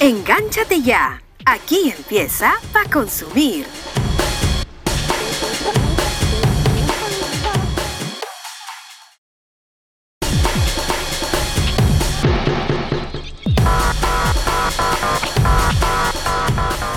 Engánchate 0.00 0.82
ya. 0.82 1.22
Aquí 1.46 1.90
empieza 1.96 2.52
para 2.74 2.90
consumir. 2.90 3.64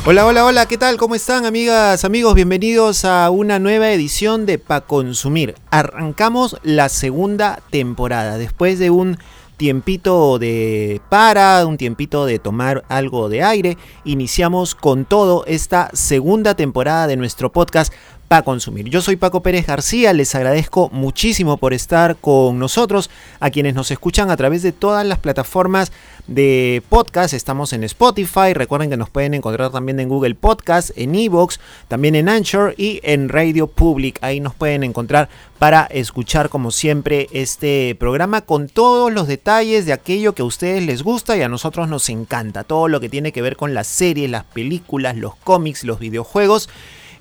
Hola, 0.07 0.27
hola, 0.27 0.45
hola, 0.45 0.67
¿qué 0.67 0.77
tal? 0.77 0.97
¿Cómo 0.97 1.15
están 1.15 1.47
amigas, 1.47 2.05
amigos? 2.05 2.35
Bienvenidos 2.35 3.05
a 3.05 3.27
una 3.31 3.57
nueva 3.57 3.89
edición 3.89 4.45
de 4.45 4.59
Pa 4.59 4.81
Consumir. 4.81 5.55
Arrancamos 5.71 6.57
la 6.61 6.89
segunda 6.89 7.59
temporada 7.71 8.37
después 8.37 8.77
de 8.77 8.91
un 8.91 9.17
tiempito 9.57 10.37
de 10.37 11.01
para, 11.09 11.65
un 11.65 11.77
tiempito 11.77 12.27
de 12.27 12.37
tomar 12.37 12.85
algo 12.87 13.29
de 13.29 13.41
aire. 13.41 13.79
Iniciamos 14.03 14.75
con 14.75 15.05
todo 15.05 15.43
esta 15.47 15.89
segunda 15.93 16.53
temporada 16.53 17.07
de 17.07 17.17
nuestro 17.17 17.51
podcast 17.51 17.91
para 18.27 18.41
consumir. 18.41 18.89
Yo 18.89 19.01
soy 19.01 19.15
Paco 19.15 19.41
Pérez 19.41 19.67
García, 19.67 20.13
les 20.13 20.33
agradezco 20.33 20.89
muchísimo 20.91 21.57
por 21.57 21.73
estar 21.73 22.15
con 22.15 22.57
nosotros, 22.57 23.09
a 23.39 23.51
quienes 23.51 23.75
nos 23.75 23.91
escuchan 23.91 24.31
a 24.31 24.37
través 24.37 24.63
de 24.63 24.71
todas 24.71 25.05
las 25.05 25.19
plataformas 25.19 25.91
de 26.27 26.81
podcast, 26.89 27.33
estamos 27.35 27.71
en 27.73 27.83
Spotify, 27.83 28.53
recuerden 28.53 28.89
que 28.89 28.97
nos 28.97 29.11
pueden 29.11 29.35
encontrar 29.35 29.71
también 29.71 29.99
en 29.99 30.09
Google 30.09 30.33
Podcast, 30.33 30.89
en 30.95 31.13
Evox, 31.13 31.59
también 31.87 32.15
en 32.15 32.29
Anchor 32.29 32.73
y 32.77 32.99
en 33.03 33.29
Radio 33.29 33.67
Public, 33.67 34.17
ahí 34.21 34.39
nos 34.39 34.55
pueden 34.55 34.83
encontrar 34.83 35.29
para 35.59 35.83
escuchar 35.85 36.49
como 36.49 36.71
siempre 36.71 37.27
este 37.31 37.95
programa 37.99 38.41
con 38.41 38.67
todos 38.67 39.13
los 39.13 39.27
detalles 39.27 39.85
de 39.85 39.93
aquello 39.93 40.33
que 40.33 40.41
a 40.41 40.45
ustedes 40.45 40.83
les 40.83 41.03
gusta 41.03 41.37
y 41.37 41.43
a 41.43 41.49
nosotros 41.49 41.87
nos 41.87 42.09
encanta, 42.09 42.63
todo 42.63 42.87
lo 42.87 42.99
que 42.99 43.09
tiene 43.09 43.31
que 43.31 43.43
ver 43.43 43.55
con 43.55 43.73
las 43.73 43.87
series, 43.87 44.29
las 44.29 44.43
películas, 44.45 45.15
los 45.15 45.35
cómics, 45.35 45.83
los 45.83 45.99
videojuegos 45.99 46.69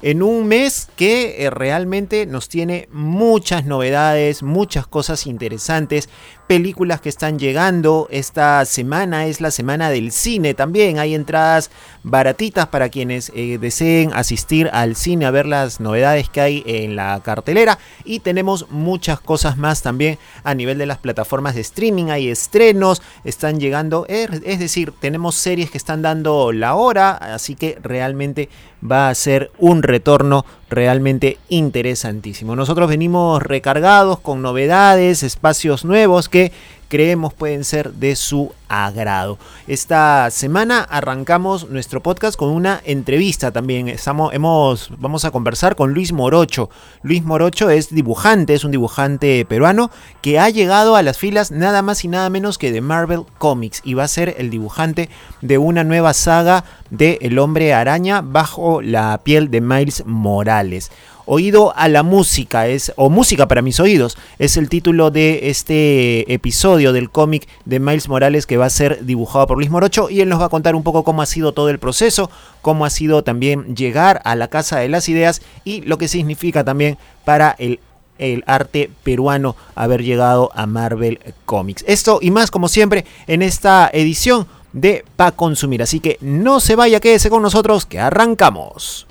en 0.05 0.23
un 0.23 0.47
mes 0.47 0.89
que 0.97 1.47
eh, 1.47 1.49
realmente 1.49 2.27
nos 2.27 2.51
tiene 2.51 2.91
muchas 2.93 3.65
novedades, 3.65 4.43
muchas 4.43 4.87
cosas 4.87 5.27
interesantes, 5.27 6.11
películas 6.47 7.01
que 7.01 7.09
están 7.09 7.39
llegando. 7.39 8.07
Esta 8.11 8.67
semana 8.67 9.25
es 9.25 9.41
la 9.41 9.51
semana 9.51 9.89
del 9.89 10.13
cine 10.13 10.53
también. 10.53 10.99
Hay 10.99 11.15
entradas 11.15 11.71
baratitas 12.03 12.67
para 12.67 12.91
quienes 12.91 13.33
eh, 13.35 13.57
deseen 13.59 14.13
asistir 14.13 14.69
al 14.75 14.95
cine 14.95 15.25
a 15.25 15.31
ver 15.31 15.47
las 15.47 15.81
novedades 15.81 16.29
que 16.29 16.43
hay 16.43 16.63
en 16.67 16.97
la 16.97 17.23
cartelera. 17.25 17.79
Y 18.05 18.21
tenemos 18.21 18.71
muchas 18.71 19.21
cosas 19.21 19.57
más 19.57 19.81
también 19.81 20.19
a 20.43 20.55
nivel 20.55 20.77
de 20.77 20.85
las 20.85 20.99
plataformas 20.99 21.55
de 21.55 21.63
streaming. 21.63 22.11
Hay 22.11 22.29
estrenos, 22.29 23.01
están 23.25 23.59
llegando. 23.59 24.05
Es 24.07 24.59
decir, 24.59 24.93
tenemos 25.01 25.35
series 25.37 25.71
que 25.71 25.79
están 25.79 26.03
dando 26.03 26.53
la 26.53 26.75
hora. 26.75 27.13
Así 27.13 27.55
que 27.55 27.79
realmente 27.83 28.51
va 28.91 29.09
a 29.09 29.15
ser 29.15 29.51
un 29.59 29.83
retorno 29.83 30.45
realmente 30.69 31.39
interesantísimo. 31.49 32.57
Nosotros 32.57 32.89
venimos 32.89 33.43
recargados 33.43 34.21
con 34.21 34.43
novedades, 34.43 35.23
espacios 35.23 35.85
nuevos 35.85 36.29
que 36.29 36.53
creemos 36.89 37.35
pueden 37.35 37.65
ser 37.65 37.93
de 37.93 38.17
su 38.17 38.53
agrado. 38.69 39.39
Esta 39.67 40.31
semana 40.31 40.81
arrancamos 40.81 41.69
nuestro 41.71 42.03
podcast 42.03 42.37
con 42.37 42.51
una 42.51 42.81
entrevista 42.85 43.53
también. 43.53 43.89
Estamos, 43.89 44.91
vamos 44.99 45.25
a 45.25 45.31
conversar 45.31 45.77
con 45.77 45.93
Luis 45.95 46.13
Morocho. 46.13 46.71
Luis 47.03 47.23
Morocho 47.25 47.71
es 47.71 47.95
dibujante, 47.95 48.55
es 48.55 48.65
un 48.65 48.71
dibujante 48.71 49.45
peruano 49.45 49.91
que 50.23 50.39
ha 50.39 50.49
llegado 50.51 50.97
a 50.97 51.03
las 51.03 51.19
filas 51.19 51.51
nada 51.51 51.83
más 51.83 52.05
y 52.05 52.09
nada 52.09 52.31
menos 52.31 52.59
que 52.59 52.73
de 52.73 52.81
Marvel 52.81 53.25
Comics 53.39 53.81
y 53.85 53.95
va 53.95 54.05
a 54.05 54.09
ser 54.09 54.35
el 54.39 54.51
dibujante 54.51 55.09
de 55.41 55.59
una 55.59 55.85
nueva 55.85 56.15
saga 56.15 56.65
de 56.91 57.19
El 57.21 57.39
hombre 57.39 57.75
araña 57.75 58.23
bajo 58.23 58.83
la 58.83 59.21
piel 59.25 59.51
de 59.51 59.61
Miles 59.61 60.05
Morales. 60.07 60.91
Oído 61.27 61.73
a 61.75 61.89
la 61.89 62.03
música 62.03 62.67
es 62.67 62.93
o 62.97 63.09
música 63.09 63.49
para 63.49 63.63
mis 63.63 63.81
oídos 63.81 64.19
es 64.39 64.59
el 64.59 64.69
título 64.69 65.11
de 65.11 65.49
este 65.49 66.31
episodio 66.33 66.93
del 66.93 67.11
cómic 67.11 67.49
de 67.65 67.81
Miles 67.81 68.09
Morales 68.11 68.47
que 68.47 68.59
va 68.59 68.67
a 68.67 68.71
ser 68.71 69.07
dibujado 69.07 69.47
por 69.47 69.57
Luis 69.57 69.71
Morocho 69.71 70.11
y 70.11 70.21
él 70.21 70.29
nos 70.29 70.41
va 70.41 70.47
a 70.47 70.51
contar 70.51 70.75
un 70.75 70.83
poco 70.83 71.03
cómo 71.03 71.23
ha 71.23 71.27
sido 71.27 71.53
todo 71.53 71.71
el 71.71 71.79
proceso, 71.79 72.31
cómo 72.61 72.85
ha 72.85 72.91
sido 72.91 73.25
también 73.25 73.75
llegar 73.75 74.21
a 74.25 74.37
la 74.37 74.49
casa 74.49 74.79
de 74.79 74.91
las 74.91 75.09
ideas 75.09 75.41
y 75.65 75.81
lo 75.81 75.97
que 75.97 76.09
significa 76.09 76.63
también 76.63 76.99
para 77.25 77.57
el 77.59 77.81
el 78.19 78.45
arte 78.47 78.91
peruano 79.03 79.57
haber 79.75 80.05
llegado 80.05 80.51
a 80.55 80.67
Marvel 80.67 81.19
Comics. 81.47 81.85
Esto 81.89 82.21
y 82.23 82.31
más 82.31 82.51
como 82.51 82.69
siempre 82.69 83.05
en 83.27 83.43
esta 83.43 83.91
edición 83.93 84.47
de 84.73 85.05
Pa 85.17 85.33
Consumir. 85.33 85.83
Así 85.83 86.01
que 86.01 86.19
no 86.21 86.61
se 86.61 86.77
vaya, 86.77 87.01
quédese 87.01 87.31
con 87.31 87.43
nosotros 87.43 87.87
que 87.87 87.99
arrancamos. 87.99 89.07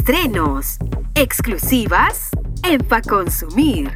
Estrenos, 0.00 0.78
exclusivas 1.14 2.30
en 2.66 2.80
Pa 2.80 3.02
Consumir. 3.02 3.90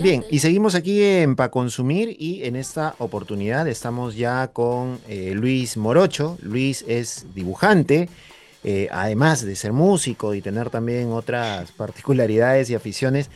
Bien, 0.00 0.24
y 0.30 0.38
seguimos 0.38 0.74
aquí 0.74 1.02
en 1.02 1.36
Pa 1.36 1.50
Consumir 1.50 2.16
y 2.18 2.44
en 2.44 2.56
esta 2.56 2.94
oportunidad 2.98 3.68
estamos 3.68 4.16
ya 4.16 4.48
con 4.48 4.98
eh, 5.06 5.32
Luis 5.34 5.76
Morocho. 5.76 6.38
Luis 6.40 6.82
es 6.88 7.26
dibujante, 7.34 8.08
eh, 8.64 8.88
además 8.90 9.44
de 9.44 9.54
ser 9.56 9.72
músico 9.72 10.34
y 10.34 10.42
tener 10.42 10.70
también 10.70 11.12
otras 11.12 11.70
particularidades 11.72 12.68
y 12.70 12.74
aficiones, 12.74 13.30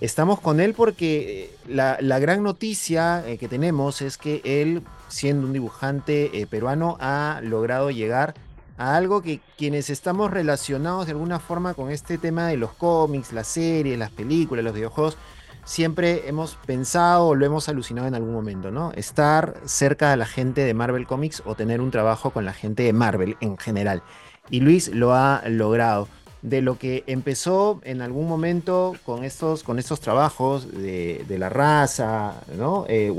estamos 0.00 0.40
con 0.40 0.60
él 0.60 0.74
porque 0.74 1.44
eh, 1.44 1.56
la, 1.68 2.18
gran 2.18 2.42
noticia 2.42 3.24
eh, 3.26 3.38
que 3.38 3.48
tenemos 3.48 4.02
es 4.02 4.18
que 4.18 4.42
él, 4.44 4.82
siendo 5.08 5.46
un 5.46 5.52
dibujante 5.52 6.46
peruano, 6.50 6.96
ha 7.00 7.40
logrado 7.42 7.90
llegar 7.90 8.34
a 8.76 8.96
algo 8.96 9.22
que 9.22 9.40
quienes 9.56 9.88
estamos 9.88 10.30
relacionados 10.30 11.06
de 11.06 11.12
alguna 11.12 11.38
forma 11.38 11.74
con 11.74 11.90
este 11.90 12.18
tema 12.18 12.48
de 12.48 12.56
los 12.56 12.72
cómics, 12.72 13.32
las 13.32 13.46
series, 13.46 13.98
las 13.98 14.10
películas, 14.10 14.64
los 14.64 14.74
videojuegos, 14.74 15.16
siempre 15.64 16.28
hemos 16.28 16.56
pensado 16.66 17.28
o 17.28 17.34
lo 17.34 17.46
hemos 17.46 17.68
alucinado 17.68 18.06
en 18.06 18.14
algún 18.14 18.32
momento, 18.32 18.70
¿no? 18.70 18.92
Estar 18.92 19.60
cerca 19.64 20.10
de 20.10 20.16
la 20.16 20.26
gente 20.26 20.62
de 20.62 20.74
Marvel 20.74 21.06
Comics 21.06 21.42
o 21.44 21.54
tener 21.54 21.80
un 21.80 21.90
trabajo 21.90 22.30
con 22.30 22.44
la 22.44 22.52
gente 22.52 22.82
de 22.82 22.92
Marvel 22.92 23.36
en 23.40 23.56
general 23.56 24.02
y 24.50 24.60
Luis 24.60 24.88
lo 24.88 25.14
ha 25.14 25.42
logrado. 25.48 26.08
De 26.42 26.60
lo 26.60 26.78
que 26.78 27.04
empezó 27.06 27.80
en 27.84 28.02
algún 28.02 28.28
momento 28.28 28.94
con 29.06 29.24
estos, 29.24 29.62
con 29.62 29.78
estos 29.78 30.00
trabajos 30.00 30.70
de, 30.70 31.24
la 31.38 31.48
raza, 31.48 32.42
¿no? 32.58 32.84
Eh, 32.88 33.10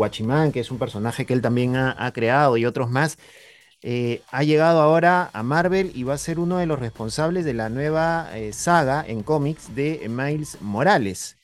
que 0.53 0.59
es 0.59 0.69
un 0.69 0.77
personaje 0.77 1.25
que 1.25 1.33
él 1.33 1.41
también 1.41 1.75
ha, 1.75 2.11
creado, 2.13 2.55
y 2.55 2.65
otros 2.67 2.91
más, 2.91 3.17
eh, 3.81 4.21
ha 4.31 4.43
llegado 4.43 4.79
ahora 4.79 5.31
a 5.33 5.41
Marvel 5.41 5.91
y 5.95 6.03
va 6.03 6.13
a 6.13 6.19
ser 6.19 6.37
uno 6.37 6.57
de 6.57 6.67
los 6.67 6.77
responsables 6.77 7.45
de 7.45 7.55
la 7.55 7.69
nueva 7.69 8.29
eh, 8.37 8.53
saga 8.53 9.03
en 9.07 9.23
cómics 9.23 9.73
de 9.73 10.05
Miles 10.07 10.59
Morales. 10.61 11.37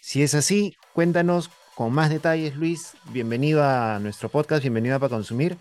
Si 0.00 0.24
es 0.24 0.34
así, 0.34 0.74
cuéntanos 0.94 1.50
con 1.76 1.92
más 1.92 2.10
detalles, 2.10 2.56
Luis. 2.56 2.94
Bienvenido 3.12 3.62
a 3.64 4.00
nuestro 4.00 4.28
podcast, 4.28 4.62
bienvenido 4.62 4.96
a 4.96 4.98
Para 4.98 5.10
Consumir. 5.10 5.56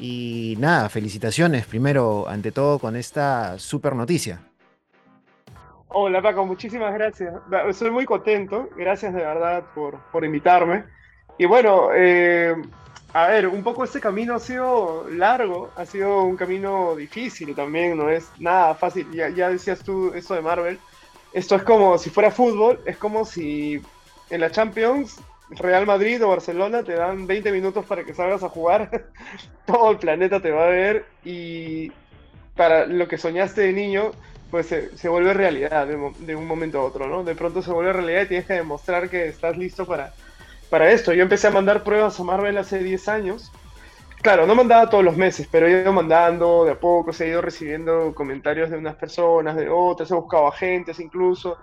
Y 0.00 0.56
nada, 0.58 0.88
felicitaciones 0.88 1.66
primero, 1.66 2.26
ante 2.26 2.52
todo, 2.52 2.78
con 2.78 2.96
esta 2.96 3.58
super 3.58 3.94
noticia. 3.94 4.40
Hola 5.88 6.22
Paco, 6.22 6.46
muchísimas 6.46 6.94
gracias. 6.94 7.34
Estoy 7.68 7.90
muy 7.90 8.06
contento, 8.06 8.70
gracias 8.76 9.12
de 9.12 9.20
verdad 9.20 9.62
por, 9.74 9.98
por 10.10 10.24
invitarme. 10.24 10.84
Y 11.36 11.44
bueno, 11.44 11.90
eh, 11.94 12.54
a 13.12 13.26
ver, 13.26 13.46
un 13.46 13.62
poco 13.62 13.84
este 13.84 14.00
camino 14.00 14.36
ha 14.36 14.38
sido 14.38 15.06
largo, 15.10 15.70
ha 15.76 15.84
sido 15.84 16.22
un 16.22 16.36
camino 16.36 16.96
difícil 16.96 17.54
también, 17.54 17.98
no 17.98 18.08
es 18.08 18.30
nada 18.38 18.74
fácil. 18.74 19.06
Ya, 19.12 19.28
ya 19.28 19.50
decías 19.50 19.80
tú 19.80 20.12
esto 20.14 20.34
de 20.34 20.40
Marvel, 20.40 20.78
esto 21.34 21.56
es 21.56 21.62
como 21.62 21.98
si 21.98 22.08
fuera 22.08 22.30
fútbol, 22.30 22.80
es 22.86 22.96
como 22.96 23.26
si 23.26 23.82
en 24.30 24.40
la 24.40 24.50
Champions 24.50 25.20
Real 25.50 25.86
Madrid 25.86 26.24
o 26.24 26.28
Barcelona 26.28 26.82
te 26.82 26.94
dan 26.94 27.26
20 27.26 27.52
minutos 27.52 27.84
para 27.84 28.04
que 28.04 28.14
salgas 28.14 28.42
a 28.42 28.48
jugar, 28.48 29.06
todo 29.66 29.90
el 29.90 29.98
planeta 29.98 30.40
te 30.40 30.50
va 30.50 30.64
a 30.64 30.70
ver 30.70 31.04
y 31.24 31.92
para 32.56 32.86
lo 32.86 33.08
que 33.08 33.18
soñaste 33.18 33.62
de 33.62 33.72
niño, 33.72 34.12
pues 34.50 34.66
se, 34.66 35.08
vuelve 35.08 35.32
realidad 35.32 35.86
de, 35.86 36.36
un 36.36 36.46
momento 36.46 36.80
a 36.80 36.84
otro, 36.84 37.06
¿no? 37.06 37.24
De 37.24 37.34
pronto 37.34 37.62
se 37.62 37.70
vuelve 37.70 37.92
realidad 37.92 38.22
y 38.22 38.26
tienes 38.26 38.46
que 38.46 38.54
demostrar 38.54 39.08
que 39.08 39.28
estás 39.28 39.56
listo 39.56 39.86
para, 39.86 40.12
para 40.68 40.90
esto. 40.90 41.12
Yo 41.12 41.22
empecé 41.22 41.46
a 41.46 41.52
mandar 41.52 41.84
pruebas 41.84 42.18
a 42.18 42.24
Marvel 42.24 42.58
hace 42.58 42.80
10 42.80 43.08
años. 43.08 43.52
Claro, 44.22 44.46
no 44.46 44.54
mandaba 44.54 44.90
todos 44.90 45.02
los 45.02 45.16
meses, 45.16 45.48
pero 45.50 45.66
he 45.66 45.80
ido 45.80 45.92
mandando 45.92 46.64
de 46.64 46.72
a 46.72 46.78
poco, 46.78 47.12
he 47.18 47.28
ido 47.28 47.40
recibiendo 47.40 48.12
comentarios 48.14 48.68
de 48.68 48.76
unas 48.76 48.96
personas, 48.96 49.56
de 49.56 49.70
otras, 49.70 50.10
he 50.10 50.14
buscado 50.14 50.46
agentes 50.46 51.00
incluso, 51.00 51.56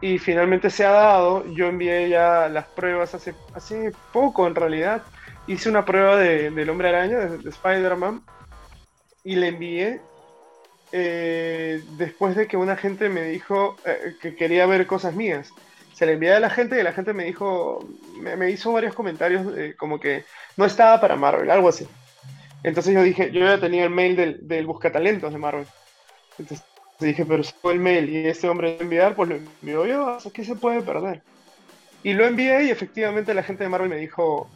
y 0.00 0.18
finalmente 0.18 0.70
se 0.70 0.84
ha 0.84 0.90
dado. 0.90 1.46
Yo 1.52 1.66
envié 1.66 2.08
ya 2.08 2.48
las 2.48 2.66
pruebas 2.66 3.14
hace, 3.14 3.34
hace 3.54 3.92
poco 4.12 4.46
en 4.46 4.54
realidad. 4.54 5.02
Hice 5.46 5.68
una 5.68 5.84
prueba 5.84 6.16
de, 6.16 6.50
del 6.50 6.70
hombre 6.70 6.88
araña, 6.88 7.18
de, 7.18 7.48
Spider-Man, 7.48 8.22
y 9.24 9.36
le 9.36 9.48
envié 9.48 10.00
eh, 10.92 11.82
después 11.96 12.36
de 12.36 12.46
que 12.46 12.56
una 12.56 12.76
gente 12.76 13.08
me 13.08 13.22
dijo 13.22 13.76
eh, 13.84 14.16
que 14.20 14.34
quería 14.34 14.66
ver 14.66 14.86
cosas 14.86 15.14
mías. 15.14 15.50
Se 15.94 16.04
le 16.04 16.12
envié 16.12 16.34
a 16.34 16.40
la 16.40 16.50
gente 16.50 16.78
y 16.78 16.82
la 16.82 16.92
gente 16.92 17.14
me 17.14 17.24
dijo, 17.24 17.86
me, 18.20 18.50
hizo 18.50 18.72
varios 18.72 18.94
comentarios 18.94 19.46
como 19.78 19.98
que 19.98 20.24
no 20.56 20.66
estaba 20.66 21.00
para 21.00 21.16
Marvel, 21.16 21.50
algo 21.50 21.70
así. 21.70 21.88
Entonces 22.62 22.92
yo 22.92 23.02
dije, 23.02 23.30
yo 23.30 23.40
ya 23.40 23.58
tenía 23.58 23.84
el 23.84 23.90
mail 23.90 24.14
del, 24.14 24.46
del 24.46 24.66
buscatalentos 24.66 25.32
de 25.32 25.38
Marvel. 25.38 25.66
Entonces 26.38 26.66
dije, 27.04 27.26
pero 27.26 27.42
si 27.42 27.52
fue 27.60 27.74
el 27.74 27.80
mail 27.80 28.08
y 28.08 28.26
este 28.26 28.48
hombre 28.48 28.76
lo 28.76 28.82
enviar, 28.82 29.14
pues 29.14 29.28
lo 29.28 29.36
envió 29.36 29.86
yo, 29.86 30.18
¿qué 30.32 30.44
se 30.44 30.54
puede 30.54 30.80
perder? 30.82 31.22
Y 32.02 32.14
lo 32.14 32.26
envié 32.26 32.64
y 32.64 32.70
efectivamente 32.70 33.34
la 33.34 33.42
gente 33.42 33.64
de 33.64 33.68
Marvel 33.68 33.90
me 33.90 33.96
dijo, 33.96 34.48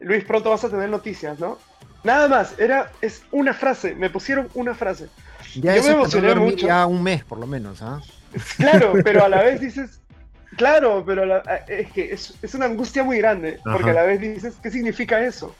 Luis, 0.00 0.24
pronto 0.24 0.50
vas 0.50 0.64
a 0.64 0.70
tener 0.70 0.88
noticias, 0.88 1.38
¿no? 1.38 1.58
Nada 2.02 2.28
más, 2.28 2.58
era, 2.58 2.90
es 3.00 3.22
una 3.30 3.54
frase, 3.54 3.94
me 3.94 4.10
pusieron 4.10 4.48
una 4.54 4.74
frase. 4.74 5.08
Ya 5.54 5.76
yo 5.76 5.82
me 5.82 5.90
emocioné 5.90 6.34
mucho. 6.34 6.66
Ya 6.66 6.86
un 6.86 7.02
mes 7.02 7.24
por 7.24 7.38
lo 7.38 7.46
menos, 7.46 7.80
¿ah? 7.82 8.00
Claro, 8.56 8.94
pero 9.04 9.24
a 9.24 9.28
la 9.28 9.42
vez 9.42 9.60
dices, 9.60 10.00
claro, 10.56 11.04
pero 11.06 11.42
es 11.68 11.92
que 11.92 12.12
es, 12.12 12.34
es, 12.42 12.54
una 12.54 12.66
angustia 12.66 13.04
muy 13.04 13.18
grande, 13.18 13.60
porque 13.62 13.90
a 13.90 13.94
la 13.94 14.02
vez 14.02 14.20
dices, 14.20 14.56
¿qué 14.62 14.70
significa 14.70 15.24
eso? 15.24 15.54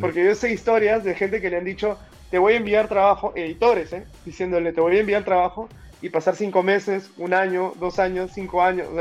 Porque 0.00 0.24
yo 0.24 0.34
sé 0.34 0.52
historias 0.52 1.04
de 1.04 1.14
gente 1.14 1.40
que 1.40 1.50
le 1.50 1.56
han 1.56 1.64
dicho, 1.64 1.98
te 2.30 2.38
voy 2.38 2.54
a 2.54 2.56
enviar 2.56 2.88
trabajo, 2.88 3.32
editores, 3.34 3.92
¿eh? 3.92 4.04
diciéndole, 4.24 4.72
te 4.72 4.80
voy 4.80 4.96
a 4.96 5.00
enviar 5.00 5.24
trabajo 5.24 5.68
y 6.02 6.08
pasar 6.10 6.36
cinco 6.36 6.62
meses, 6.62 7.10
un 7.16 7.34
año, 7.34 7.72
dos 7.78 7.98
años, 7.98 8.30
cinco 8.34 8.62
años, 8.62 8.88
o 8.88 8.96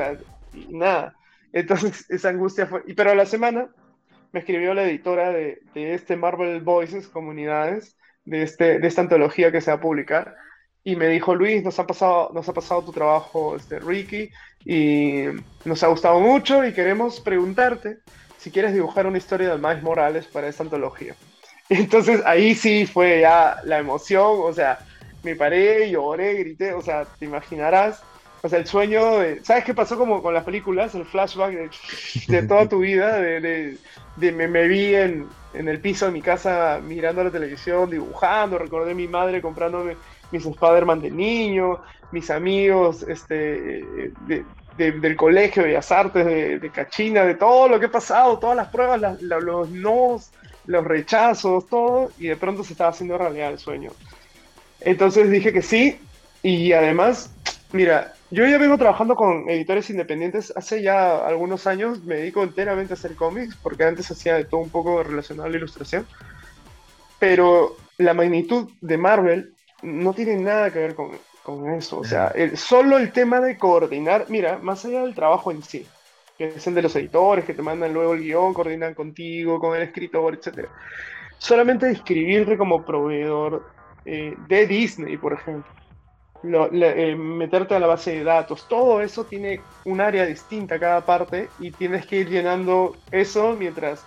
nada. 0.69 1.15
Entonces 1.53 2.05
esa 2.09 2.29
angustia 2.29 2.67
fue... 2.67 2.83
Y, 2.87 2.93
pero 2.93 3.11
a 3.11 3.15
la 3.15 3.25
semana 3.25 3.69
me 4.31 4.41
escribió 4.41 4.73
la 4.73 4.83
editora 4.83 5.31
de, 5.31 5.61
de, 5.73 5.93
este 5.93 6.15
Marvel 6.15 6.61
Voices 6.61 7.07
Comunidades, 7.07 7.97
de, 8.25 8.43
este, 8.43 8.79
de 8.79 8.87
esta 8.87 9.01
antología 9.01 9.51
que 9.51 9.61
se 9.61 9.71
va 9.71 9.77
a 9.77 9.81
publicar, 9.81 10.35
y 10.83 10.95
me 10.95 11.07
dijo, 11.07 11.35
Luis, 11.35 11.63
nos 11.63 11.79
ha 11.79 11.85
pasado, 11.85 12.31
nos 12.33 12.47
ha 12.47 12.53
pasado 12.53 12.83
tu 12.83 12.91
trabajo, 12.91 13.55
este, 13.55 13.79
Ricky, 13.79 14.29
y 14.65 15.25
nos 15.65 15.83
ha 15.83 15.87
gustado 15.87 16.19
mucho 16.19 16.65
y 16.65 16.73
queremos 16.73 17.19
preguntarte 17.19 17.99
si 18.37 18.51
quieres 18.51 18.73
dibujar 18.73 19.05
una 19.05 19.17
historia 19.17 19.49
de 19.49 19.57
Miles 19.57 19.83
Morales 19.83 20.25
para 20.27 20.47
esta 20.47 20.63
antología. 20.63 21.15
Entonces 21.69 22.21
ahí 22.25 22.55
sí 22.55 22.85
fue 22.85 23.21
ya 23.21 23.57
la 23.63 23.79
emoción, 23.79 24.37
o 24.41 24.53
sea, 24.53 24.79
me 25.23 25.35
paré, 25.35 25.89
lloré, 25.89 26.35
grité, 26.35 26.73
o 26.73 26.81
sea, 26.81 27.05
te 27.05 27.25
imaginarás, 27.25 28.03
o 28.41 28.47
sea, 28.47 28.59
el 28.59 28.67
sueño 28.67 29.19
de, 29.19 29.43
¿sabes 29.43 29.65
qué 29.65 29.73
pasó 29.73 29.97
como 29.97 30.21
con 30.21 30.33
las 30.33 30.43
películas? 30.43 30.95
El 30.95 31.05
flashback 31.05 31.69
de, 32.27 32.43
toda 32.43 32.69
tu 32.69 32.79
vida, 32.79 33.17
de, 33.17 33.77
de, 34.15 34.31
me, 34.31 34.47
me, 34.47 34.67
vi 34.67 34.95
en, 34.95 35.27
en, 35.53 35.67
el 35.67 35.81
piso 35.81 36.05
de 36.05 36.11
mi 36.11 36.21
casa 36.21 36.79
mirando 36.81 37.23
la 37.23 37.31
televisión, 37.31 37.89
dibujando, 37.89 38.57
recordé 38.57 38.93
mi 38.93 39.07
madre 39.07 39.41
comprándome 39.41 39.95
mis 40.31 40.45
Spider-Man 40.45 41.01
de 41.01 41.11
niño, 41.11 41.79
mis 42.11 42.29
amigos, 42.29 43.03
este, 43.03 43.29
de, 44.27 44.45
del 44.77 45.15
Colegio 45.15 45.63
de 45.63 45.69
Bellas 45.69 45.91
Artes 45.91 46.25
de, 46.25 46.71
Cachina, 46.73 47.23
de 47.23 47.35
todo 47.35 47.67
lo 47.67 47.79
que 47.79 47.87
ha 47.87 47.91
pasado, 47.91 48.39
todas 48.39 48.55
las 48.55 48.69
pruebas, 48.69 49.21
los 49.21 49.69
nos, 49.69 50.31
los 50.65 50.85
rechazos, 50.85 51.67
todo, 51.67 52.11
y 52.17 52.27
de 52.27 52.37
pronto 52.37 52.63
se 52.63 52.73
estaba 52.73 52.91
haciendo 52.91 53.17
realidad 53.17 53.51
el 53.51 53.59
sueño. 53.59 53.91
Entonces 54.81 55.29
dije 55.29 55.53
que 55.53 55.61
sí, 55.61 55.99
y 56.41 56.71
además, 56.73 57.33
mira, 57.73 58.13
yo 58.31 58.45
ya 58.45 58.57
vengo 58.57 58.77
trabajando 58.77 59.15
con 59.15 59.49
editores 59.49 59.89
independientes 59.89 60.53
hace 60.55 60.81
ya 60.81 61.25
algunos 61.25 61.67
años, 61.67 62.03
me 62.03 62.15
dedico 62.15 62.43
enteramente 62.43 62.93
a 62.93 62.95
hacer 62.95 63.15
cómics, 63.15 63.55
porque 63.61 63.83
antes 63.83 64.09
hacía 64.11 64.35
de 64.35 64.45
todo 64.45 64.61
un 64.61 64.69
poco 64.69 65.03
relacionado 65.03 65.47
a 65.47 65.51
la 65.51 65.57
ilustración, 65.57 66.05
pero 67.17 67.75
la 67.97 68.13
magnitud 68.13 68.69
de 68.81 68.97
Marvel 68.97 69.53
no 69.81 70.13
tiene 70.13 70.35
nada 70.35 70.71
que 70.71 70.79
ver 70.79 70.95
con, 70.95 71.11
con 71.43 71.73
eso. 71.73 71.99
O 71.99 72.03
sea, 72.03 72.33
solo 72.55 72.97
el 72.97 73.11
tema 73.11 73.39
de 73.41 73.57
coordinar, 73.57 74.25
mira, 74.29 74.59
más 74.59 74.85
allá 74.85 75.01
del 75.01 75.15
trabajo 75.15 75.51
en 75.51 75.63
sí, 75.63 75.85
que 76.37 76.47
es 76.47 76.67
el 76.67 76.75
de 76.75 76.83
los 76.83 76.95
editores 76.95 77.45
que 77.45 77.53
te 77.53 77.61
mandan 77.61 77.93
luego 77.93 78.13
el 78.13 78.21
guion, 78.21 78.53
coordinan 78.53 78.93
contigo, 78.93 79.59
con 79.59 79.75
el 79.75 79.83
escritor, 79.83 80.35
etc. 80.35 80.67
Solamente 81.37 81.89
escribirte 81.89 82.57
como 82.57 82.85
proveedor 82.85 83.78
eh, 84.05 84.35
de 84.47 84.67
Disney, 84.67 85.17
por 85.17 85.33
ejemplo. 85.33 85.71
Eh, 86.41 87.15
meterte 87.17 87.75
a 87.75 87.79
la 87.79 87.87
base 87.87 88.11
de 88.11 88.23
datos, 88.23 88.65
todo 88.69 89.01
eso 89.01 89.25
tiene 89.25 89.59
un 89.83 89.99
área 89.99 90.25
distinta 90.25 90.79
cada 90.79 91.05
parte 91.05 91.49
y 91.59 91.71
tienes 91.71 92.05
que 92.05 92.21
ir 92.21 92.29
llenando 92.29 92.95
eso 93.11 93.57
mientras 93.59 94.05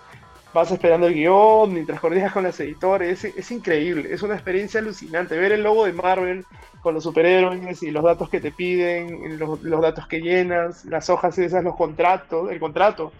vas 0.51 0.71
esperando 0.71 1.07
el 1.07 1.13
guion, 1.13 1.73
mientras 1.73 1.99
coordinas 1.99 2.31
con 2.31 2.43
los 2.43 2.59
editores, 2.59 3.23
es, 3.23 3.51
increíble, 3.51 4.13
es 4.13 4.23
una 4.23 4.35
experiencia 4.35 4.79
alucinante. 4.79 5.37
Ver 5.37 5.51
el 5.51 5.63
logo 5.63 5.85
de 5.85 5.93
Marvel 5.93 6.45
con 6.81 6.93
los 6.93 7.03
superhéroes 7.03 7.81
y 7.83 7.91
los 7.91 8.03
datos 8.03 8.29
que 8.29 8.39
te 8.39 8.51
piden, 8.51 9.37
los, 9.37 9.61
datos 9.81 10.07
que 10.07 10.19
llenas, 10.21 10.85
las 10.85 11.09
hojas 11.09 11.37
esas, 11.37 11.63
los 11.63 11.75
contratos, 11.75 12.51
el 12.51 12.59
contrato. 12.59 13.11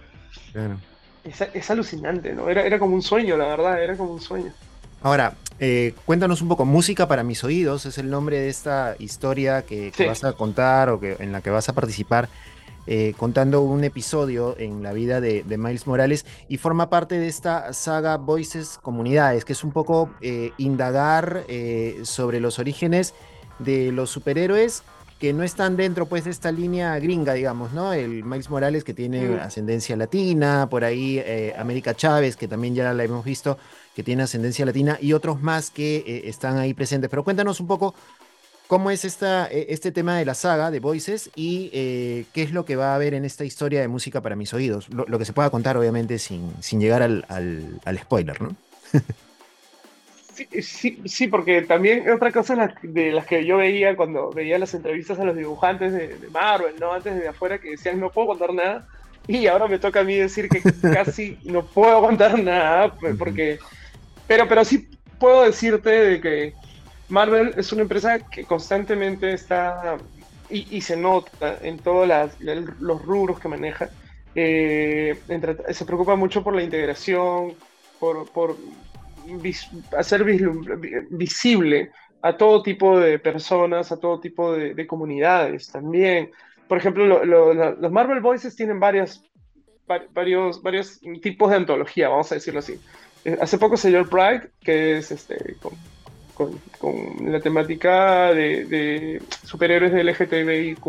Es, 1.23 1.71
alucinante, 1.71 2.33
¿no? 2.33 2.49
Era, 2.49 2.63
era 2.63 2.79
como 2.79 2.95
un 2.95 3.01
sueño, 3.01 3.37
la 3.37 3.47
verdad, 3.47 3.83
era 3.83 3.95
como 3.95 4.13
un 4.13 4.21
sueño. 4.21 4.53
Ahora, 5.03 5.35
eh, 5.59 5.93
cuéntanos 6.05 6.41
un 6.41 6.47
poco, 6.47 6.65
Música 6.65 7.07
para 7.07 7.23
mis 7.23 7.43
oídos 7.43 7.85
es 7.85 7.97
el 7.99 8.09
nombre 8.09 8.39
de 8.39 8.49
esta 8.49 8.95
historia 8.97 9.61
que, 9.63 9.91
vas 10.07 10.23
a 10.23 10.33
contar 10.33 10.89
o 10.89 10.99
que, 10.99 11.17
en 11.19 11.31
la 11.31 11.41
que 11.41 11.51
vas 11.51 11.69
a 11.69 11.73
participar. 11.73 12.29
Eh, 12.85 13.13
contando 13.15 13.61
un 13.61 13.85
episodio 13.85 14.57
en 14.59 14.83
la 14.83 14.91
vida 14.91 15.21
de, 15.21 15.45
Miles 15.57 15.87
Morales 15.87 16.25
y 16.49 16.57
forma 16.57 16.89
parte 16.89 17.17
de 17.17 17.29
esta 17.29 17.71
saga 17.71 18.17
Voices 18.17 18.77
Comunidades, 18.81 19.45
que 19.45 19.53
es 19.53 19.63
un 19.63 19.71
poco 19.71 20.09
eh, 20.19 20.51
indagar 20.57 21.45
eh, 21.47 22.01
sobre 22.03 22.41
los 22.41 22.59
orígenes 22.59 23.13
de 23.59 23.93
los 23.93 24.09
superhéroes 24.09 24.83
que 25.17 25.31
no 25.31 25.43
están 25.43 25.77
dentro 25.77 26.07
pues 26.07 26.25
de 26.25 26.31
esta 26.31 26.51
línea 26.51 26.99
gringa, 26.99 27.33
digamos, 27.33 27.71
¿no? 27.71 27.93
El 27.93 28.25
Miles 28.25 28.49
Morales 28.49 28.83
que 28.83 28.93
tiene 28.93 29.39
ascendencia 29.39 29.95
latina, 29.95 30.67
por 30.69 30.83
ahí 30.83 31.23
América 31.57 31.93
Chávez, 31.93 32.35
que 32.35 32.49
también 32.49 32.75
ya 32.75 32.91
la 32.91 33.03
hemos 33.05 33.23
visto, 33.23 33.57
que 33.95 34.03
tiene 34.03 34.23
ascendencia 34.23 34.65
latina, 34.65 34.97
y 35.01 35.13
otros 35.13 35.41
más 35.41 35.69
que 35.69 36.23
están 36.25 36.57
ahí 36.57 36.73
presentes. 36.73 37.09
Pero 37.09 37.23
cuéntanos 37.23 37.59
un 37.59 37.67
poco 37.67 37.93
cómo 38.67 38.89
es 38.89 39.05
esta, 39.05 39.47
e, 39.51 39.67
este 39.69 39.91
tema 39.91 40.17
de 40.17 40.25
la 40.25 40.33
saga 40.33 40.71
de 40.71 40.79
Voices 40.79 41.29
y 41.35 41.69
eh, 41.73 42.25
qué 42.33 42.43
es 42.43 42.51
lo 42.51 42.65
que 42.65 42.75
va 42.75 42.93
a 42.93 42.95
haber 42.95 43.13
en 43.13 43.25
esta 43.25 43.45
historia 43.45 43.81
de 43.81 43.87
música 43.87 44.21
para 44.21 44.35
mis 44.35 44.53
oídos. 44.53 44.89
Lo, 44.89 45.19
que 45.19 45.25
se 45.25 45.33
pueda 45.33 45.49
contar, 45.49 45.77
obviamente, 45.77 46.17
sin, 46.19 46.51
sin 46.59 46.79
llegar 46.79 47.03
al, 47.03 47.25
al, 47.29 47.99
spoiler, 47.99 48.41
¿no? 48.41 48.55
Sí, 50.63 50.99
sí, 51.05 51.27
porque 51.27 51.61
también 51.61 52.09
otra 52.09 52.31
cosa 52.31 52.73
de 52.81 53.11
las 53.11 53.27
que 53.27 53.45
yo 53.45 53.57
veía 53.57 53.95
cuando 53.95 54.31
veía 54.31 54.57
las 54.57 54.73
entrevistas 54.73 55.19
a 55.19 55.23
los 55.25 55.37
dibujantes 55.37 55.93
de, 55.93 56.17
Marvel, 56.31 56.73
¿no? 56.79 56.91
Antes 56.91 57.19
de 57.19 57.27
afuera, 57.27 57.59
que 57.59 57.69
decían 57.69 57.99
no 57.99 58.09
puedo 58.09 58.29
contar 58.29 58.51
nada. 58.51 58.87
Y 59.27 59.45
ahora 59.45 59.67
me 59.67 59.77
toca 59.77 59.99
a 59.99 60.03
mí 60.03 60.15
decir 60.15 60.49
que 60.49 60.63
casi 60.91 61.37
no 61.43 61.63
puedo 61.63 62.01
contar 62.01 62.39
nada, 62.39 62.95
porque... 63.19 63.59
Pero, 64.27 64.47
pero 64.47 64.63
sí 64.63 64.89
puedo 65.19 65.43
decirte 65.43 65.89
de 65.89 66.21
que 66.21 66.53
Marvel 67.09 67.53
es 67.57 67.71
una 67.71 67.83
empresa 67.83 68.19
que 68.19 68.43
constantemente 68.43 69.33
está, 69.33 69.97
y, 70.49 70.81
se 70.81 70.95
nota 70.95 71.57
en 71.61 71.79
todos 71.79 72.07
los 72.79 73.01
rubros 73.03 73.39
que 73.39 73.47
maneja, 73.47 73.89
eh, 74.35 75.17
se 75.71 75.85
preocupa 75.85 76.15
mucho 76.15 76.43
por 76.43 76.55
la 76.55 76.63
integración, 76.63 77.53
por, 77.99 78.57
hacer 79.97 80.23
visible 81.09 81.91
a 82.21 82.35
todo 82.35 82.63
tipo 82.63 82.99
de 82.99 83.19
personas, 83.19 83.91
a 83.91 83.99
todo 83.99 84.19
tipo 84.19 84.53
de, 84.53 84.87
comunidades 84.87 85.71
también. 85.71 86.31
Por 86.67 86.77
ejemplo, 86.77 87.23
los 87.25 87.91
Marvel 87.91 88.21
Voices 88.21 88.55
tienen 88.55 88.79
varios, 88.79 89.23
varios 90.13 90.61
tipos 91.21 91.49
de 91.49 91.57
antología, 91.57 92.09
vamos 92.09 92.31
a 92.31 92.35
decirlo 92.35 92.59
así. 92.59 92.79
Eh, 93.25 93.37
hace 93.41 93.57
poco 93.57 93.77
salió 93.77 93.99
el 93.99 94.09
Pride, 94.09 94.49
que 94.61 94.97
es 94.97 95.11
este, 95.11 95.55
con, 96.33 96.59
la 97.21 97.39
temática 97.39 98.33
de, 98.33 98.65
de, 98.65 99.21
superhéroes 99.43 99.93
de 99.93 100.03
LGTBIQ 100.03 100.85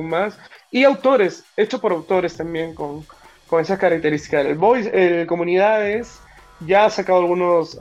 y 0.71 0.85
autores, 0.85 1.45
hecho 1.57 1.81
por 1.81 1.93
autores 1.93 2.37
también 2.37 2.75
con, 2.75 3.05
con 3.47 3.61
esas 3.61 3.79
características. 3.79 4.47
El 4.47 4.57
Voice, 4.57 4.91
eh, 4.93 5.27
Comunidades 5.27 6.21
ya 6.67 6.87
ha 6.87 6.91
sacado 6.91 7.21
algunos 7.21 7.79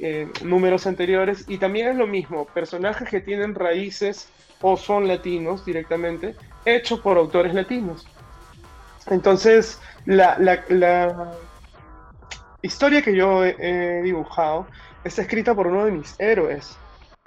eh, 0.00 0.28
números 0.42 0.86
anteriores 0.86 1.44
y 1.48 1.58
también 1.58 1.88
es 1.88 1.96
lo 1.96 2.06
mismo, 2.06 2.46
personajes 2.46 3.08
que 3.08 3.20
tienen 3.20 3.54
raíces 3.54 4.28
o 4.62 4.76
son 4.76 5.06
latinos 5.06 5.64
directamente, 5.66 6.34
hecho 6.64 7.02
por 7.02 7.18
autores 7.18 7.52
latinos. 7.52 8.06
Entonces, 9.08 9.78
la, 10.06 10.38
la 10.38 11.34
historia 12.66 13.02
que 13.02 13.16
yo 13.16 13.44
he 13.44 14.02
dibujado 14.02 14.66
está 15.04 15.22
escrita 15.22 15.54
por 15.54 15.68
uno 15.68 15.84
de 15.86 15.92
mis 15.92 16.14
héroes, 16.18 16.76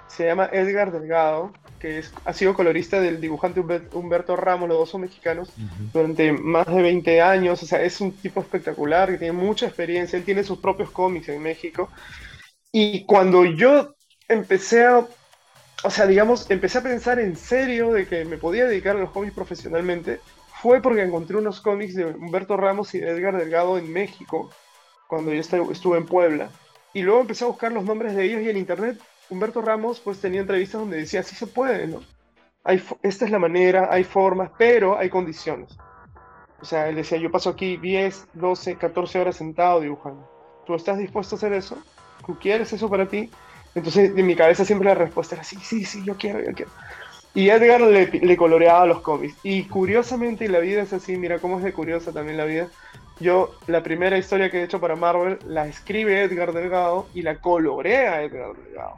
se 0.06 0.26
llama 0.26 0.48
Edgar 0.52 0.92
Delgado 0.92 1.52
que 1.80 1.98
es, 1.98 2.12
ha 2.26 2.32
sido 2.32 2.54
colorista 2.54 3.00
del 3.00 3.20
dibujante 3.20 3.60
Humberto 3.92 4.36
Ramos, 4.36 4.68
los 4.68 4.78
dos 4.78 4.90
son 4.90 5.00
mexicanos, 5.00 5.50
durante 5.92 6.30
más 6.30 6.66
de 6.66 6.82
20 6.82 7.22
años. 7.22 7.62
O 7.62 7.66
sea, 7.66 7.82
es 7.82 8.00
un 8.02 8.12
tipo 8.12 8.40
espectacular 8.40 9.10
que 9.10 9.18
tiene 9.18 9.32
mucha 9.32 9.66
experiencia. 9.66 10.18
Él 10.18 10.24
tiene 10.24 10.44
sus 10.44 10.58
propios 10.58 10.90
cómics 10.90 11.30
en 11.30 11.42
México. 11.42 11.88
Y 12.70 13.04
cuando 13.06 13.44
yo 13.46 13.94
empecé 14.28 14.84
a, 14.84 14.98
o 15.82 15.90
sea, 15.90 16.06
digamos, 16.06 16.50
empecé 16.50 16.78
a 16.78 16.82
pensar 16.82 17.18
en 17.18 17.34
serio 17.34 17.92
de 17.92 18.06
que 18.06 18.26
me 18.26 18.36
podía 18.36 18.66
dedicar 18.66 18.96
a 18.96 19.00
los 19.00 19.10
cómics 19.10 19.34
profesionalmente, 19.34 20.20
fue 20.60 20.82
porque 20.82 21.02
encontré 21.02 21.38
unos 21.38 21.62
cómics 21.62 21.94
de 21.94 22.04
Humberto 22.04 22.58
Ramos 22.58 22.94
y 22.94 22.98
de 22.98 23.08
Edgar 23.08 23.38
Delgado 23.38 23.78
en 23.78 23.90
México, 23.90 24.50
cuando 25.10 25.34
yo 25.34 25.40
estuve 25.40 25.98
en 25.98 26.06
Puebla. 26.06 26.48
Y 26.94 27.02
luego 27.02 27.20
empecé 27.20 27.44
a 27.44 27.48
buscar 27.48 27.72
los 27.72 27.84
nombres 27.84 28.14
de 28.14 28.24
ellos 28.24 28.42
y 28.42 28.48
en 28.48 28.56
internet 28.56 28.98
Humberto 29.28 29.60
Ramos 29.60 30.00
pues 30.00 30.20
tenía 30.20 30.40
entrevistas 30.40 30.80
donde 30.80 30.98
decía, 30.98 31.22
sí 31.22 31.34
se 31.34 31.46
puede, 31.46 31.86
¿no? 31.88 32.00
Hay, 32.64 32.82
esta 33.02 33.24
es 33.24 33.30
la 33.30 33.38
manera, 33.38 33.88
hay 33.90 34.04
formas, 34.04 34.50
pero 34.56 34.96
hay 34.96 35.10
condiciones. 35.10 35.76
O 36.60 36.64
sea, 36.64 36.88
él 36.88 36.96
decía, 36.96 37.18
yo 37.18 37.30
paso 37.30 37.50
aquí 37.50 37.76
10, 37.76 38.28
12, 38.34 38.76
14 38.76 39.20
horas 39.20 39.36
sentado 39.36 39.80
dibujando. 39.80 40.28
¿Tú 40.66 40.74
estás 40.74 40.98
dispuesto 40.98 41.34
a 41.34 41.38
hacer 41.38 41.52
eso? 41.54 41.78
¿Tú 42.26 42.38
quieres 42.38 42.72
eso 42.72 42.88
para 42.88 43.06
ti? 43.06 43.30
Entonces, 43.74 44.12
en 44.16 44.26
mi 44.26 44.36
cabeza 44.36 44.64
siempre 44.64 44.88
la 44.88 44.94
respuesta 44.94 45.36
era, 45.36 45.44
sí, 45.44 45.56
sí, 45.62 45.84
sí, 45.84 46.04
yo 46.04 46.16
quiero, 46.16 46.40
yo 46.40 46.52
quiero. 46.52 46.70
Y 47.34 47.48
Edgar 47.48 47.80
le, 47.80 48.06
le 48.06 48.36
coloreaba 48.36 48.86
los 48.86 49.00
cómics. 49.00 49.36
Y 49.42 49.64
curiosamente, 49.64 50.44
y 50.44 50.48
la 50.48 50.58
vida 50.58 50.82
es 50.82 50.92
así, 50.92 51.16
mira 51.16 51.38
cómo 51.38 51.58
es 51.58 51.64
de 51.64 51.72
curiosa 51.72 52.12
también 52.12 52.36
la 52.36 52.44
vida. 52.44 52.68
Yo, 53.20 53.54
la 53.66 53.82
primera 53.82 54.16
historia 54.16 54.50
que 54.50 54.60
he 54.60 54.64
hecho 54.64 54.80
para 54.80 54.96
Marvel, 54.96 55.38
la 55.46 55.66
escribe 55.66 56.22
Edgar 56.22 56.54
Delgado 56.54 57.06
y 57.14 57.20
la 57.20 57.36
colorea 57.36 58.22
Edgar 58.22 58.54
Delgado. 58.54 58.96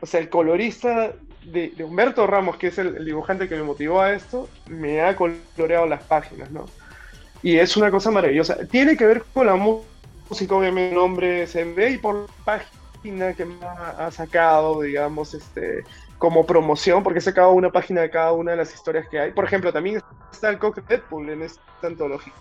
O 0.00 0.06
sea, 0.06 0.20
el 0.20 0.28
colorista 0.28 1.12
de, 1.44 1.74
Humberto 1.82 2.26
Ramos, 2.28 2.56
que 2.56 2.68
es 2.68 2.78
el, 2.78 3.04
dibujante 3.04 3.48
que 3.48 3.56
me 3.56 3.64
motivó 3.64 4.00
a 4.00 4.12
esto, 4.12 4.48
me 4.68 5.00
ha 5.00 5.16
coloreado 5.16 5.86
las 5.86 6.02
páginas, 6.04 6.50
¿no? 6.52 6.66
Y 7.42 7.56
es 7.56 7.76
una 7.76 7.90
cosa 7.90 8.12
maravillosa. 8.12 8.66
Tiene 8.68 8.96
que 8.96 9.06
ver 9.06 9.24
con 9.34 9.46
la 9.46 9.56
música, 9.56 10.54
obviamente, 10.54 10.90
el 10.90 10.94
nombre 10.94 11.46
se 11.48 11.64
ve 11.64 11.90
y 11.90 11.98
por 11.98 12.26
página 12.44 13.34
que 13.34 13.46
me 13.46 13.56
ha 13.64 14.10
sacado, 14.12 14.82
digamos, 14.82 15.34
este, 15.34 15.82
como 16.18 16.46
promoción, 16.46 17.02
porque 17.02 17.18
he 17.18 17.22
sacado 17.22 17.52
una 17.52 17.72
página 17.72 18.02
de 18.02 18.10
cada 18.10 18.32
una 18.32 18.52
de 18.52 18.58
las 18.58 18.72
historias 18.72 19.08
que 19.08 19.18
hay. 19.18 19.32
Por 19.32 19.44
ejemplo, 19.44 19.72
también 19.72 20.02
está 20.30 20.50
el 20.50 20.58
Coque 20.58 20.82
Deadpool 20.86 21.30
en 21.30 21.42
esta 21.42 21.62
antología. 21.82 22.34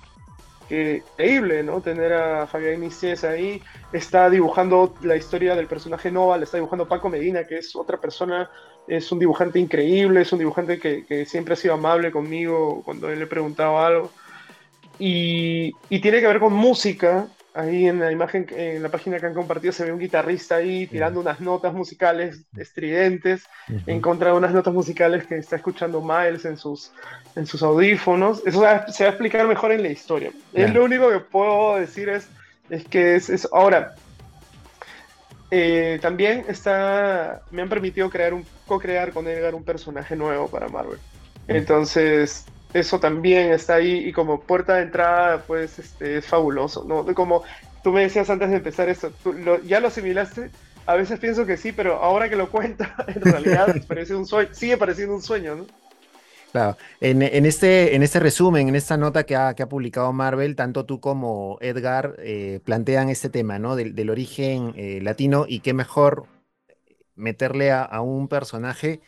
Increíble, 0.70 1.64
¿no? 1.64 1.82
Tener 1.82 2.14
a 2.14 2.48
Fabián 2.48 2.76
Iniciés 2.76 3.24
ahí. 3.24 3.62
Está 3.92 4.30
dibujando 4.30 4.94
la 5.02 5.16
historia 5.16 5.56
del 5.56 5.68
personaje 5.68 6.12
Nova, 6.12 6.38
le 6.38 6.46
está 6.46 6.58
dibujando 6.58 6.88
Paco 6.88 7.10
Medina, 7.10 7.46
que 7.46 7.58
es 7.58 7.76
otra 7.76 7.98
persona, 7.98 8.50
es 8.88 9.12
un 9.12 9.20
dibujante 9.20 9.60
increíble, 9.60 10.22
es 10.22 10.32
un 10.32 10.40
dibujante 10.40 10.80
que, 10.80 11.26
siempre 11.26 11.54
ha 11.54 11.58
sido 11.58 11.74
amable 11.74 12.12
conmigo 12.12 12.82
cuando 12.84 13.10
él 13.10 13.20
le 13.20 13.28
preguntaba 13.28 13.86
algo. 13.86 14.12
Y, 14.98 15.74
tiene 15.90 16.20
que 16.20 16.28
ver 16.28 16.40
con 16.40 16.54
música, 16.54 17.28
Ahí 17.60 17.88
en 17.88 18.00
la 18.00 18.10
imagen, 18.10 18.48
en 18.56 18.82
la 18.82 18.88
página 18.88 19.20
que 19.20 19.26
han 19.26 19.34
compartido, 19.34 19.74
se 19.74 19.84
ve 19.84 19.92
un 19.92 20.00
guitarrista 20.00 20.56
ahí 20.56 20.88
tirando 20.88 21.20
unas 21.20 21.42
notas 21.42 21.74
musicales 21.74 22.46
estridentes 22.56 23.44
en 23.86 24.00
contra 24.00 24.32
de 24.32 24.38
unas 24.38 24.54
notas 24.54 24.74
musicales 24.74 25.28
que 25.28 25.36
está 25.36 25.58
escuchando 25.58 26.02
Miles 26.02 26.46
en 26.46 26.56
sus, 26.56 26.94
en 27.36 27.46
sus 27.46 27.62
audífonos. 27.62 28.42
Eso 28.46 28.60
se 28.92 29.04
va, 29.04 29.10
a 29.10 29.10
explicar 29.10 29.46
mejor 29.46 29.74
en 29.74 29.84
la 29.84 29.90
historia. 29.90 30.32
Es 30.54 30.74
lo 30.74 30.86
único 30.86 31.10
que 31.10 31.20
puedo 31.20 31.76
decir 31.76 32.08
es, 32.08 32.30
es 32.70 32.86
que 32.86 33.16
es, 33.16 33.30
eso. 33.30 33.50
Ahora, 33.52 33.94
eh, 35.52 36.00
también 36.02 36.46
está, 36.48 37.42
me 37.52 37.62
han 37.62 37.68
permitido 37.68 38.10
crear 38.10 38.34
un, 38.34 38.46
co-crear 38.68 39.12
con 39.12 39.28
Edgar 39.28 39.54
un 39.54 39.66
personaje 39.66 40.16
nuevo 40.16 40.48
para 40.48 40.70
Marvel. 40.70 41.00
Entonces, 41.50 42.46
eso 42.74 43.00
también 43.00 43.52
está 43.52 43.76
ahí 43.76 44.08
y 44.08 44.12
como 44.12 44.42
puerta 44.42 44.76
de 44.76 44.84
entrada, 44.84 45.44
pues 45.48 45.80
este, 45.80 46.18
es 46.18 46.26
fabuloso, 46.26 46.84
¿no? 46.84 47.06
Como 47.16 47.44
tú 47.84 47.92
me 47.92 48.02
decías 48.02 48.30
antes 48.30 48.50
de 48.50 48.58
empezar 48.58 48.90
esto, 48.90 49.12
¿ya 49.66 49.80
lo 49.80 49.88
asimilaste? 49.88 50.52
A 50.86 50.96
veces 50.96 51.20
pienso 51.20 51.46
que 51.46 51.58
sí, 51.58 51.72
pero 51.72 51.96
ahora 51.96 52.30
que 52.30 52.36
lo 52.36 52.50
cuenta, 52.50 52.96
en 53.08 53.22
realidad 53.22 53.76
parece 53.88 54.16
un 54.16 54.26
sueño, 54.26 54.50
sigue 54.54 54.78
pareciendo 54.78 55.16
un 55.16 55.22
sueño, 55.22 55.56
¿no? 55.56 55.66
Claro, 56.52 56.78
en, 57.00 57.22
este, 57.46 57.96
en 57.96 58.02
este 58.02 58.20
resumen, 58.20 58.70
en 58.70 58.76
esta 58.76 58.98
nota 58.98 59.24
que 59.24 59.36
ha, 59.36 59.54
que 59.54 59.62
ha 59.62 59.70
publicado 59.70 60.12
Marvel, 60.14 60.56
tanto 60.56 60.84
tú 60.84 61.00
como 61.00 61.60
Edgar 61.62 62.16
eh, 62.18 62.60
plantean 62.66 63.10
este 63.10 63.30
tema, 63.30 63.60
¿no? 63.60 63.76
Del, 63.76 64.10
origen 64.10 64.74
eh, 64.76 65.00
latino 65.04 65.46
y 65.48 65.60
qué 65.60 65.76
mejor 65.76 66.26
meterle 67.16 67.72
a 67.72 68.02
un 68.02 68.28
personaje 68.28 69.00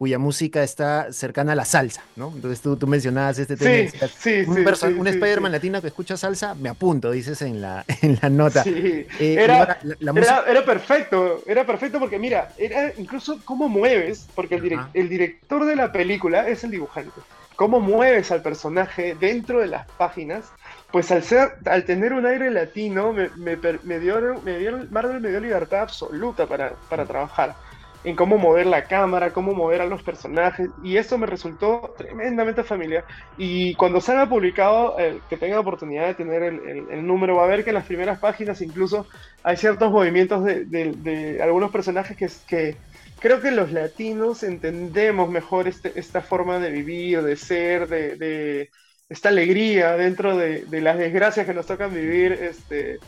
cuya 0.00 0.18
música 0.18 0.62
está 0.62 1.12
cercana 1.12 1.52
a 1.52 1.54
la 1.54 1.66
salsa, 1.66 2.02
¿no? 2.16 2.32
Entonces 2.34 2.62
tú, 2.62 2.74
tú 2.74 2.86
mencionabas 2.86 3.38
este 3.38 3.54
tema. 3.54 3.90
Sí, 4.18 4.44
un, 4.46 4.56
sí, 4.74 4.86
un 4.86 5.06
Spider-Man 5.06 5.52
latino 5.52 5.82
que 5.82 5.88
escucha 5.88 6.16
salsa, 6.16 6.54
me 6.54 6.70
apunto, 6.70 7.10
dices 7.10 7.42
en 7.42 7.60
la, 7.60 7.84
en 8.00 8.18
la 8.22 8.30
nota. 8.30 8.62
Sí. 8.62 8.70
Eh, 8.72 9.36
era, 9.38 9.78
era, 10.00 10.64
perfecto, 10.64 11.42
era 11.46 11.66
perfecto 11.66 11.98
porque 11.98 12.18
mira, 12.18 12.50
era 12.56 12.94
incluso 12.96 13.40
cómo 13.44 13.68
mueves, 13.68 14.26
porque 14.34 14.54
el, 14.54 14.80
el 14.94 15.08
director 15.10 15.66
de 15.66 15.76
la 15.76 15.92
película 15.92 16.48
es 16.48 16.64
el 16.64 16.70
dibujante. 16.70 17.20
Cómo 17.54 17.78
mueves 17.78 18.30
al 18.30 18.40
personaje 18.40 19.14
dentro 19.20 19.60
de 19.60 19.66
las 19.66 19.86
páginas, 19.98 20.46
pues 20.90 21.10
al 21.10 21.22
ser, 21.22 21.58
al 21.66 21.84
tener 21.84 22.14
un 22.14 22.24
aire 22.24 22.50
latino, 22.50 23.12
me, 23.12 23.28
me, 23.36 23.58
me 23.82 23.98
dio, 23.98 24.40
me 24.42 24.60
dio, 24.60 24.78
Marvel 24.90 25.20
me 25.20 25.28
dio 25.28 25.40
libertad 25.40 25.82
absoluta 25.82 26.46
para, 26.46 26.70
para 26.88 27.04
trabajar 27.04 27.54
en 28.02 28.16
cómo 28.16 28.38
mover 28.38 28.66
la 28.66 28.84
cámara, 28.84 29.32
cómo 29.32 29.52
mover 29.52 29.82
a 29.82 29.86
los 29.86 30.02
personajes, 30.02 30.70
y 30.82 30.96
eso 30.96 31.18
me 31.18 31.26
resultó 31.26 31.94
tremendamente 31.98 32.64
familiar. 32.64 33.04
Y 33.36 33.74
cuando 33.74 33.98
haya 33.98 34.26
publicado, 34.26 34.98
el 34.98 35.20
que 35.28 35.36
tenga 35.36 35.60
oportunidad 35.60 36.06
de 36.06 36.14
tener 36.14 36.42
el, 36.42 37.06
número, 37.06 37.36
va 37.36 37.44
a 37.44 37.48
ver 37.48 37.62
que 37.62 37.70
en 37.70 37.74
las 37.74 37.86
primeras 37.86 38.18
páginas 38.18 38.62
incluso 38.62 39.06
hay 39.42 39.56
ciertos 39.56 39.92
movimientos 39.92 40.44
de, 40.44 41.40
algunos 41.42 41.70
personajes 41.70 42.16
que, 42.16 42.28
que, 42.46 42.76
creo 43.18 43.40
que 43.40 43.50
los 43.50 43.72
latinos 43.72 44.42
entendemos 44.42 45.28
mejor 45.28 45.68
este, 45.68 45.98
esta 45.98 46.22
forma 46.22 46.58
de 46.58 46.70
vivir, 46.70 47.22
de 47.22 47.36
ser, 47.36 47.88
de, 47.88 48.70
esta 49.10 49.28
alegría 49.28 49.96
dentro 49.96 50.36
de, 50.36 50.64
las 50.80 50.96
desgracias 50.96 51.46
que 51.46 51.54
nos 51.54 51.66
tocan 51.66 51.92
vivir. 51.92 52.32
Este, 52.32 52.98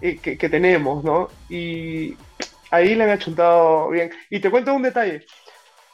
eh, 0.00 0.16
que, 0.22 0.38
que, 0.38 0.48
tenemos, 0.48 1.02
¿no? 1.02 1.28
Y 1.48 2.16
ahí 2.70 2.94
le 2.94 3.04
han 3.04 3.10
achuntado 3.10 3.90
bien. 3.90 4.10
Y 4.30 4.40
te 4.40 4.50
cuento 4.50 4.74
un 4.74 4.82
detalle. 4.82 5.24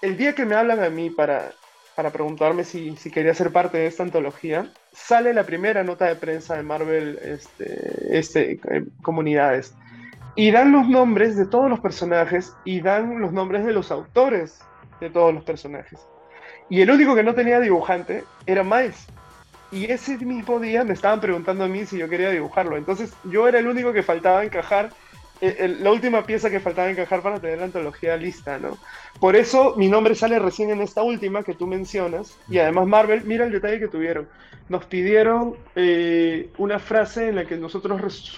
El 0.03 0.17
día 0.17 0.35
que 0.35 0.45
me 0.45 0.55
hablan 0.55 0.83
a 0.83 0.91
mí 0.91 1.11
para, 1.11 1.53
para 1.95 2.11
preguntarme 2.11 2.65
si, 2.65 2.97
si, 2.97 3.11
quería 3.11 3.35
ser 3.35 3.53
parte 3.53 3.79
de 3.79 3.87
esta 3.87 4.03
antología, 4.03 4.71
sale 4.93 5.33
la 5.33 5.45
primera 5.45 5.83
nota 5.83 6.07
de 6.07 6.17
prensa 6.17 6.57
de 6.57 6.63
Marvel 6.63 7.19
este, 7.23 8.19
este, 8.19 8.53
eh, 8.53 8.85
Comunidades. 9.03 9.75
Y 10.37 10.51
dan 10.51 10.73
los 10.73 10.89
nombres 10.89 11.37
de 11.37 11.47
todos 11.47 11.71
los 11.71 11.81
personajes 11.81 12.55
y 12.65 12.81
dan 12.81 13.21
los 13.21 13.33
nombres 13.33 13.65
de 13.65 13.73
los 13.73 13.91
autores 13.93 14.59
de 15.01 15.09
todos 15.11 15.33
los 15.33 15.45
personajes. 15.45 16.01
Y 16.69 16.81
el 16.81 16.91
único 16.91 17.15
que 17.15 17.23
no 17.23 17.35
tenía 17.35 17.61
dibujante 17.61 18.25
era 18.47 18.65
Miles. 18.65 19.07
Y 19.71 19.91
ese 19.91 20.19
mismo 20.19 20.61
día 20.61 20.85
me 20.85 20.95
estaban 20.95 21.21
preguntando 21.21 21.65
a 21.65 21.69
mí 21.69 21.85
si 21.87 21.99
yo 21.99 22.09
quería 22.09 22.31
dibujarlo. 22.31 22.77
Entonces 22.77 23.13
yo 23.25 23.49
era 23.49 23.59
el 23.59 23.67
único 23.67 23.93
que 23.93 24.03
faltaba 24.03 24.45
encajar 24.45 24.91
eh, 25.47 25.77
la 25.81 25.91
última 25.91 26.25
pieza 26.25 26.51
que 26.51 26.61
faltaba 26.61 26.91
encajar 26.91 27.23
para 27.23 27.41
tener 27.41 27.59
la 27.59 27.65
antología 27.65 28.17
lista, 28.17 28.59
¿no? 28.59 28.79
Por 29.21 29.37
eso 29.37 29.75
mi 29.77 29.89
nombre 29.89 30.15
sale 30.15 30.39
recién 30.39 30.71
en 30.71 30.81
esta 30.81 31.03
última 31.03 31.43
que 31.43 31.55
tú 31.55 31.67
mencionas. 31.67 32.37
Y 32.49 32.59
además 32.59 32.87
Marvel, 32.87 33.25
mira 33.25 33.45
el 33.45 33.53
detalle 33.53 33.79
que 33.79 33.89
tuvieron. 33.89 34.29
Nos 34.69 34.85
pidieron 34.87 35.57
eh, 35.77 36.49
una 36.59 36.79
frase 36.79 37.29
en 37.29 37.37
la 37.37 37.45
que 37.45 37.57
nosotros 37.57 38.33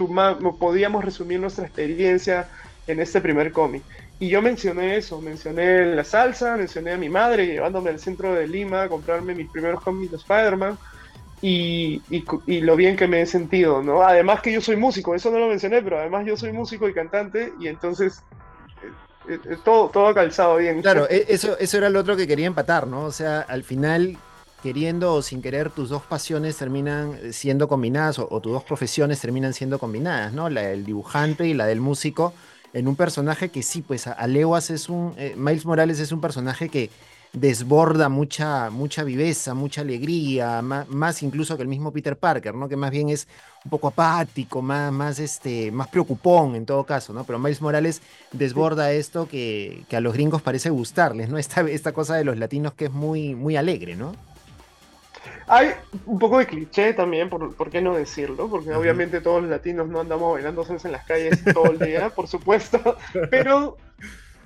podíamos 0.59 1.05
resumir 1.05 1.39
nuestra 1.39 1.67
experiencia 1.67 2.49
en 2.87 3.01
este 3.01 3.21
primer 3.21 3.53
cómic. 3.53 3.83
Y 4.19 4.29
yo 4.29 4.41
mencioné 4.41 4.97
eso, 4.97 5.21
mencioné 5.21 5.95
la 5.95 6.03
salsa, 6.03 6.57
mencioné 6.57 6.93
a 6.93 6.97
mi 6.97 7.09
madre 7.09 7.47
llevándome 7.47 7.91
al 7.91 7.99
centro 7.99 8.35
de 8.35 8.49
Lima 8.49 8.83
a 8.83 8.89
comprarme 8.89 9.35
mis 9.35 9.51
primeros 9.51 9.83
cómics 9.83 10.11
de 10.11 10.17
Spider-Man 10.17 10.79
y, 11.43 12.03
y, 12.11 12.61
lo 12.61 12.77
bien 12.77 12.97
que 12.97 13.07
me 13.07 13.21
he 13.21 13.27
sentido, 13.27 13.83
¿no? 13.83 14.03
Además 14.03 14.41
que 14.41 14.53
yo 14.53 14.61
soy 14.61 14.77
músico, 14.77 15.15
eso 15.15 15.31
no 15.31 15.39
lo 15.39 15.49
mencioné, 15.49 15.83
pero 15.83 15.99
además 15.99 16.25
yo 16.27 16.37
soy 16.37 16.53
músico 16.53 16.89
y 16.89 16.95
cantante 16.95 17.53
y 17.61 17.69
entonces 17.69 18.23
eh, 18.83 19.33
eh, 19.35 19.41
eh, 19.45 19.57
todo, 19.63 19.91
todo 19.91 20.15
calzado 20.15 20.57
bien. 20.57 20.81
Claro, 20.81 21.07
e, 21.11 21.27
eso, 21.29 21.59
eso 21.59 21.77
era 21.77 21.91
lo 21.91 22.01
otro 22.01 22.17
que 22.17 22.27
quería 22.27 22.47
empatar, 22.47 22.87
¿no? 22.87 23.03
O 23.03 23.13
sea, 23.13 23.41
al 23.41 23.65
final, 23.65 24.17
queriendo 24.63 25.13
o 25.13 25.21
sin 25.21 25.43
querer, 25.43 25.71
tus 25.71 25.91
dos 25.91 26.03
pasiones 26.03 26.57
terminan 26.57 27.33
siendo 27.33 27.69
combinadas 27.69 28.19
o, 28.19 28.41
tus 28.41 28.53
dos 28.53 28.65
profesiones 28.65 29.21
terminan 29.21 29.53
siendo 29.53 29.79
combinadas, 29.79 30.33
¿no? 30.33 30.49
La 30.49 30.63
del 30.63 30.87
dibujante 30.87 31.47
y 31.47 31.53
la 31.53 31.67
del 31.67 31.83
músico 31.83 32.33
en 32.73 32.89
un 32.89 32.97
personaje 32.97 33.51
que 33.51 33.63
sí, 33.63 33.83
pues 33.83 34.07
a, 34.07 34.27
leguas 34.27 34.71
es 34.71 34.89
un, 34.89 35.15
Miles 35.37 35.67
Morales 35.67 36.01
es 36.01 36.13
un 36.13 36.21
personaje 36.21 36.69
que 36.69 36.91
desborda 37.37 38.09
mucha, 38.09 38.71
mucha 38.71 39.05
viveza, 39.05 39.53
mucha 39.53 39.83
alegría, 39.83 40.63
más, 40.63 41.23
incluso 41.23 41.55
que 41.57 41.63
el 41.63 41.69
mismo 41.69 41.93
Peter 41.93 42.17
Parker, 42.17 42.55
¿no? 42.55 42.67
Que 42.67 42.77
más 42.77 42.91
bien 42.91 43.11
es 43.11 43.29
un 43.63 43.71
poco 43.71 43.89
apático, 43.89 44.63
más, 44.63 44.91
más, 44.91 45.19
este, 45.19 45.71
más 45.71 45.89
preocupón 45.89 46.57
en 46.57 46.65
todo 46.65 46.85
caso, 46.85 47.13
¿no? 47.13 47.25
Pero 47.25 47.39
Miles 47.39 47.61
Morales 47.61 48.01
desborda 48.33 48.91
esto 48.91 49.29
que, 49.29 49.85
a 49.93 50.01
los 50.01 50.15
gringos 50.15 50.41
parece 50.41 50.71
gustarles, 50.71 51.29
¿no? 51.29 51.37
Esta, 51.37 51.61
esta 51.61 51.93
cosa 51.93 52.17
de 52.17 52.25
los 52.25 52.39
latinos 52.39 52.73
que 52.73 52.87
es 52.87 52.91
muy, 52.91 53.35
muy 53.35 53.57
alegre, 53.57 53.97
¿no? 53.97 54.15
Hay 55.47 55.73
un 56.07 56.19
poco 56.19 56.39
de 56.39 56.47
cliché 56.47 56.95
también, 56.95 57.29
por, 57.29 57.71
qué 57.71 57.83
no 57.83 57.95
decirlo, 57.95 58.49
porque 58.49 58.73
obviamente 58.73 59.21
todos 59.21 59.43
los 59.43 59.51
latinos 59.51 59.89
no 59.89 60.01
andamos 60.01 60.33
bailando 60.33 60.67
en 60.67 60.93
las 60.93 61.05
calles 61.05 61.45
todo 61.53 61.71
el 61.71 61.79
día, 61.79 62.09
por 62.09 62.29
supuesto, 62.29 62.97
pero, 63.31 63.77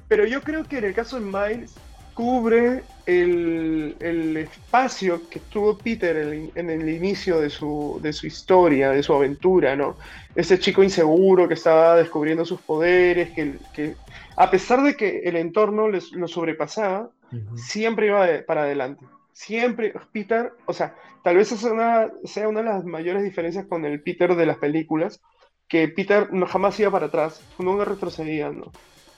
pero 0.09 0.26
yo 0.26 0.42
creo 0.42 0.64
que 0.64 0.78
en 0.78 0.85
el 0.87 0.94
caso 0.94 1.20
de 1.20 1.26
Miles 1.26 1.73
cubre 2.14 2.83
el, 3.07 4.37
espacio 4.37 5.29
que 5.29 5.40
tuvo 5.40 5.76
Peter 5.76 6.17
en, 6.55 6.71
el 6.71 6.88
inicio 6.88 7.40
de 7.40 7.50
su, 7.50 7.99
de 8.02 8.12
su, 8.12 8.26
historia, 8.26 8.90
de 8.90 9.02
su 9.02 9.12
aventura, 9.12 9.75
¿no? 9.75 9.97
Ese 10.35 10.59
chico 10.59 10.83
inseguro 10.83 11.49
que 11.49 11.55
estaba 11.55 11.97
descubriendo 11.97 12.45
sus 12.45 12.61
poderes, 12.61 13.31
que, 13.31 13.55
que 13.75 13.97
a 14.37 14.50
pesar 14.50 14.83
de 14.83 14.97
que 14.97 15.21
el 15.25 15.37
entorno 15.37 15.88
lo 15.88 16.29
sobrepasaba, 16.29 17.11
siempre 17.57 18.07
iba 18.07 18.26
para 18.47 18.62
adelante 18.62 19.05
siempre, 19.40 19.95
Peter, 20.12 20.52
o 20.67 20.73
sea, 20.75 20.95
tal 21.25 21.37
vez 21.37 21.50
esa 21.50 21.73
una, 21.73 22.11
sea 22.25 22.47
una 22.47 22.61
de 22.61 22.67
las 22.67 22.85
mayores 22.85 23.23
diferencias 23.23 23.64
con 23.64 23.87
el 23.87 24.02
Peter 24.02 24.35
de 24.35 24.45
las 24.45 24.59
películas, 24.59 25.23
que 25.67 25.88
Peter 25.88 26.31
no, 26.31 26.47
jamás 26.47 26.79
iba 26.79 26.90
para 26.90 27.07
atrás, 27.07 27.43
nunca 27.59 27.87
retrocedía, 27.87 28.50
¿no? 28.50 28.71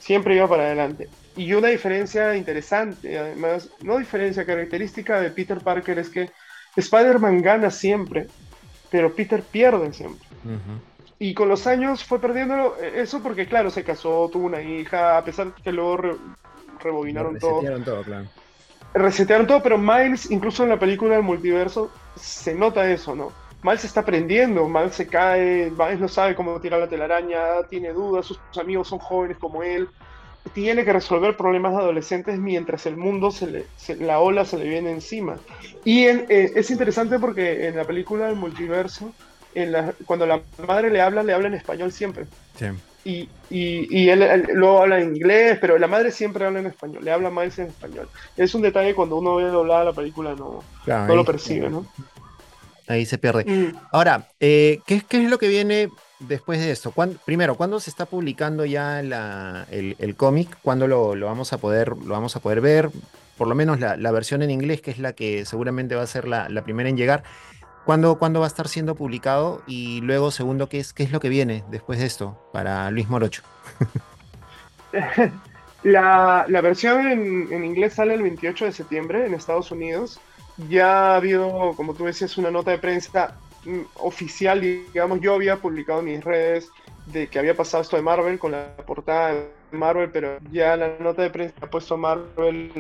Siempre 0.03 0.35
iba 0.35 0.49
para 0.49 0.65
adelante. 0.65 1.09
Y 1.37 1.55
una 1.55 1.69
diferencia 1.69 2.37
interesante, 2.37 3.17
además, 3.19 3.71
no 3.83 3.99
diferencia, 3.99 4.45
característica 4.45 5.21
de 5.21 5.31
Peter 5.31 5.61
Parker 5.61 5.99
es 6.01 6.11
que 6.11 6.31
Spider-Man 6.77 7.41
gana 7.41 7.71
siempre, 7.71 8.27
pero 8.91 9.15
Peter 9.15 9.43
pierde 9.43 9.93
siempre. 9.93 10.27
Y 11.21 11.35
con 11.35 11.49
los 11.49 11.69
años 11.69 12.03
fue 12.03 12.21
perdiendo 12.21 12.77
eso 12.77 13.23
porque, 13.23 13.47
claro, 13.47 13.71
se 13.71 13.85
casó, 13.85 14.29
tuvo 14.33 14.47
una 14.47 14.61
hija, 14.61 15.17
a 15.19 15.25
pesar 15.25 15.55
que 15.55 15.71
luego 15.71 16.19
rebobinaron 16.81 17.39
todo. 17.39 17.63
todo 17.85 18.03
claro 18.03 18.27
resetearon 18.95 19.47
todo, 19.47 19.63
pero 19.63 19.79
Miles, 19.79 20.31
incluso 20.31 20.63
en 20.63 20.71
la 20.71 20.79
película 20.79 21.15
del 21.15 21.23
multiverso, 21.23 21.91
se 22.17 22.55
nota 22.55 22.91
eso, 22.91 23.15
¿no? 23.15 23.33
Miles 23.63 23.85
está 23.85 24.01
aprendiendo, 24.01 24.69
Miles 24.69 24.95
se 24.95 25.07
cae, 25.07 25.71
Miles 25.71 26.01
no 26.01 26.09
sabe 26.09 26.35
cómo 26.35 26.61
tirar 26.61 26.81
la 26.81 26.89
telaraña, 26.89 27.63
tiene 27.69 27.93
dudas, 27.93 28.27
sus 28.27 28.39
amigos 28.59 28.89
son 28.89 28.99
jóvenes 28.99 29.39
como 29.39 29.63
él, 29.63 29.89
tiene 30.53 30.85
que 30.85 30.93
resolver 30.93 31.37
problemas 31.37 31.73
de 31.73 31.79
adolescentes 31.79 32.39
mientras 32.39 32.87
el 32.87 32.97
mundo 32.97 33.31
se 33.31 33.47
le, 33.47 33.67
la 34.01 34.19
ola 34.19 34.45
se 34.45 34.59
le 34.59 34.69
viene 34.69 34.91
encima. 34.91 35.37
Y 35.85 36.07
eh, 36.07 36.27
es 36.29 36.71
interesante 36.71 37.19
porque 37.19 37.69
en 37.69 37.77
la 37.77 37.85
película 37.85 38.27
del 38.27 38.37
multiverso, 38.37 39.13
en 39.55 39.73
la, 39.73 39.95
cuando 40.07 40.27
la 40.27 40.41
madre 40.67 40.91
le 40.91 41.01
habla, 41.01 41.23
le 41.23 41.33
habla 41.33 41.49
en 41.49 41.55
español 41.55 41.93
siempre. 41.93 42.27
Sí 42.57 42.67
y, 43.05 43.29
y, 43.51 44.09
él, 44.09 44.49
luego 44.55 44.83
habla 44.83 45.01
en 45.01 45.17
inglés, 45.17 45.59
pero 45.61 45.79
la 45.79 45.89
madre 45.89 46.11
siempre 46.11 46.45
habla 46.45 46.61
en 46.61 46.67
español, 46.67 47.05
le 47.05 47.11
habla 47.11 47.31
más 47.31 47.59
en 47.59 47.67
español. 47.67 48.09
Es 48.37 48.55
un 48.55 48.63
detalle 48.63 48.95
cuando 48.95 49.17
uno 49.17 49.37
ve 49.37 49.45
doblada 49.45 49.87
la 49.87 49.93
película, 49.93 50.35
no, 50.35 50.63
no 50.87 51.15
lo 51.15 51.25
percibe, 51.25 51.69
¿no? 51.69 51.87
Ahí 52.89 53.07
se 53.07 53.19
pierde. 53.19 53.45
Mm. 53.45 53.77
Ahora, 53.93 54.29
eh, 54.41 54.81
¿qué, 54.87 55.03
¿qué, 55.09 55.25
es 55.25 55.31
lo 55.31 55.39
que 55.39 55.49
viene 55.49 55.89
después 56.19 56.61
de 56.61 56.71
esto? 56.71 56.93
primero, 57.25 57.57
¿cuándo 57.57 57.81
se 57.81 57.91
está 57.91 58.07
publicando 58.07 58.65
ya 58.65 59.03
la, 59.03 59.67
el, 59.71 60.17
cómic? 60.17 60.57
¿Cuándo 60.63 60.87
lo, 60.87 61.15
lo, 61.15 61.27
vamos 61.27 61.53
a 61.53 61.59
poder, 61.59 61.97
lo 61.97 62.15
vamos 62.15 62.37
a 62.37 62.41
poder 62.41 62.61
ver? 62.61 62.91
Por 63.39 63.49
lo 63.49 63.55
menos 63.55 63.81
la, 63.81 63.97
la, 63.97 64.13
versión 64.13 64.43
en 64.43 64.51
inglés, 64.51 64.83
que 64.83 64.91
es 64.91 64.99
la 64.99 65.15
que 65.15 65.45
seguramente 65.45 65.95
va 65.95 66.03
a 66.03 66.07
ser 66.07 66.29
la, 66.29 66.49
la 66.49 66.63
primera 66.63 66.89
en 66.89 66.97
llegar. 66.97 67.25
¿Cuándo, 67.85 68.17
va 68.17 68.45
a 68.45 68.47
estar 68.47 68.69
siendo 68.69 68.95
publicado? 68.95 69.63
Y 69.67 70.01
luego, 70.03 70.31
segundo, 70.31 70.69
¿qué 70.69 70.79
es, 70.79 70.93
qué 70.93 71.03
es 71.03 71.11
lo 71.11 71.21
que 71.21 71.29
viene 71.29 71.65
después 71.69 71.99
de 71.99 72.07
esto 72.07 72.49
para 72.53 72.91
Luis 72.91 73.09
Morocho? 73.09 73.43
la, 75.83 76.47
versión 76.63 77.07
en, 77.09 77.65
inglés 77.65 77.95
sale 77.95 78.15
el 78.15 78.23
28 78.23 78.67
de 78.67 78.73
septiembre 78.73 79.27
en 79.27 79.35
Estados 79.35 79.73
Unidos. 79.73 80.21
Ya 80.69 81.13
ha 81.13 81.17
habido, 81.17 81.73
como 81.77 81.95
tú 81.95 82.05
decías, 82.05 82.37
una 82.39 82.51
nota 82.51 82.71
de 82.71 82.79
prensa 82.79 83.37
mm, 83.65 83.81
oficial, 83.97 84.61
digamos, 84.61 85.21
yo 85.21 85.35
había 85.35 85.57
publicado 85.57 86.01
en 86.01 86.07
mis 86.07 86.25
redes 86.25 86.71
de 87.07 87.27
que 87.27 87.39
había 87.39 87.57
pasado 87.57 87.83
esto 87.83 87.97
de 87.97 88.03
Marvel 88.03 88.39
con 88.39 88.53
la 88.53 88.77
portada 88.87 89.33
de 89.33 89.49
Marvel, 89.73 90.11
pero 90.11 90.39
ya 90.51 90.77
la 90.77 90.97
nota 90.99 91.23
de 91.23 91.31
prensa 91.31 91.55
ha 91.61 91.67
puesto 91.67 91.97
Marvel, 91.97 92.73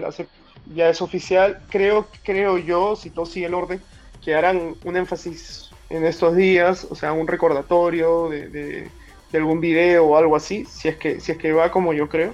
ya 0.74 0.88
es 0.88 1.02
oficial. 1.02 1.60
Creo, 1.70 2.06
creo 2.22 2.58
yo, 2.58 2.96
si 2.96 3.10
todo 3.10 3.26
sigue 3.26 3.46
el 3.46 3.54
orden, 3.54 3.80
que 4.22 4.34
harán 4.34 4.76
un 4.84 4.96
énfasis 4.96 5.70
en 5.90 6.06
estos 6.06 6.36
días, 6.36 6.86
o 6.88 6.94
sea, 6.94 7.12
un 7.12 7.26
recordatorio 7.26 8.28
de, 8.28 8.90
algún 9.32 9.60
video 9.60 10.06
o 10.06 10.16
algo 10.16 10.36
así, 10.36 10.64
si 10.66 10.88
es, 10.88 10.96
que, 10.96 11.20
si 11.20 11.32
es 11.32 11.38
que 11.38 11.52
va 11.52 11.70
como 11.70 11.92
yo 11.92 12.08
creo. 12.08 12.32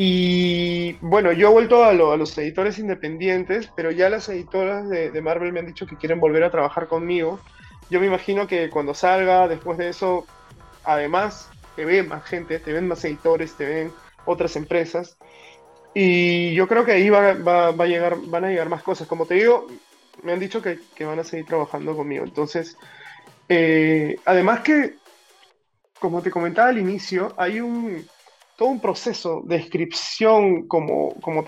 Y 0.00 0.92
bueno, 1.00 1.32
yo 1.32 1.48
he 1.48 1.52
vuelto 1.52 1.82
a, 1.82 1.92
los 1.92 2.38
editores 2.38 2.78
independientes, 2.78 3.68
pero 3.74 3.90
ya 3.90 4.08
las 4.08 4.28
editoras 4.28 4.88
de, 4.88 5.20
Marvel 5.20 5.52
me 5.52 5.58
han 5.58 5.66
dicho 5.66 5.88
que 5.88 5.96
quieren 5.96 6.20
volver 6.20 6.44
a 6.44 6.52
trabajar 6.52 6.86
conmigo. 6.86 7.40
Yo 7.90 7.98
me 7.98 8.06
imagino 8.06 8.46
que 8.46 8.70
cuando 8.70 8.94
salga, 8.94 9.48
después 9.48 9.76
de 9.76 9.88
eso, 9.88 10.24
además, 10.84 11.50
te 11.74 11.84
ven 11.84 12.06
más 12.06 12.22
gente, 12.22 12.60
te 12.60 12.72
ven 12.72 12.86
más 12.86 13.04
editores, 13.04 13.54
te 13.54 13.66
ven 13.66 13.92
otras 14.24 14.54
empresas. 14.54 15.18
Y 15.94 16.54
yo 16.54 16.68
creo 16.68 16.84
que 16.84 16.92
ahí 16.92 17.10
va, 17.10 17.32
va, 17.34 17.72
va 17.72 17.86
llegar, 17.88 18.18
van 18.26 18.44
a 18.44 18.50
llegar 18.50 18.68
más 18.68 18.84
cosas. 18.84 19.08
Como 19.08 19.26
te 19.26 19.34
digo, 19.34 19.66
me 20.22 20.30
han 20.30 20.38
dicho 20.38 20.62
que, 20.62 20.78
van 21.04 21.18
a 21.18 21.24
seguir 21.24 21.46
trabajando 21.46 21.96
conmigo. 21.96 22.22
Entonces, 22.22 22.76
eh, 23.48 24.14
además 24.26 24.60
que, 24.60 24.94
como 25.98 26.22
te 26.22 26.30
comentaba 26.30 26.68
al 26.68 26.78
inicio, 26.78 27.34
hay 27.36 27.58
un 27.60 28.06
todo 28.58 28.70
un 28.70 28.80
proceso 28.80 29.40
de 29.44 29.56
inscripción 29.58 30.66
como, 30.66 31.14
como 31.20 31.44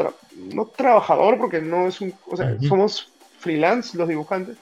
no 0.55 0.67
trabajador, 0.67 1.39
porque 1.39 1.61
no 1.61 1.89
es 1.89 2.01
un, 2.01 2.15
o 2.31 2.37
sea, 2.37 2.57
somos 2.61 3.13
freelance 3.41 3.99
los 3.99 4.09
dibujantes, 4.09 4.57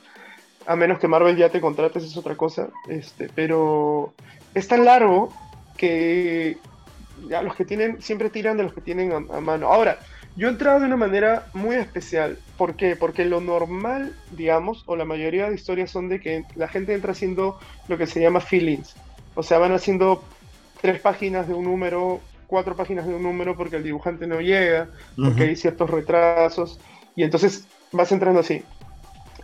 a 0.66 0.74
menos 0.74 0.98
que 0.98 1.08
Marvel 1.08 1.37
ya 1.37 1.50
te 1.50 1.61
contrates, 1.61 2.04
es 2.04 2.16
otra 2.16 2.37
cosa, 2.37 2.70
este, 2.88 3.28
pero 3.34 4.14
es 4.54 4.66
tan 4.66 4.87
largo 4.87 5.30
que 5.76 6.56
ya 7.28 7.42
los 7.42 7.54
que 7.54 7.66
tienen, 7.66 8.00
siempre 8.00 8.30
tiran 8.30 8.56
de 8.56 8.62
los 8.62 8.72
que 8.72 8.80
tienen 8.80 9.12
a 9.12 9.40
mano. 9.40 9.68
Ahora, 9.70 9.98
yo 10.34 10.48
he 10.48 10.50
entrado 10.50 10.80
de 10.80 10.87
una 10.87 10.96
manera 10.96 11.48
muy 11.52 11.76
especial. 11.76 12.38
¿Por 12.56 12.76
qué? 12.76 12.96
Porque 12.96 13.26
lo 13.26 13.42
normal, 13.42 14.16
digamos, 14.30 14.84
o 14.87 14.96
la 14.96 15.04
mayoría 15.04 15.50
de 15.50 15.54
historias 15.54 15.90
son 15.90 16.08
de 16.08 16.20
que 16.20 16.44
la 16.54 16.68
gente 16.68 16.94
entra 16.94 17.12
haciendo 17.12 17.58
lo 17.88 17.98
que 17.98 18.06
se 18.06 18.22
llama 18.22 18.40
feelings. 18.40 18.94
O 19.34 19.42
sea, 19.42 19.58
van 19.58 19.72
haciendo 19.72 20.22
tres 20.80 21.00
páginas 21.00 21.48
de 21.48 21.54
un 21.54 21.64
número, 21.64 22.20
cuatro 22.48 22.74
páginas 22.74 23.06
de 23.06 23.14
un 23.14 23.22
número 23.22 23.56
porque 23.56 23.76
el 23.76 23.84
dibujante 23.84 24.26
no 24.26 24.40
llega, 24.40 24.88
porque 25.14 25.44
hay 25.44 25.56
ciertos 25.56 25.88
retrasos. 25.88 26.80
Y 27.14 27.22
entonces 27.22 27.68
vas 27.92 28.11
entrando 28.11 28.40
así. 28.40 28.64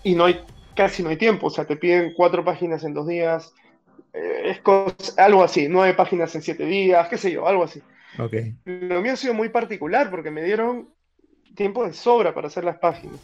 Y 0.03 0.17
no 0.17 0.25
hay, 0.25 0.41
casi 0.75 1.05
no 1.05 1.11
hay 1.11 1.17
tiempo. 1.17 1.47
O 1.47 1.51
sea, 1.51 1.67
te 1.67 1.77
piden 1.77 2.15
cuatro 2.17 2.45
páginas 2.45 2.83
en 2.83 2.95
dos 2.95 3.07
días. 3.07 3.53
Eh, 4.13 4.57
es 4.57 5.19
algo 5.19 5.45
así, 5.45 5.69
nueve 5.69 5.95
páginas 5.95 6.35
en 6.35 6.43
siete 6.43 6.65
días, 6.65 7.09
qué 7.09 7.19
sé 7.19 7.31
yo, 7.31 7.47
algo 7.47 7.65
así. 7.65 7.83
Lo 8.65 9.01
mío 9.03 9.13
ha 9.13 9.17
sido 9.17 9.35
muy 9.35 9.51
particular 9.51 10.11
porque 10.11 10.31
me 10.31 10.43
dieron 10.43 10.89
tiempo 11.55 11.85
de 11.85 11.93
sobra 11.93 12.35
para 12.35 12.47
hacer 12.47 12.65
las 12.65 12.79
páginas. 12.79 13.21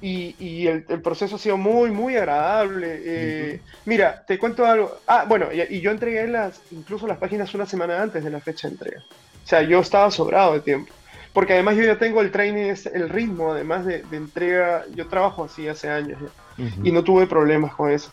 Y, 0.00 0.66
el, 0.66 0.82
proceso 1.02 1.36
ha 1.36 1.38
sido 1.38 1.56
muy, 1.56 1.90
muy 1.90 2.16
agradable. 2.16 3.00
Eh, 3.04 3.60
mira, 3.84 4.24
te 4.26 4.38
cuento 4.38 4.66
algo. 4.66 4.98
Ah, 5.06 5.24
bueno, 5.26 5.46
y, 5.52 5.80
yo 5.80 5.90
entregué 5.90 6.26
las, 6.26 6.60
incluso 6.70 7.06
las 7.06 7.18
páginas 7.18 7.54
una 7.54 7.66
semana 7.66 8.02
antes 8.02 8.22
de 8.22 8.30
la 8.30 8.40
fecha 8.40 8.68
de 8.68 8.74
entrega. 8.74 9.00
O 9.44 9.46
sea, 9.46 9.62
yo 9.62 9.80
estaba 9.80 10.10
sobrado 10.10 10.54
de 10.54 10.60
tiempo. 10.60 10.92
Porque 11.32 11.54
además 11.54 11.76
yo 11.76 11.82
ya 11.82 11.98
tengo 11.98 12.20
el 12.20 12.30
training, 12.30 12.74
el 12.92 13.08
ritmo, 13.08 13.52
además 13.52 13.84
de, 13.84 14.04
entrega. 14.12 14.84
Yo 14.94 15.08
trabajo 15.08 15.44
así 15.44 15.66
hace 15.68 15.88
años 15.88 16.18
ya. 16.20 16.64
Y 16.84 16.92
no 16.92 17.02
tuve 17.02 17.26
problemas 17.26 17.74
con 17.74 17.90
eso. 17.90 18.12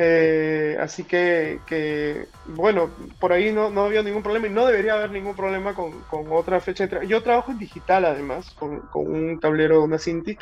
Eh, 0.00 0.76
así 0.80 1.02
que, 1.02 2.28
bueno, 2.46 2.88
por 3.18 3.32
ahí 3.32 3.50
no, 3.50 3.68
no, 3.68 3.82
había 3.82 4.00
ningún 4.00 4.22
problema 4.22 4.46
y 4.46 4.50
no 4.50 4.64
debería 4.64 4.94
haber 4.94 5.10
ningún 5.10 5.34
problema 5.34 5.74
con, 5.74 6.04
otra 6.30 6.60
fecha 6.60 6.84
de 6.84 6.84
entrega. 6.84 7.04
Yo 7.04 7.20
trabajo 7.20 7.50
en 7.50 7.58
digital 7.58 8.04
además, 8.04 8.48
con, 8.52 8.88
un 8.94 9.40
tablero 9.40 9.78
de 9.78 9.84
una 9.84 9.98
Cintiq 9.98 10.40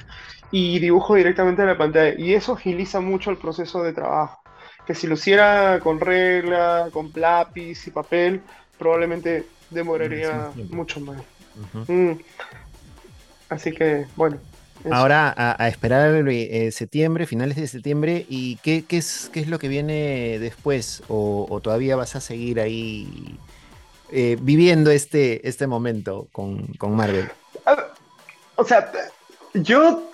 y 0.51 0.79
dibujo 0.79 1.15
directamente 1.15 1.63
en 1.63 1.69
la 1.69 1.79
pantalla 1.79 2.15
y 2.19 2.35
eso 2.35 2.53
agiliza 2.53 3.01
mucho 3.01 3.31
el 3.31 3.39
proceso 3.39 3.83
de 3.83 3.95
trabajo. 3.95 4.43
Que 4.87 4.95
si 4.95 5.07
lo 5.07 5.15
hiciera 5.15 5.81
con 5.83 6.01
regla, 6.01 6.91
con 6.93 7.11
lápiz 7.15 7.87
y 7.87 7.91
papel, 7.91 8.43
probablemente 8.79 9.47
demoraría 9.71 10.51
mucho 10.69 11.01
más. 11.01 11.23
Mm. 11.89 12.13
Así 13.49 13.73
que, 13.73 14.05
bueno, 14.17 14.39
Ahora 14.91 15.35
a, 15.37 15.69
esperar 15.69 16.29
eh, 16.29 16.71
septiembre, 16.73 17.27
finales 17.27 17.57
de 17.57 17.67
septiembre, 17.67 18.27
¿y 18.29 18.57
qué, 18.57 18.85
qué, 18.87 18.99
es, 18.99 19.31
qué 19.33 19.41
es 19.41 19.49
lo 19.49 19.59
que 19.59 19.69
viene 19.69 20.39
después? 20.39 21.03
¿O, 21.09 21.61
todavía 21.63 21.97
vas 21.97 22.17
a 22.17 22.21
seguir 22.21 22.61
ahí 22.61 23.39
eh, 24.11 24.37
viviendo 24.41 24.91
este, 24.91 25.47
este 25.49 25.67
momento 25.67 26.29
con, 26.33 26.77
Marvel? 26.91 27.29
o 28.57 28.65
sea, 28.65 28.91
yo 29.55 30.11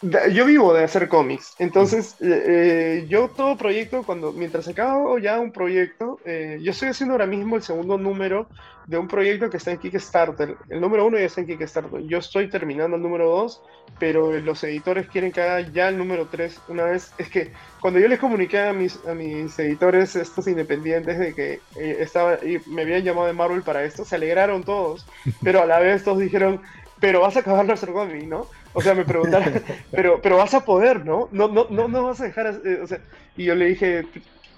yo 0.00 0.46
vivo 0.46 0.72
de 0.72 0.84
hacer 0.84 1.08
cómics, 1.08 1.54
entonces 1.58 2.14
eh, 2.20 2.44
eh, 2.46 3.06
yo 3.08 3.28
todo 3.28 3.56
proyecto, 3.56 4.04
cuando 4.04 4.32
mientras 4.32 4.68
acabo 4.68 5.18
ya 5.18 5.40
un 5.40 5.50
proyecto, 5.50 6.20
eh, 6.24 6.58
yo 6.62 6.70
estoy 6.70 6.90
haciendo 6.90 7.14
ahora 7.14 7.26
mismo 7.26 7.56
el 7.56 7.62
segundo 7.62 7.98
número 7.98 8.48
de 8.86 8.96
un 8.96 9.08
proyecto 9.08 9.50
que 9.50 9.58
está 9.58 9.72
en 9.72 9.78
Kickstarter. 9.78 10.56
El 10.70 10.80
número 10.80 11.04
uno 11.04 11.18
ya 11.18 11.26
está 11.26 11.42
en 11.42 11.48
Kickstarter. 11.48 12.00
Yo 12.06 12.18
estoy 12.18 12.48
terminando 12.48 12.96
el 12.96 13.02
número 13.02 13.28
dos, 13.28 13.60
pero 13.98 14.32
los 14.40 14.64
editores 14.64 15.08
quieren 15.08 15.30
que 15.30 15.42
haga 15.42 15.60
ya 15.60 15.88
el 15.88 15.98
número 15.98 16.26
tres 16.30 16.58
una 16.68 16.84
vez. 16.84 17.12
Es 17.18 17.28
que 17.28 17.52
cuando 17.80 18.00
yo 18.00 18.08
les 18.08 18.18
comuniqué 18.18 18.60
a 18.60 18.72
mis, 18.72 18.98
a 19.06 19.12
mis 19.12 19.58
editores, 19.58 20.16
estos 20.16 20.46
independientes, 20.46 21.18
de 21.18 21.34
que 21.34 21.60
estaba, 21.76 22.38
y 22.42 22.60
me 22.66 22.82
habían 22.82 23.02
llamado 23.02 23.26
de 23.26 23.34
Marvel 23.34 23.62
para 23.62 23.84
esto, 23.84 24.06
se 24.06 24.14
alegraron 24.14 24.64
todos, 24.64 25.04
pero 25.42 25.60
a 25.60 25.66
la 25.66 25.80
vez 25.80 26.02
todos 26.04 26.20
dijeron, 26.20 26.62
pero 27.00 27.20
vas 27.20 27.36
a 27.36 27.40
acabar 27.40 27.64
nuestro 27.64 27.92
cómic, 27.92 28.24
¿no? 28.24 28.46
O 28.72 28.80
sea, 28.80 28.94
me 28.94 29.04
preguntaron, 29.04 29.62
pero, 29.90 30.20
pero 30.20 30.36
vas 30.36 30.54
a 30.54 30.64
poder, 30.64 31.04
¿no? 31.04 31.28
No, 31.32 31.48
no, 31.48 31.66
no, 31.70 31.88
no 31.88 32.04
vas 32.04 32.20
a 32.20 32.24
dejar, 32.24 32.60
eh, 32.64 32.80
o 32.82 32.86
sea, 32.86 33.00
y 33.36 33.44
yo 33.44 33.54
le 33.54 33.66
dije, 33.66 34.06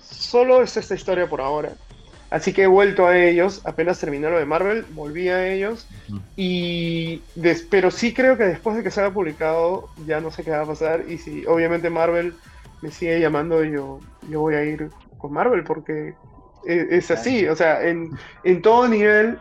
solo 0.03 0.63
es 0.63 0.77
esta 0.77 0.95
historia 0.95 1.27
por 1.27 1.41
ahora. 1.41 1.73
Así 2.31 2.53
que 2.53 2.63
he 2.63 2.67
vuelto 2.69 3.07
a 3.07 3.19
ellos, 3.19 3.61
apenas 3.65 3.99
terminé 3.99 4.31
lo 4.31 4.39
de 4.39 4.45
Marvel, 4.45 4.85
volví 4.91 5.29
a 5.29 5.49
ellos, 5.49 5.89
y 6.37 7.21
pero 7.71 7.91
sí 7.91 8.15
creo 8.15 8.37
que 8.37 8.45
después 8.45 8.77
de 8.77 8.85
que 8.85 8.93
se 8.93 9.01
haya 9.01 9.13
publicado, 9.13 9.89
ya 10.07 10.21
no 10.21 10.31
sé 10.31 10.45
qué 10.45 10.53
va 10.53 10.63
a 10.63 10.67
pasar, 10.67 11.05
y 11.09 11.19
si 11.19 11.45
obviamente 11.47 11.91
Marvel 11.91 12.35
me 12.83 12.93
sigue 12.93 13.19
llamando, 13.19 13.65
yo, 13.65 13.99
yo 14.29 14.41
voy 14.41 14.55
a 14.55 14.63
ir 14.63 14.91
con 15.19 15.33
Marvel, 15.33 15.65
porque 15.65 16.15
es, 16.65 16.87
es 16.93 17.11
así, 17.11 17.49
o 17.49 17.57
sea, 17.57 17.83
en, 17.83 18.11
en 18.45 18.63
todo 18.63 18.87
nivel 18.87 19.41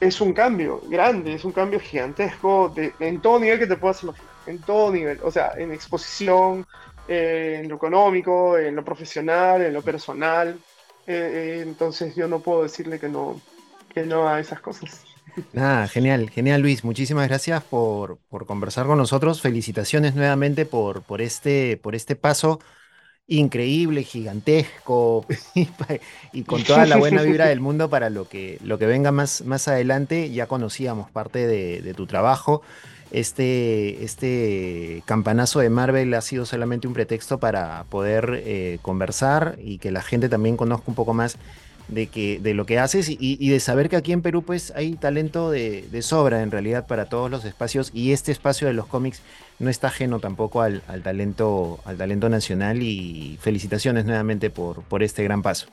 es 0.00 0.20
un 0.20 0.32
cambio 0.32 0.82
grande, 0.88 1.34
es 1.34 1.44
un 1.44 1.52
cambio 1.52 1.80
gigantesco 1.80 2.72
en 3.00 3.20
todo 3.20 3.40
nivel 3.40 3.58
que 3.58 3.66
te 3.66 3.76
puedas 3.76 4.02
imaginar, 4.02 4.30
en 4.46 4.60
todo 4.60 4.92
nivel, 4.92 5.18
o 5.22 5.30
sea, 5.30 5.52
en 5.56 5.72
exposición, 5.72 6.66
eh, 7.08 7.60
en 7.62 7.68
lo 7.68 7.76
económico, 7.76 8.58
en 8.58 8.76
lo 8.76 8.84
profesional, 8.84 9.62
en 9.62 9.72
lo 9.72 9.82
personal. 9.82 10.58
Eh, 11.06 11.58
eh, 11.58 11.62
entonces 11.62 12.14
yo 12.16 12.28
no 12.28 12.40
puedo 12.40 12.62
decirle 12.64 12.98
que 12.98 13.08
no, 13.08 13.40
que 13.92 14.04
no 14.04 14.28
a 14.28 14.40
esas 14.40 14.60
cosas. 14.60 15.04
Ah, 15.56 15.86
genial, 15.90 16.30
genial 16.30 16.62
Luis. 16.62 16.84
Muchísimas 16.84 17.28
gracias 17.28 17.62
por, 17.62 18.18
por 18.28 18.46
conversar 18.46 18.86
con 18.86 18.98
nosotros. 18.98 19.40
Felicitaciones 19.40 20.14
nuevamente 20.14 20.66
por, 20.66 21.02
por, 21.02 21.20
este, 21.20 21.76
por 21.76 21.94
este 21.94 22.16
paso 22.16 22.60
increíble, 23.28 24.04
gigantesco 24.04 25.26
y 26.32 26.42
con 26.42 26.62
toda 26.62 26.86
la 26.86 26.96
buena 26.96 27.22
vibra 27.22 27.46
del 27.46 27.60
mundo 27.60 27.90
para 27.90 28.10
lo 28.10 28.28
que, 28.28 28.58
lo 28.62 28.78
que 28.78 28.86
venga 28.86 29.12
más, 29.12 29.42
más 29.44 29.68
adelante. 29.68 30.30
Ya 30.30 30.46
conocíamos 30.46 31.10
parte 31.10 31.46
de, 31.46 31.94
tu 31.94 32.06
trabajo. 32.06 32.62
Este, 33.10 34.04
este 34.04 35.02
campanazo 35.06 35.60
de 35.60 35.70
Marvel 35.70 36.12
ha 36.14 36.20
sido 36.20 36.44
solamente 36.44 36.88
un 36.88 36.94
pretexto 36.94 37.38
para 37.38 37.84
poder 37.84 38.42
eh, 38.44 38.78
conversar 38.82 39.58
y 39.62 39.78
que 39.78 39.92
la 39.92 40.02
gente 40.02 40.28
también 40.28 40.56
conozca 40.56 40.84
un 40.88 40.96
poco 40.96 41.14
más 41.14 41.38
de, 41.88 42.08
que, 42.08 42.38
de 42.40 42.54
lo 42.54 42.66
que 42.66 42.78
haces 42.78 43.08
y, 43.08 43.48
de 43.48 43.60
saber 43.60 43.88
que 43.88 43.96
aquí 43.96 44.12
en 44.12 44.22
Perú 44.22 44.42
pues 44.42 44.72
hay 44.76 44.94
talento 44.94 45.50
de, 45.50 45.86
sobra 46.02 46.42
en 46.42 46.50
realidad 46.50 46.86
para 46.86 47.08
todos 47.08 47.30
los 47.30 47.44
espacios 47.44 47.90
y 47.94 48.12
este 48.12 48.32
espacio 48.32 48.66
de 48.66 48.74
los 48.74 48.86
cómics 48.86 49.22
no 49.58 49.70
está 49.70 49.88
ajeno 49.88 50.20
tampoco 50.20 50.62
al, 50.62 50.82
talento, 51.02 51.80
al 51.84 51.96
talento 51.96 52.28
nacional 52.28 52.82
y 52.82 53.38
felicitaciones 53.40 54.04
nuevamente 54.04 54.50
por, 54.50 54.82
por 54.82 55.02
este 55.02 55.22
gran 55.24 55.42
paso. 55.42 55.68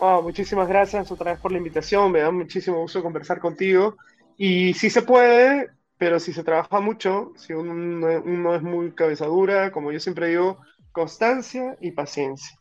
Oh, 0.00 0.22
muchísimas 0.22 0.68
gracias 0.68 1.10
otra 1.10 1.32
vez 1.32 1.40
por 1.40 1.50
la 1.50 1.58
invitación, 1.58 2.12
me 2.12 2.20
da 2.20 2.30
muchísimo 2.30 2.78
gusto 2.78 3.02
conversar 3.02 3.40
contigo 3.40 3.96
y 4.36 4.74
si 4.74 4.90
se 4.90 5.02
puede, 5.02 5.70
pero 5.98 6.20
si 6.20 6.32
se 6.32 6.44
trabaja 6.44 6.80
mucho, 6.80 7.32
si 7.36 7.52
uno, 7.52 8.22
uno 8.24 8.54
es 8.54 8.62
muy 8.62 8.92
cabezadura, 8.92 9.72
como 9.72 9.90
yo 9.90 9.98
siempre 9.98 10.28
digo, 10.28 10.58
constancia 10.92 11.76
y 11.80 11.90
paciencia. 11.90 12.57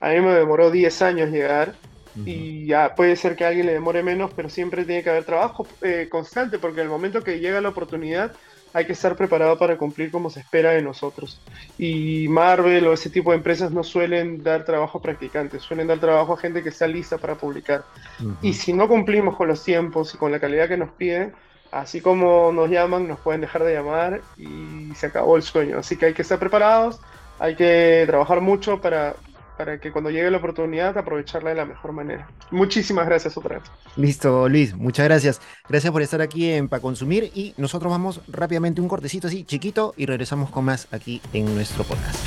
A 0.00 0.10
mí 0.10 0.20
me 0.20 0.32
demoró 0.32 0.70
10 0.70 1.02
años 1.02 1.30
llegar 1.30 1.74
y 2.24 2.66
ya 2.66 2.94
puede 2.94 3.14
ser 3.16 3.36
que 3.36 3.44
a 3.44 3.48
alguien 3.48 3.66
le 3.66 3.72
demore 3.72 4.02
menos, 4.02 4.32
pero 4.34 4.48
siempre 4.48 4.84
tiene 4.84 5.02
que 5.02 5.10
haber 5.10 5.24
trabajo 5.24 5.66
eh, 5.82 6.08
constante 6.10 6.58
porque 6.58 6.80
el 6.80 6.88
momento 6.88 7.22
que 7.22 7.38
llega 7.38 7.60
la 7.60 7.68
oportunidad 7.68 8.32
hay 8.72 8.86
que 8.86 8.92
estar 8.92 9.16
preparado 9.16 9.58
para 9.58 9.76
cumplir 9.78 10.10
como 10.10 10.30
se 10.30 10.40
espera 10.40 10.70
de 10.72 10.82
nosotros. 10.82 11.40
Y 11.78 12.26
Marvel 12.28 12.86
o 12.86 12.92
ese 12.92 13.10
tipo 13.10 13.30
de 13.30 13.38
empresas 13.38 13.70
no 13.70 13.82
suelen 13.82 14.42
dar 14.42 14.64
trabajo 14.64 14.98
a 14.98 15.02
practicantes, 15.02 15.62
suelen 15.62 15.86
dar 15.86 15.98
trabajo 15.98 16.34
a 16.34 16.38
gente 16.38 16.62
que 16.62 16.68
está 16.68 16.86
lista 16.86 17.18
para 17.18 17.36
publicar. 17.36 17.84
Y 18.42 18.52
si 18.52 18.72
no 18.72 18.88
cumplimos 18.88 19.36
con 19.36 19.48
los 19.48 19.64
tiempos 19.64 20.14
y 20.14 20.18
con 20.18 20.32
la 20.32 20.40
calidad 20.40 20.68
que 20.68 20.76
nos 20.76 20.90
piden, 20.90 21.32
así 21.72 22.00
como 22.00 22.52
nos 22.52 22.70
llaman, 22.70 23.08
nos 23.08 23.18
pueden 23.20 23.40
dejar 23.40 23.64
de 23.64 23.74
llamar 23.74 24.20
y 24.36 24.92
se 24.94 25.06
acabó 25.06 25.36
el 25.36 25.42
sueño. 25.42 25.78
Así 25.78 25.96
que 25.96 26.06
hay 26.06 26.14
que 26.14 26.22
estar 26.22 26.38
preparados, 26.38 27.00
hay 27.38 27.56
que 27.56 28.04
trabajar 28.06 28.40
mucho 28.40 28.80
para, 28.80 29.16
para 29.58 29.80
que 29.80 29.90
cuando 29.90 30.08
llegue 30.08 30.30
la 30.30 30.38
oportunidad 30.38 30.96
aprovecharla 30.96 31.50
de 31.50 31.56
la 31.56 31.64
mejor 31.64 31.92
manera. 31.92 32.30
Muchísimas 32.52 33.06
gracias 33.06 33.36
otra 33.36 33.58
vez. 33.58 33.68
Listo, 33.96 34.48
Luis, 34.48 34.74
muchas 34.74 35.04
gracias. 35.06 35.40
Gracias 35.68 35.92
por 35.92 36.00
estar 36.00 36.22
aquí 36.22 36.50
en 36.50 36.68
Pa 36.68 36.78
Consumir 36.78 37.32
y 37.34 37.54
nosotros 37.56 37.90
vamos 37.90 38.20
rápidamente 38.28 38.80
un 38.80 38.88
cortecito 38.88 39.26
así 39.26 39.44
chiquito 39.44 39.94
y 39.96 40.06
regresamos 40.06 40.50
con 40.50 40.64
más 40.64 40.86
aquí 40.92 41.20
en 41.32 41.52
nuestro 41.54 41.82
podcast. 41.84 42.24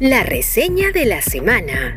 La 0.00 0.24
reseña 0.24 0.90
de 0.90 1.06
la 1.06 1.22
semana. 1.22 1.94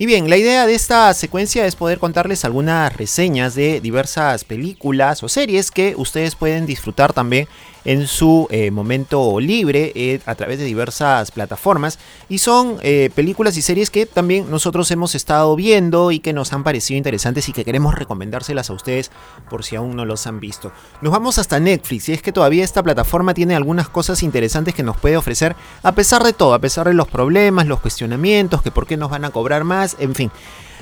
Y 0.00 0.06
bien, 0.06 0.30
la 0.30 0.36
idea 0.36 0.64
de 0.64 0.76
esta 0.76 1.12
secuencia 1.12 1.66
es 1.66 1.74
poder 1.74 1.98
contarles 1.98 2.44
algunas 2.44 2.96
reseñas 2.96 3.56
de 3.56 3.80
diversas 3.80 4.44
películas 4.44 5.24
o 5.24 5.28
series 5.28 5.72
que 5.72 5.94
ustedes 5.96 6.36
pueden 6.36 6.66
disfrutar 6.66 7.12
también 7.12 7.48
en 7.88 8.06
su 8.06 8.46
eh, 8.50 8.70
momento 8.70 9.40
libre 9.40 9.92
eh, 9.94 10.20
a 10.26 10.34
través 10.34 10.58
de 10.58 10.66
diversas 10.66 11.30
plataformas. 11.30 11.98
Y 12.28 12.36
son 12.36 12.76
eh, 12.82 13.08
películas 13.14 13.56
y 13.56 13.62
series 13.62 13.88
que 13.88 14.04
también 14.04 14.50
nosotros 14.50 14.90
hemos 14.90 15.14
estado 15.14 15.56
viendo 15.56 16.12
y 16.12 16.18
que 16.18 16.34
nos 16.34 16.52
han 16.52 16.64
parecido 16.64 16.98
interesantes 16.98 17.48
y 17.48 17.54
que 17.54 17.64
queremos 17.64 17.94
recomendárselas 17.94 18.68
a 18.68 18.74
ustedes 18.74 19.10
por 19.48 19.64
si 19.64 19.74
aún 19.74 19.96
no 19.96 20.04
los 20.04 20.26
han 20.26 20.38
visto. 20.38 20.70
Nos 21.00 21.14
vamos 21.14 21.38
hasta 21.38 21.60
Netflix 21.60 22.10
y 22.10 22.12
es 22.12 22.20
que 22.20 22.30
todavía 22.30 22.62
esta 22.62 22.82
plataforma 22.82 23.32
tiene 23.32 23.56
algunas 23.56 23.88
cosas 23.88 24.22
interesantes 24.22 24.74
que 24.74 24.82
nos 24.82 24.98
puede 24.98 25.16
ofrecer 25.16 25.56
a 25.82 25.92
pesar 25.92 26.22
de 26.24 26.34
todo, 26.34 26.52
a 26.52 26.58
pesar 26.58 26.88
de 26.88 26.94
los 26.94 27.08
problemas, 27.08 27.66
los 27.66 27.80
cuestionamientos, 27.80 28.60
que 28.60 28.70
por 28.70 28.86
qué 28.86 28.98
nos 28.98 29.08
van 29.08 29.24
a 29.24 29.30
cobrar 29.30 29.64
más, 29.64 29.96
en 29.98 30.14
fin. 30.14 30.30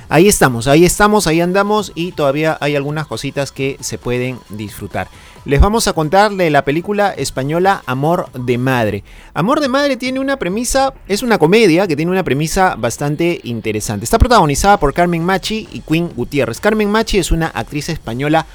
Ahí 0.09 0.27
estamos, 0.27 0.67
ahí 0.67 0.85
estamos, 0.85 1.27
ahí 1.27 1.41
andamos 1.41 1.91
y 1.95 2.11
todavía 2.13 2.57
hay 2.61 2.75
algunas 2.75 3.07
cositas 3.07 3.51
que 3.51 3.77
se 3.81 3.97
pueden 3.97 4.39
disfrutar 4.49 5.07
les 5.47 5.61
vamos 5.61 5.87
a 5.87 5.93
contar 5.93 6.33
de 6.33 6.49
la 6.49 6.65
película 6.65 7.11
española 7.11 7.81
Amor 7.85 8.29
de 8.33 8.57
Madre. 8.57 9.05
Amor 9.33 9.61
de 9.61 9.69
Madre 9.69 9.95
tiene 9.95 10.19
una 10.19 10.35
premisa, 10.35 10.93
es 11.07 11.23
una 11.23 11.37
comedia 11.37 11.87
que 11.87 11.95
tiene 11.95 12.11
una 12.11 12.25
premisa 12.25 12.75
bastante 12.75 13.39
interesante. 13.45 14.03
Está 14.03 14.19
protagonizada 14.19 14.77
por 14.77 14.93
Carmen 14.93 15.23
Machi 15.23 15.69
y 15.71 15.79
Queen 15.79 16.09
Gutiérrez. 16.13 16.59
Carmen 16.59 16.91
Machi 16.91 17.19
es 17.19 17.31
una 17.31 17.47
actriz 17.47 17.87
española 17.87 18.45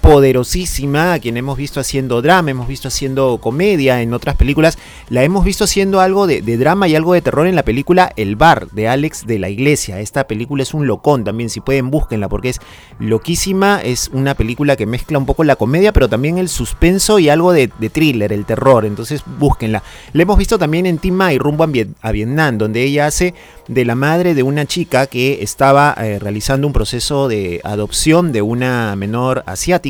poderosísima, 0.00 1.14
a 1.14 1.18
quien 1.18 1.36
hemos 1.36 1.56
visto 1.56 1.80
haciendo 1.80 2.22
drama, 2.22 2.50
hemos 2.50 2.68
visto 2.68 2.88
haciendo 2.88 3.38
comedia 3.38 4.02
en 4.02 4.14
otras 4.14 4.36
películas, 4.36 4.78
la 5.08 5.24
hemos 5.24 5.44
visto 5.44 5.64
haciendo 5.64 6.00
algo 6.00 6.26
de, 6.26 6.40
drama 6.56 6.88
y 6.88 6.94
algo 6.94 7.14
de 7.14 7.22
terror 7.22 7.46
en 7.46 7.56
la 7.56 7.64
película 7.64 8.12
El 8.16 8.36
Bar 8.36 8.70
de 8.70 8.88
Alex 8.88 9.26
de 9.26 9.38
la 9.38 9.48
Iglesia. 9.48 10.00
Esta 10.00 10.26
película 10.26 10.62
es 10.62 10.74
un 10.74 10.86
locón 10.86 11.24
también, 11.24 11.50
si 11.50 11.60
pueden 11.60 11.90
búsquenla 11.90 12.28
porque 12.28 12.50
es 12.50 12.60
loquísima, 12.98 13.80
es 13.82 14.10
una 14.12 14.34
película 14.34 14.76
que 14.76 14.86
mezcla 14.86 15.18
un 15.18 15.26
poco 15.26 15.44
la 15.44 15.56
comedia, 15.56 15.92
pero 15.92 16.08
también 16.08 16.38
el 16.38 16.48
suspenso 16.48 17.18
y 17.18 17.28
algo 17.28 17.52
de, 17.52 17.68
thriller, 17.68 18.32
el 18.32 18.44
terror, 18.44 18.84
entonces 18.84 19.22
búsquenla. 19.38 19.82
La 20.12 20.22
hemos 20.22 20.38
visto 20.38 20.58
también 20.58 20.86
en 20.86 20.98
Tima 20.98 21.32
y 21.32 21.38
Rumbo 21.38 21.66
a 22.00 22.12
Vietnam, 22.12 22.58
donde 22.58 22.82
ella 22.82 23.06
hace 23.06 23.34
de 23.68 23.84
la 23.84 23.94
madre 23.94 24.34
de 24.34 24.42
una 24.42 24.66
chica 24.66 25.06
que 25.06 25.42
estaba 25.42 25.94
eh, 25.98 26.18
realizando 26.18 26.66
un 26.66 26.72
proceso 26.72 27.28
de 27.28 27.60
adopción 27.64 28.32
de 28.32 28.42
una 28.42 28.94
menor 28.96 29.42
asiática 29.46 29.85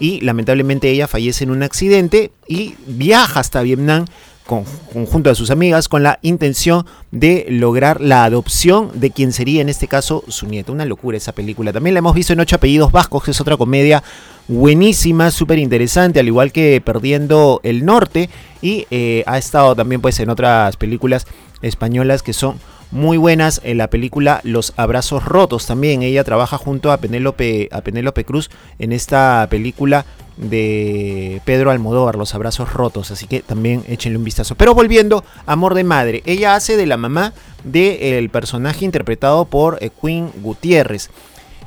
y 0.00 0.20
lamentablemente 0.20 0.90
ella 0.90 1.06
fallece 1.06 1.44
en 1.44 1.50
un 1.50 1.62
accidente 1.62 2.30
y 2.48 2.74
viaja 2.86 3.40
hasta 3.40 3.62
Vietnam 3.62 4.04
con, 4.46 4.64
junto 5.06 5.28
a 5.28 5.34
sus 5.34 5.50
amigas 5.50 5.88
con 5.88 6.02
la 6.02 6.18
intención 6.22 6.86
de 7.10 7.46
lograr 7.50 8.00
la 8.00 8.24
adopción 8.24 8.90
de 8.94 9.10
quien 9.10 9.32
sería 9.32 9.60
en 9.60 9.68
este 9.68 9.88
caso 9.88 10.22
su 10.28 10.46
nieto. 10.46 10.72
Una 10.72 10.84
locura 10.84 11.16
esa 11.16 11.32
película. 11.32 11.72
También 11.72 11.94
la 11.94 11.98
hemos 11.98 12.14
visto 12.14 12.32
en 12.32 12.40
Ocho 12.40 12.56
Apellidos 12.56 12.92
Vascos, 12.92 13.24
que 13.24 13.32
es 13.32 13.40
otra 13.40 13.56
comedia 13.56 14.02
buenísima, 14.48 15.30
súper 15.30 15.58
interesante, 15.58 16.20
al 16.20 16.28
igual 16.28 16.52
que 16.52 16.80
Perdiendo 16.80 17.60
el 17.64 17.84
Norte. 17.84 18.30
Y 18.62 18.86
eh, 18.90 19.24
ha 19.26 19.36
estado 19.36 19.74
también 19.74 20.00
pues 20.00 20.18
en 20.20 20.30
otras 20.30 20.76
películas 20.76 21.26
españolas 21.62 22.22
que 22.22 22.32
son 22.32 22.56
muy 22.96 23.18
buenas 23.18 23.60
en 23.62 23.78
la 23.78 23.88
película 23.90 24.40
Los 24.42 24.72
Abrazos 24.76 25.24
Rotos 25.24 25.66
también. 25.66 26.02
Ella 26.02 26.24
trabaja 26.24 26.56
junto 26.58 26.90
a 26.90 26.96
Penélope, 26.96 27.68
a 27.70 27.82
Penélope 27.82 28.24
Cruz 28.24 28.50
en 28.78 28.92
esta 28.92 29.46
película 29.50 30.06
de 30.36 31.40
Pedro 31.44 31.70
Almodóvar, 31.70 32.16
Los 32.16 32.34
Abrazos 32.34 32.72
Rotos, 32.72 33.10
así 33.10 33.26
que 33.26 33.40
también 33.40 33.84
échenle 33.86 34.18
un 34.18 34.24
vistazo. 34.24 34.54
Pero 34.54 34.74
volviendo, 34.74 35.24
Amor 35.44 35.74
de 35.74 35.84
Madre, 35.84 36.22
ella 36.26 36.54
hace 36.54 36.76
de 36.76 36.86
la 36.86 36.96
mamá 36.96 37.34
del 37.64 38.30
personaje 38.30 38.84
interpretado 38.84 39.44
por 39.44 39.78
eh, 39.80 39.90
Queen 40.00 40.32
Gutiérrez, 40.42 41.10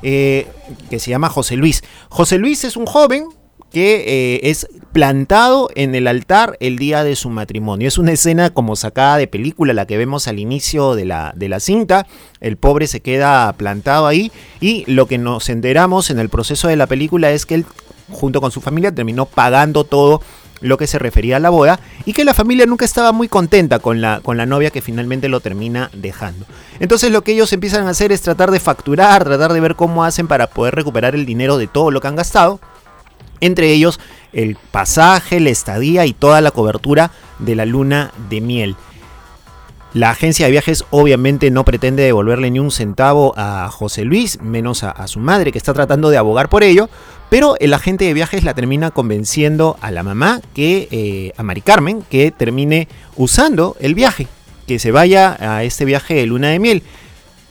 eh, 0.02 0.48
que 0.90 0.98
se 0.98 1.10
llama 1.10 1.28
José 1.28 1.56
Luis. 1.56 1.82
José 2.08 2.38
Luis 2.38 2.64
es 2.64 2.76
un 2.76 2.86
joven 2.86 3.26
que 3.70 4.04
eh, 4.06 4.40
es 4.50 4.68
plantado 4.92 5.70
en 5.74 5.94
el 5.94 6.06
altar 6.08 6.56
el 6.60 6.78
día 6.78 7.04
de 7.04 7.16
su 7.16 7.30
matrimonio. 7.30 7.88
Es 7.88 7.98
una 7.98 8.12
escena 8.12 8.50
como 8.50 8.76
sacada 8.76 9.16
de 9.16 9.28
película, 9.28 9.72
la 9.72 9.86
que 9.86 9.96
vemos 9.96 10.26
al 10.28 10.38
inicio 10.38 10.94
de 10.94 11.04
la, 11.04 11.32
de 11.36 11.48
la 11.48 11.60
cinta. 11.60 12.06
El 12.40 12.56
pobre 12.56 12.86
se 12.86 13.00
queda 13.00 13.52
plantado 13.52 14.06
ahí 14.06 14.32
y 14.60 14.84
lo 14.92 15.06
que 15.06 15.18
nos 15.18 15.48
enteramos 15.48 16.10
en 16.10 16.18
el 16.18 16.28
proceso 16.28 16.68
de 16.68 16.76
la 16.76 16.86
película 16.86 17.30
es 17.30 17.46
que 17.46 17.54
él, 17.54 17.66
junto 18.10 18.40
con 18.40 18.50
su 18.50 18.60
familia, 18.60 18.92
terminó 18.92 19.26
pagando 19.26 19.84
todo 19.84 20.20
lo 20.60 20.76
que 20.76 20.86
se 20.86 20.98
refería 20.98 21.36
a 21.36 21.40
la 21.40 21.48
boda 21.48 21.80
y 22.04 22.12
que 22.12 22.24
la 22.24 22.34
familia 22.34 22.66
nunca 22.66 22.84
estaba 22.84 23.12
muy 23.12 23.28
contenta 23.28 23.78
con 23.78 24.00
la, 24.00 24.20
con 24.20 24.36
la 24.36 24.44
novia 24.44 24.70
que 24.70 24.82
finalmente 24.82 25.28
lo 25.28 25.40
termina 25.40 25.90
dejando. 25.94 26.44
Entonces 26.80 27.10
lo 27.12 27.22
que 27.22 27.32
ellos 27.32 27.52
empiezan 27.52 27.86
a 27.86 27.90
hacer 27.90 28.12
es 28.12 28.20
tratar 28.20 28.50
de 28.50 28.60
facturar, 28.60 29.24
tratar 29.24 29.52
de 29.52 29.60
ver 29.60 29.74
cómo 29.74 30.04
hacen 30.04 30.28
para 30.28 30.48
poder 30.48 30.74
recuperar 30.74 31.14
el 31.14 31.24
dinero 31.24 31.56
de 31.56 31.66
todo 31.66 31.90
lo 31.90 32.00
que 32.00 32.08
han 32.08 32.16
gastado 32.16 32.60
entre 33.40 33.72
ellos 33.72 34.00
el 34.32 34.56
pasaje, 34.70 35.40
la 35.40 35.50
estadía 35.50 36.06
y 36.06 36.12
toda 36.12 36.40
la 36.40 36.50
cobertura 36.50 37.10
de 37.38 37.56
la 37.56 37.66
luna 37.66 38.12
de 38.28 38.40
miel. 38.40 38.76
La 39.92 40.10
agencia 40.10 40.46
de 40.46 40.52
viajes 40.52 40.84
obviamente 40.90 41.50
no 41.50 41.64
pretende 41.64 42.04
devolverle 42.04 42.48
ni 42.52 42.60
un 42.60 42.70
centavo 42.70 43.34
a 43.36 43.68
José 43.72 44.04
Luis, 44.04 44.40
menos 44.40 44.84
a, 44.84 45.08
su 45.08 45.18
madre 45.18 45.50
que 45.50 45.58
está 45.58 45.74
tratando 45.74 46.10
de 46.10 46.16
abogar 46.16 46.48
por 46.48 46.62
ello, 46.62 46.88
pero 47.28 47.56
el 47.58 47.74
agente 47.74 48.04
de 48.04 48.14
viajes 48.14 48.44
la 48.44 48.54
termina 48.54 48.92
convenciendo 48.92 49.76
a 49.80 49.90
la 49.90 50.04
mamá, 50.04 50.40
que 50.54 50.86
eh, 50.92 51.32
a 51.36 51.42
Mari 51.42 51.60
Carmen, 51.60 52.02
que 52.08 52.30
termine 52.30 52.86
usando 53.16 53.76
el 53.80 53.96
viaje, 53.96 54.28
que 54.68 54.78
se 54.78 54.92
vaya 54.92 55.36
a 55.40 55.64
este 55.64 55.84
viaje 55.84 56.14
de 56.14 56.26
luna 56.26 56.50
de 56.50 56.60
miel. 56.60 56.82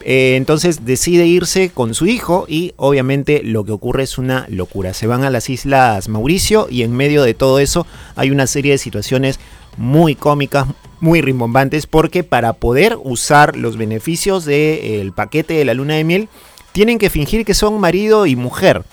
Eh, 0.02 0.36
entonces 0.36 0.86
decide 0.86 1.26
irse 1.26 1.70
con 1.70 1.94
su 1.94 2.06
hijo 2.06 2.46
y 2.48 2.72
obviamente 2.76 3.42
lo 3.44 3.64
que 3.64 3.72
ocurre 3.72 4.04
es 4.04 4.18
una 4.18 4.46
locura. 4.48 4.94
Se 4.94 5.06
van 5.06 5.24
a 5.24 5.30
las 5.30 5.50
Islas 5.50 6.08
Mauricio 6.08 6.68
y 6.70 6.82
en 6.82 6.92
medio 6.92 7.22
de 7.22 7.34
todo 7.34 7.58
eso 7.58 7.86
hay 8.16 8.30
una 8.30 8.46
serie 8.46 8.72
de 8.72 8.78
situaciones 8.78 9.38
muy 9.76 10.14
cómicas, 10.14 10.66
muy 11.00 11.20
rimbombantes, 11.20 11.86
porque 11.86 12.24
para 12.24 12.54
poder 12.54 12.96
usar 13.02 13.56
los 13.56 13.76
beneficios 13.76 14.44
del 14.44 15.12
paquete 15.12 15.54
de 15.54 15.64
la 15.64 15.74
luna 15.74 15.94
de 15.94 16.04
miel, 16.04 16.28
tienen 16.72 16.98
que 16.98 17.10
fingir 17.10 17.44
que 17.44 17.54
son 17.54 17.78
marido 17.80 18.26
y 18.26 18.36
mujer. 18.36 18.84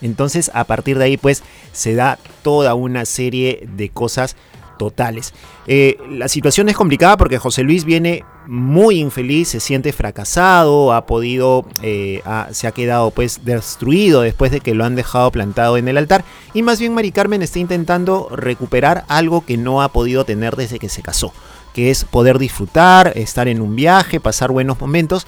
Entonces 0.00 0.50
a 0.54 0.64
partir 0.64 0.98
de 0.98 1.04
ahí 1.04 1.16
pues 1.16 1.42
se 1.72 1.94
da 1.94 2.18
toda 2.42 2.74
una 2.74 3.04
serie 3.04 3.66
de 3.76 3.90
cosas 3.90 4.36
totales. 4.78 5.34
Eh, 5.66 5.98
la 6.10 6.28
situación 6.28 6.68
es 6.68 6.76
complicada 6.76 7.16
porque 7.16 7.38
José 7.38 7.62
Luis 7.64 7.84
viene 7.84 8.24
muy 8.48 8.98
infeliz, 8.98 9.48
se 9.48 9.60
siente 9.60 9.92
fracasado, 9.92 10.94
ha 10.94 11.04
podido, 11.04 11.66
eh, 11.82 12.22
se 12.50 12.66
ha 12.66 12.72
quedado 12.72 13.10
pues 13.10 13.44
destruido 13.44 14.22
después 14.22 14.50
de 14.50 14.60
que 14.60 14.74
lo 14.74 14.86
han 14.86 14.96
dejado 14.96 15.30
plantado 15.30 15.76
en 15.76 15.86
el 15.86 15.98
altar 15.98 16.24
y 16.54 16.62
más 16.62 16.80
bien 16.80 16.94
Mari 16.94 17.12
Carmen 17.12 17.42
está 17.42 17.58
intentando 17.58 18.28
recuperar 18.30 19.04
algo 19.08 19.44
que 19.44 19.58
no 19.58 19.82
ha 19.82 19.92
podido 19.92 20.24
tener 20.24 20.56
desde 20.56 20.78
que 20.78 20.88
se 20.88 21.02
casó, 21.02 21.34
que 21.74 21.90
es 21.90 22.04
poder 22.04 22.38
disfrutar, 22.38 23.12
estar 23.16 23.48
en 23.48 23.60
un 23.60 23.76
viaje, 23.76 24.18
pasar 24.18 24.50
buenos 24.50 24.80
momentos. 24.80 25.26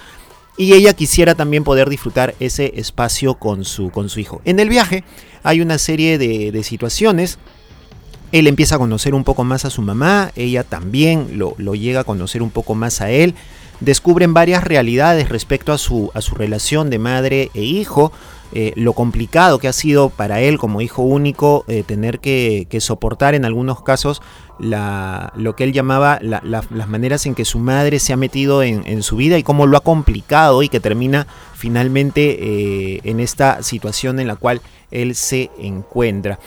Y 0.57 0.75
ella 0.75 0.93
quisiera 0.93 1.35
también 1.35 1.65
poder 1.65 1.89
disfrutar 1.89 2.35
ese 2.39 2.73
espacio 2.77 3.35
con 3.35 3.65
su, 3.65 3.91
con 3.91 4.09
su 4.11 4.21
hijo. 4.21 4.43
En 4.45 4.61
el 4.61 4.69
viaje 4.69 5.05
hay 5.43 5.61
una 5.61 5.79
serie 5.79 6.19
de, 6.19 6.53
de 6.53 6.63
situaciones 6.65 7.39
él 8.33 8.47
empieza 8.47 8.77
a 8.77 8.79
conocer 8.79 9.15
un 9.15 9.25
poco 9.25 9.45
más 9.45 9.65
a 9.65 9.71
su 9.71 9.83
mamá, 9.83 10.33
ella 10.37 10.65
también 10.65 11.39
lo, 11.39 11.55
llega 11.75 12.01
a 12.01 12.05
conocer 12.05 12.43
un 12.43 12.51
poco 12.51 12.75
más 12.75 13.01
a 13.01 13.11
él. 13.11 13.35
Descubren 13.81 14.35
varias 14.35 14.63
realidades 14.63 15.31
respecto 15.31 15.73
a 15.73 15.79
su, 15.79 16.11
a 16.15 16.21
su 16.21 16.35
relación 16.35 16.91
de 16.91 16.99
madre 16.99 17.51
e 17.55 17.63
hijo, 17.63 18.13
eh, 18.53 18.73
lo 18.75 18.95
complicado 18.95 19.61
que 19.61 19.69
ha 19.69 19.73
sido 19.73 20.11
para 20.11 20.41
él 20.41 20.59
como 20.59 20.81
hijo 20.81 21.03
único 21.03 21.65
eh, 21.69 21.85
tener 21.87 22.19
que, 22.19 22.67
soportar 22.81 23.37
en 23.37 23.45
algunos 23.45 23.83
casos 23.83 24.23
la, 24.59 25.33
lo 25.37 25.55
que 25.55 25.63
él 25.63 25.73
llamaba 25.73 26.19
las 26.21 26.89
maneras 26.89 27.27
en 27.27 27.37
que 27.37 27.45
su 27.45 27.61
madre 27.61 28.01
se 28.01 28.13
ha 28.13 28.17
metido 28.17 28.65
en, 28.65 29.03
su 29.03 29.17
vida 29.17 29.39
y 29.39 29.45
cómo 29.45 29.67
lo 29.67 29.77
ha 29.77 29.83
complicado 29.83 30.63
y 30.65 30.69
que 30.69 30.81
termina 30.81 31.29
finalmente 31.55 32.39
eh, 32.41 33.01
en 33.05 33.21
esta 33.21 33.63
situación 33.63 34.19
en 34.19 34.27
la 34.27 34.37
cual 34.37 34.61
él 34.91 35.15
se 35.15 35.51
encuentra. 35.59 36.41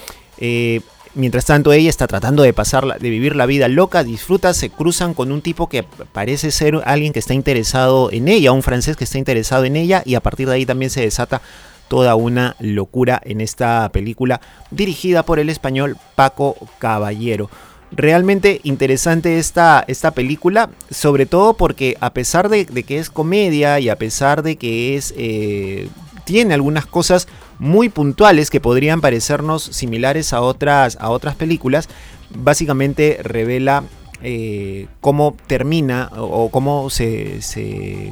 Mientras 1.15 1.45
tanto, 1.45 1.71
ella 1.73 1.91
está 1.91 2.07
tratando 2.07 2.41
de 2.41 2.53
pasar, 2.53 2.99
de 2.99 3.09
vivir 3.09 3.35
la 3.35 3.45
vida 3.45 3.67
loca, 3.67 4.03
disfruta, 4.03 4.53
se 4.55 4.71
cruzan 4.71 5.13
con 5.13 5.31
un 5.31 5.41
tipo 5.41 5.69
que 5.69 5.83
parece 5.83 6.49
ser 6.49 6.81
alguien 6.85 7.13
que 7.13 7.19
está 7.19 7.35
interesado 7.35 8.11
en 8.11 8.27
ella, 8.27 8.51
un 8.51 8.63
francés 8.63 8.97
que 8.97 9.03
está 9.03 9.19
interesado 9.19 9.65
en 9.65 9.75
ella, 9.75 10.01
y 10.05 10.15
a 10.15 10.21
partir 10.21 10.47
de 10.47 10.55
ahí 10.55 10.65
también 10.65 10.89
se 10.89 11.01
desata 11.01 11.41
toda 11.87 12.15
una 12.15 12.55
locura 12.59 13.21
en 13.23 13.41
esta 13.41 13.87
película 13.93 14.41
dirigida 14.71 15.21
por 15.21 15.37
el 15.37 15.51
español 15.51 15.97
Paco 16.15 16.55
Caballero. 16.79 17.51
Realmente 17.91 18.59
interesante 18.63 19.37
esta, 19.37 19.85
esta 19.87 20.11
película, 20.11 20.71
sobre 20.89 21.27
todo 21.27 21.53
porque 21.53 21.95
a 21.99 22.11
pesar 22.11 22.49
de, 22.49 22.65
que 22.65 22.97
es 22.97 23.11
comedia 23.11 23.79
y 23.79 23.89
a 23.89 23.97
pesar 23.97 24.41
de 24.41 24.55
que 24.55 24.95
es 24.95 25.13
eh, 25.15 25.89
tiene 26.25 26.55
algunas 26.55 26.87
cosas 26.87 27.27
muy 27.59 27.89
puntuales 27.89 28.49
que 28.49 28.59
podrían 28.59 29.01
parecernos 29.01 29.63
similares 29.63 30.33
a 30.33 30.41
otras, 30.41 30.97
a 30.99 31.09
otras 31.09 31.35
películas. 31.35 31.89
Básicamente 32.35 33.19
revela 33.23 33.83
eh, 34.25 34.87
cómo 35.01 35.35
termina 35.47 36.09
o, 36.15 36.49
cómo, 36.49 36.89
se, 36.89 37.41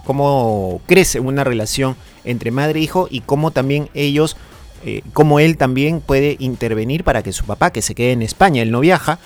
cómo 0.03 0.81
crece 0.85 1.21
una 1.21 1.45
relación 1.45 1.95
entre 2.25 2.51
madre 2.51 2.79
e 2.79 2.83
hijo 2.83 3.07
y 3.09 3.21
cómo 3.21 3.51
también 3.51 3.89
ellos, 3.93 4.35
eh, 4.83 5.03
cómo 5.13 5.39
él 5.39 5.55
también 5.55 6.01
puede 6.01 6.35
intervenir 6.39 7.05
para 7.05 7.23
que 7.23 7.31
su 7.31 7.45
papá, 7.45 7.71
que 7.71 7.81
se 7.81 7.95
quede 7.95 8.11
en 8.11 8.23
España, 8.23 8.61
él 8.61 8.71
no 8.71 8.81
viaja, 8.81 9.19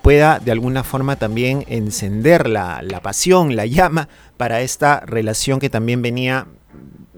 pueda 0.00 0.38
de 0.38 0.50
alguna 0.50 0.82
forma 0.82 1.16
también 1.16 1.66
encender 1.68 2.48
la, 2.48 2.80
la 2.82 3.00
pasión, 3.00 3.54
la 3.54 3.66
llama 3.66 4.08
para 4.38 4.62
esta 4.62 5.00
relación 5.00 5.60
que 5.60 5.68
también 5.68 6.00
venía 6.00 6.46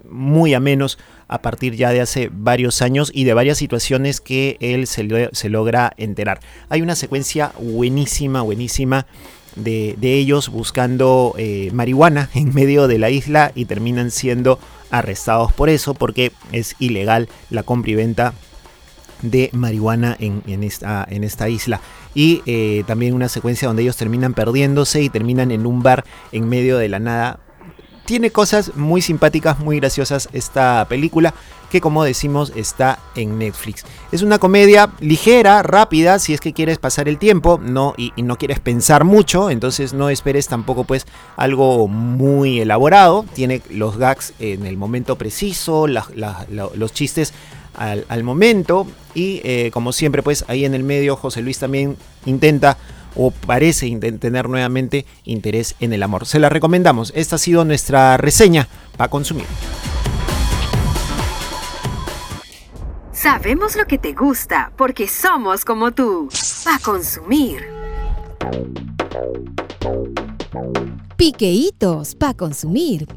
muy 0.09 0.53
a 0.53 0.59
menos 0.59 0.97
a 1.27 1.41
partir 1.41 1.75
ya 1.75 1.91
de 1.91 2.01
hace 2.01 2.29
varios 2.31 2.81
años 2.81 3.11
y 3.13 3.23
de 3.23 3.33
varias 3.33 3.57
situaciones 3.57 4.21
que 4.21 4.57
él 4.59 4.87
se, 4.87 5.03
logra 5.49 5.93
enterar. 5.97 6.39
Hay 6.69 6.81
una 6.81 6.95
secuencia 6.95 7.51
buenísima, 7.59 8.41
buenísima 8.41 9.05
de, 9.55 9.95
ellos 10.01 10.49
buscando 10.49 11.35
eh, 11.37 11.69
marihuana 11.73 12.29
en 12.35 12.53
medio 12.53 12.87
de 12.87 12.97
la 12.97 13.09
isla 13.09 13.51
y 13.55 13.65
terminan 13.65 14.11
siendo 14.11 14.59
arrestados 14.91 15.51
por 15.53 15.69
eso 15.69 15.95
porque 15.95 16.31
es 16.51 16.75
ilegal 16.79 17.27
la 17.49 17.63
compra 17.63 17.91
y 17.91 17.95
venta 17.95 18.33
de 19.23 19.49
marihuana 19.53 20.15
en, 20.19 20.63
esta, 20.63 21.07
en 21.09 21.23
esta, 21.23 21.49
isla. 21.49 21.81
Y 22.13 22.41
eh, 22.45 22.83
también 22.85 23.13
una 23.13 23.29
secuencia 23.29 23.67
donde 23.67 23.81
ellos 23.81 23.97
terminan 23.97 24.33
perdiéndose 24.33 25.01
y 25.01 25.09
terminan 25.09 25.51
en 25.51 25.65
un 25.65 25.81
bar 25.81 26.03
en 26.31 26.47
medio 26.47 26.77
de 26.77 26.89
la 26.89 26.99
nada 26.99 27.39
tiene 28.05 28.31
cosas 28.31 28.75
muy 28.75 29.01
simpáticas, 29.01 29.59
muy 29.59 29.79
graciosas 29.79 30.29
esta 30.33 30.85
película 30.89 31.33
que 31.73 31.81
como 31.81 32.03
decimos 32.03 32.53
está 32.55 32.99
en 33.15 33.39
Netflix. 33.39 33.83
Es 34.11 34.21
una 34.21 34.37
comedia 34.37 34.91
ligera, 34.99 35.63
rápida, 35.63 36.19
si 36.19 36.33
es 36.33 36.39
que 36.39 36.53
quieres 36.53 36.77
pasar 36.77 37.09
el 37.09 37.17
tiempo 37.17 37.59
no, 37.59 37.95
y, 37.97 38.13
no 38.21 38.37
quieres 38.37 38.59
pensar 38.59 39.05
mucho, 39.05 39.49
entonces 39.49 39.91
no 39.91 40.09
esperes 40.09 40.47
tampoco 40.47 40.83
pues 40.83 41.07
algo 41.35 41.87
muy 41.87 42.59
elaborado. 42.59 43.25
Tiene 43.33 43.63
los 43.71 43.97
gags 43.97 44.33
en 44.39 44.67
el 44.67 44.77
momento 44.77 45.17
preciso, 45.17 45.87
los 45.87 46.93
chistes 46.93 47.33
al, 47.75 48.23
momento 48.23 48.85
y 49.15 49.41
eh, 49.43 49.71
como 49.73 49.93
siempre 49.93 50.21
pues 50.21 50.45
ahí 50.47 50.65
en 50.65 50.75
el 50.75 50.83
medio 50.83 51.15
José 51.15 51.41
Luis 51.41 51.57
también 51.57 51.97
intenta 52.27 52.77
o 53.15 53.31
parece 53.31 53.89
tener 54.19 54.49
nuevamente 54.49 55.05
interés 55.23 55.75
en 55.79 55.93
el 55.93 56.03
amor. 56.03 56.25
Se 56.25 56.39
la 56.39 56.49
recomendamos. 56.49 57.11
Esta 57.15 57.35
ha 57.35 57.39
sido 57.39 57.65
nuestra 57.65 58.17
reseña 58.17 58.67
para 58.97 59.09
consumir. 59.09 59.45
Sabemos 63.11 63.75
lo 63.75 63.85
que 63.85 63.97
te 63.97 64.13
gusta 64.13 64.71
porque 64.75 65.07
somos 65.07 65.63
como 65.63 65.91
tú. 65.91 66.27
Para 66.65 66.79
consumir. 66.79 67.63
Piqueitos 71.15 72.15
para 72.15 72.33
consumir. 72.33 73.07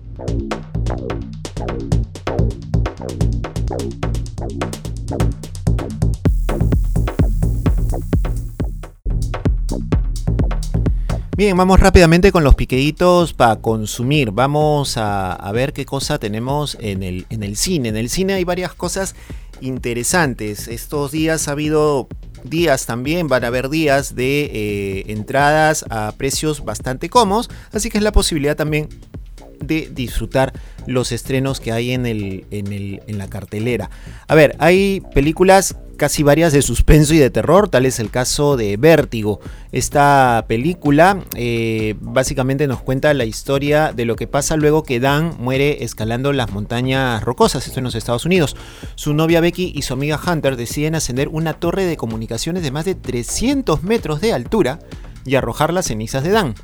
Bien, 11.37 11.55
vamos 11.55 11.81
rápidamente 11.81 12.33
con 12.33 12.44
los 12.44 12.55
piqueditos 12.55 13.35
para 13.35 13.57
consumir. 13.57 14.31
Vamos 14.31 14.96
a, 14.96 15.53
ver 15.53 15.75
qué 15.75 15.85
cosa 15.85 16.18
tenemos 16.18 16.79
en 16.81 17.03
el, 17.03 17.57
cine. 17.59 17.90
En 17.90 17.99
el 17.99 18.09
cine 18.09 18.33
hay 18.33 18.44
varias 18.44 18.72
cosas 18.72 19.14
interesantes. 19.61 20.66
Estos 20.66 21.12
días 21.12 21.49
ha 21.49 21.53
habido 21.53 22.09
días 22.42 22.87
también, 22.87 23.29
van 23.29 23.44
a 23.44 23.49
haber 23.49 23.68
días 23.68 24.14
de 24.14 24.44
eh, 24.46 25.05
entradas 25.09 25.85
a 25.90 26.14
precios 26.16 26.64
bastante 26.64 27.11
cómodos, 27.11 27.51
así 27.70 27.90
que 27.90 27.99
es 27.99 28.05
la 28.05 28.12
posibilidad 28.12 28.57
también 28.57 28.88
de 29.61 29.90
disfrutar 29.92 30.55
los 30.87 31.12
estrenos 31.12 31.61
que 31.61 31.70
hay 31.70 31.92
en 31.92 33.18
la 33.18 33.29
cartelera. 33.29 33.90
A 34.27 34.35
ver, 34.35 34.57
hay 34.59 35.03
películas 35.12 35.77
casi 35.97 36.23
varias 36.23 36.53
de 36.53 36.63
suspenso 36.63 37.15
y 37.15 37.19
de 37.19 37.31
terror, 37.31 37.69
tal 37.69 37.87
es 37.87 37.99
el 37.99 38.11
caso 38.11 38.57
de 38.57 38.77
Vértigo. 38.77 39.41
Esta 39.73 40.45
película 40.49 41.25
eh, 41.35 41.95
básicamente 42.01 42.67
nos 42.67 42.81
cuenta 42.81 43.13
la 43.15 43.25
historia 43.25 43.93
de 43.93 44.05
lo 44.05 44.17
que 44.17 44.27
pasa 44.27 44.57
luego 44.57 44.83
que 44.83 45.01
Dan 45.01 45.37
muere 45.39 45.85
escalando 45.85 46.33
las 46.33 46.53
montañas 46.53 47.23
rocosas, 47.23 47.67
esto 47.67 47.81
en 47.81 47.85
los 47.85 47.95
Estados 47.95 48.25
Unidos. 48.25 48.57
Su 48.95 49.15
novia 49.15 49.41
Becky 49.41 49.73
y 49.75 49.83
su 49.83 49.95
amiga 49.95 50.21
Hunter 50.25 50.57
deciden 50.57 50.95
ascender 50.95 51.29
una 51.29 51.55
torre 51.55 51.85
de 51.85 51.97
comunicaciones 51.97 52.63
de 52.63 52.71
más 52.71 52.85
de 52.85 52.95
300 52.95 53.83
metros 53.83 54.21
de 54.21 54.33
altura 54.33 54.79
y 55.25 55.35
arrojar 55.35 55.73
las 55.73 55.87
cenizas 55.87 56.23
de 56.23 56.31
Dan. 56.31 56.55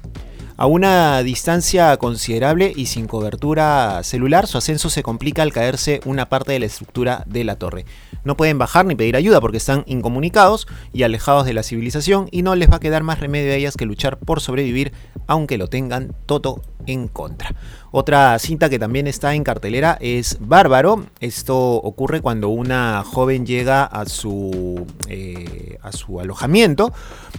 A 0.57 0.67
una 0.67 1.23
distancia 1.23 1.97
considerable 1.97 2.73
y 2.77 2.87
sin 2.87 3.07
cobertura 3.07 4.03
celular, 4.03 4.47
su 4.47 4.59
ascenso 4.59 4.91
se 4.91 5.03
complica 5.03 5.43
al 5.43 5.53
caerse 5.53 6.01
una 6.05 6.29
parte 6.29 6.53
de 6.53 6.59
la 6.59 6.67
estructura 6.67 7.25
de 7.27 7.43
la 7.45 7.57
torre. 7.57 7.87
No 8.25 8.37
pueden 8.37 8.59
bajar 8.59 8.85
ni 8.85 8.95
pedir 8.95 9.17
ayuda 9.17 9.41
porque 9.41 9.57
están 9.57 9.83
incomunicados 9.87 10.69
y 10.93 11.05
alejados 11.05 11.47
de 11.47 11.55
la 11.55 11.63
civilización 11.63 12.29
y 12.31 12.43
no 12.43 12.55
les 12.55 12.71
va 12.71 12.77
a 12.77 12.81
quedar 12.81 13.03
más 13.03 13.19
remedio 13.19 13.53
a 13.53 13.57
ellas 13.57 13.77
que 13.77 13.87
luchar 13.87 14.19
por 14.19 14.41
sobrevivir 14.41 14.93
aunque 15.27 15.59
lo 15.59 15.69
tengan 15.69 16.15
todo 16.27 16.63
en 16.87 17.09
contra. 17.09 17.55
Otra 17.91 18.39
cinta 18.39 18.71
que 18.71 18.79
también 18.79 19.07
está 19.07 19.35
en 19.35 19.45
cartelera 19.45 19.99
es 20.01 20.39
Bárbaro. 20.41 21.05
Esto 21.21 21.75
ocurre 21.75 22.21
cuando 22.21 22.49
una 22.49 23.03
joven 23.05 23.45
llega 23.45 23.85
a 23.85 24.07
su, 24.07 24.87
eh, 25.09 25.79
a 25.83 25.93
su 25.93 26.19
alojamiento 26.19 26.93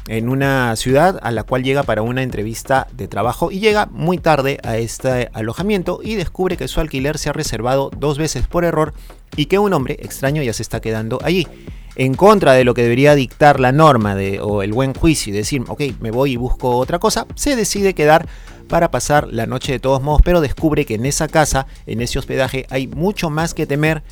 en 0.08 0.30
una 0.30 0.76
ciudad 0.76 1.20
a 1.24 1.32
la 1.32 1.44
cual 1.44 1.64
llega 1.64 1.84
para 1.84 2.02
una 2.02 2.24
entrevista 2.24 2.88
de 2.94 3.08
trabajo 3.08 3.52
y 3.52 3.60
llega 3.60 3.88
muy 3.88 4.18
tarde 4.18 4.60
a 4.64 4.78
este 4.78 5.30
alojamiento 5.34 6.02
y 6.04 6.16
descubre 6.16 6.58
que 6.58 6.68
su 6.68 6.80
alquiler 6.80 7.18
se 7.18 7.30
ha 7.30 7.34
reservado 7.34 7.90
dos 7.98 8.18
veces 8.18 8.48
por 8.48 8.64
error 8.64 8.94
y 9.36 9.46
que 9.46 9.60
un 9.60 9.74
hombre 9.74 9.98
extraño 10.02 10.44
ya 10.44 10.54
se 10.54 10.64
está 10.64 10.80
quedando 10.82 11.20
allí. 11.24 11.48
En 11.96 12.16
contra 12.16 12.54
de 12.54 12.64
lo 12.64 12.74
que 12.74 12.82
debería 12.82 13.14
dictar 13.14 13.60
la 13.60 13.72
norma 13.72 14.16
de, 14.16 14.40
o 14.42 14.64
el 14.64 14.74
buen 14.74 14.96
juicio 14.96 15.32
y 15.32 15.38
decir, 15.38 15.64
ok, 15.68 15.82
me 16.00 16.10
voy 16.10 16.34
y 16.34 16.38
busco 16.38 16.78
otra 16.78 16.98
cosa, 16.98 17.28
se 17.36 17.56
decide 17.56 17.94
quedar 17.94 18.28
para 18.68 18.92
pasar 18.92 19.28
la 19.32 19.46
noche 19.46 19.72
de 19.72 19.80
todos 19.80 20.02
modos, 20.02 20.22
pero 20.24 20.42
descubre 20.42 20.86
que 20.86 20.96
en 20.96 21.06
esa 21.06 21.28
casa, 21.28 21.68
en 21.86 22.02
ese 22.02 22.20
hospedaje, 22.20 22.66
hay 22.70 22.88
mucho 22.88 23.30
más 23.30 23.54
que 23.54 23.66
temer, 23.66 24.04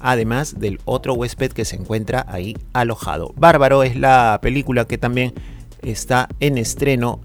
además 0.00 0.58
del 0.58 0.80
otro 0.84 1.14
huésped 1.14 1.52
que 1.52 1.64
se 1.64 1.76
encuentra 1.76 2.24
ahí 2.28 2.56
alojado. 2.72 3.32
Bárbaro 3.36 3.82
es 3.82 3.96
la 3.96 4.38
película 4.42 4.86
que 4.86 4.98
también 4.98 5.34
está 5.82 6.28
en 6.40 6.58
estreno 6.58 7.20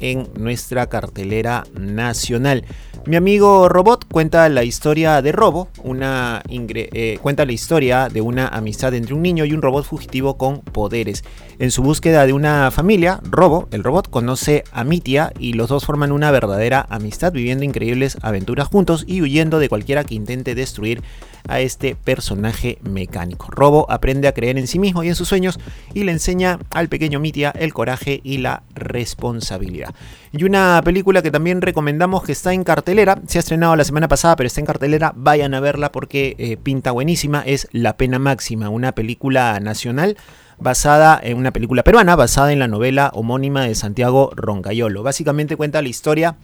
en 0.00 0.28
nuestra 0.36 0.88
cartelera 0.88 1.64
nacional. 1.78 2.64
Mi 3.04 3.16
amigo 3.16 3.68
Robot 3.68 4.06
cuenta 4.08 4.48
la 4.48 4.62
historia 4.62 5.22
de 5.22 5.32
Robo, 5.32 5.68
una 5.82 6.40
eh, 6.48 7.18
cuenta 7.20 7.44
la 7.44 7.50
historia 7.50 8.08
de 8.08 8.20
una 8.20 8.46
amistad 8.46 8.94
entre 8.94 9.12
un 9.12 9.22
niño 9.22 9.44
y 9.44 9.52
un 9.52 9.60
robot 9.60 9.84
fugitivo 9.84 10.38
con 10.38 10.60
poderes. 10.60 11.24
En 11.58 11.72
su 11.72 11.82
búsqueda 11.82 12.26
de 12.26 12.32
una 12.32 12.70
familia, 12.70 13.18
Robo, 13.28 13.66
el 13.72 13.82
robot, 13.82 14.08
conoce 14.08 14.62
a 14.70 14.84
Mitia 14.84 15.32
y 15.36 15.54
los 15.54 15.68
dos 15.68 15.84
forman 15.84 16.12
una 16.12 16.30
verdadera 16.30 16.86
amistad 16.90 17.32
viviendo 17.32 17.64
increíbles 17.64 18.18
aventuras 18.22 18.68
juntos 18.68 19.02
y 19.08 19.20
huyendo 19.20 19.58
de 19.58 19.68
cualquiera 19.68 20.04
que 20.04 20.14
intente 20.14 20.54
destruir 20.54 21.02
a 21.48 21.60
este 21.60 21.94
personaje 21.96 22.78
mecánico. 22.82 23.48
Robo 23.50 23.90
aprende 23.90 24.28
a 24.28 24.32
creer 24.32 24.58
en 24.58 24.66
sí 24.66 24.78
mismo 24.78 25.02
y 25.02 25.08
en 25.08 25.14
sus 25.14 25.28
sueños 25.28 25.58
y 25.94 26.04
le 26.04 26.12
enseña 26.12 26.58
al 26.70 26.88
pequeño 26.88 27.20
Mitia 27.20 27.50
el 27.50 27.72
coraje 27.72 28.20
y 28.22 28.38
la 28.38 28.62
responsabilidad. 28.74 29.94
Y 30.32 30.44
una 30.44 30.80
película 30.84 31.22
que 31.22 31.30
también 31.30 31.60
recomendamos 31.60 32.22
que 32.22 32.32
está 32.32 32.52
en 32.52 32.64
cartelera, 32.64 33.20
se 33.26 33.38
ha 33.38 33.40
estrenado 33.40 33.76
la 33.76 33.84
semana 33.84 34.08
pasada 34.08 34.36
pero 34.36 34.46
está 34.46 34.60
en 34.60 34.66
cartelera, 34.66 35.12
vayan 35.14 35.54
a 35.54 35.60
verla 35.60 35.92
porque 35.92 36.34
eh, 36.38 36.56
pinta 36.56 36.90
buenísima, 36.90 37.42
es 37.44 37.68
La 37.72 37.96
Pena 37.96 38.18
Máxima, 38.18 38.68
una 38.68 38.92
película 38.92 39.58
nacional 39.60 40.16
basada 40.58 41.20
en 41.22 41.36
una 41.36 41.50
película 41.50 41.82
peruana 41.82 42.16
basada 42.16 42.52
en 42.52 42.60
la 42.60 42.68
novela 42.68 43.10
homónima 43.14 43.64
de 43.64 43.74
Santiago 43.74 44.30
Roncayolo. 44.34 45.02
Básicamente 45.02 45.56
cuenta 45.56 45.82
la 45.82 45.88
historia 45.88 46.36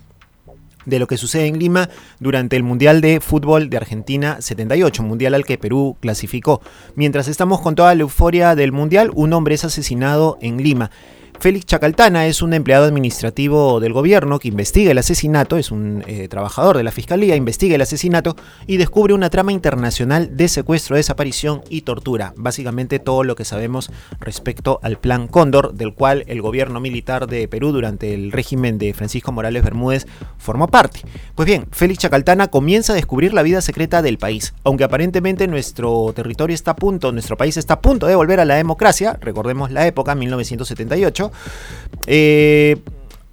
de 0.89 0.99
lo 0.99 1.07
que 1.07 1.17
sucede 1.17 1.47
en 1.47 1.59
Lima 1.59 1.89
durante 2.19 2.57
el 2.57 2.63
Mundial 2.63 3.01
de 3.01 3.21
Fútbol 3.21 3.71
de 3.71 3.77
Argentina 3.77 4.41
78, 4.41 5.03
mundial 5.03 5.35
al 5.35 5.45
que 5.45 5.59
Perú 5.59 5.97
clasificó. 6.01 6.61
Mientras 6.97 7.29
estamos 7.29 7.61
con 7.61 7.75
toda 7.75 7.95
la 7.95 8.03
euforia 8.03 8.55
del 8.55 8.73
Mundial, 8.73 9.11
un 9.15 9.33
hombre 9.33 9.55
es 9.55 9.65
asesinado 9.65 10.39
en 10.41 10.63
Lima. 10.63 10.91
Félix 11.41 11.67
Chacaltana 11.67 12.27
es 12.27 12.43
un 12.43 12.53
empleado 12.53 12.87
administrativo 12.87 13.79
del 13.79 13.93
gobierno 13.93 14.41
que 14.41 14.49
investiga 14.49 14.91
el 14.91 14.99
asesinato, 14.99 15.57
es 15.57 15.71
un 15.71 16.03
eh, 16.09 16.27
trabajador 16.27 16.77
de 16.77 16.83
la 16.83 16.91
fiscalía, 16.91 17.37
investiga 17.37 17.77
el 17.77 17.81
asesinato 17.81 18.35
y 18.67 18.77
descubre 18.77 19.15
una 19.15 19.31
trama 19.31 19.53
internacional 19.53 20.37
de 20.37 20.49
secuestro, 20.49 20.97
desaparición 20.97 21.63
y 21.71 21.83
tortura. 21.83 22.35
Básicamente 22.37 22.99
todo 22.99 23.23
lo 23.23 23.37
que 23.37 23.45
sabemos 23.45 23.93
respecto 24.19 24.81
al 24.83 24.99
plan 24.99 25.29
Cóndor, 25.29 25.75
del 25.75 25.95
cual 25.95 26.25
el 26.27 26.43
gobierno 26.43 26.81
militar 26.81 27.29
de 27.29 27.47
Perú 27.47 27.71
durante 27.71 28.15
el 28.15 28.33
régimen 28.33 28.77
de 28.77 28.93
Francisco 28.93 29.31
Morales 29.31 29.63
Bermúdez 29.63 30.09
formó 30.39 30.67
parte. 30.67 31.03
Pues 31.37 31.47
bien, 31.47 31.69
Félix 31.71 32.01
Chacaltana 32.01 32.49
comienza 32.49 32.95
a 32.95 32.97
descubrir 32.97 33.33
la 33.33 33.43
vida 33.43 33.61
secreta 33.61 34.03
del 34.03 34.19
país. 34.19 34.55
Aunque 34.65 34.83
aparentemente 34.83 35.47
nuestro 35.47 36.13
territorio 36.17 36.55
está 36.55 36.73
a 36.73 36.77
punto, 36.77 37.13
nuestro 37.13 37.37
país 37.37 37.57
está 37.57 37.75
a 37.75 37.81
punto 37.81 38.09
de 38.09 38.17
volver 38.17 38.41
a 38.41 38.45
la 38.45 38.57
democracia, 38.57 39.17
recordemos 39.21 39.71
la 39.71 39.87
época, 39.87 40.17
1978, 40.17 41.28
eh, 42.07 42.77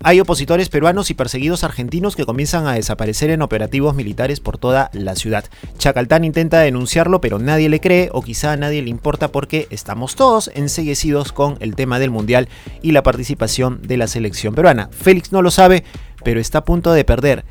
hay 0.08 0.20
opositores 0.20 0.70
peruanos 0.70 1.10
y 1.10 1.16
perseguidos 1.16 1.64
argentinos 1.64 2.16
que 2.16 2.26
comienzan 2.26 2.68
a 2.68 2.74
desaparecer 2.74 3.32
en 3.32 3.42
operativos 3.42 3.96
militares 3.96 4.40
por 4.40 4.60
toda 4.60 4.92
la 4.94 5.16
ciudad. 5.16 5.46
Chacaltán 5.80 6.24
intenta 6.24 6.60
denunciarlo, 6.60 7.22
pero 7.22 7.40
nadie 7.40 7.70
le 7.70 7.80
cree 7.80 8.10
o 8.12 8.22
quizá 8.22 8.52
a 8.52 8.58
nadie 8.58 8.84
le 8.84 8.92
importa 8.92 9.32
porque 9.32 9.68
estamos 9.72 10.14
todos 10.16 10.52
enseguecidos 10.54 11.32
con 11.32 11.58
el 11.60 11.76
tema 11.76 11.98
del 11.98 12.12
mundial 12.12 12.50
y 12.84 12.92
la 12.92 13.02
participación 13.02 13.82
de 13.82 13.98
la 13.98 14.06
selección 14.06 14.54
peruana. 14.54 14.90
Félix 14.92 15.32
no 15.32 15.42
lo 15.42 15.50
sabe, 15.50 15.84
pero 16.24 16.40
está 16.40 16.60
a 16.60 16.66
punto 16.66 16.94
de 16.94 17.04
perder 17.04 17.44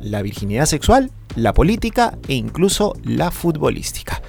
la 0.00 0.22
virginidad 0.22 0.66
sexual, 0.66 1.10
la 1.34 1.52
política 1.52 2.16
e 2.28 2.34
incluso 2.34 2.94
la 3.02 3.32
futbolística. 3.32 4.22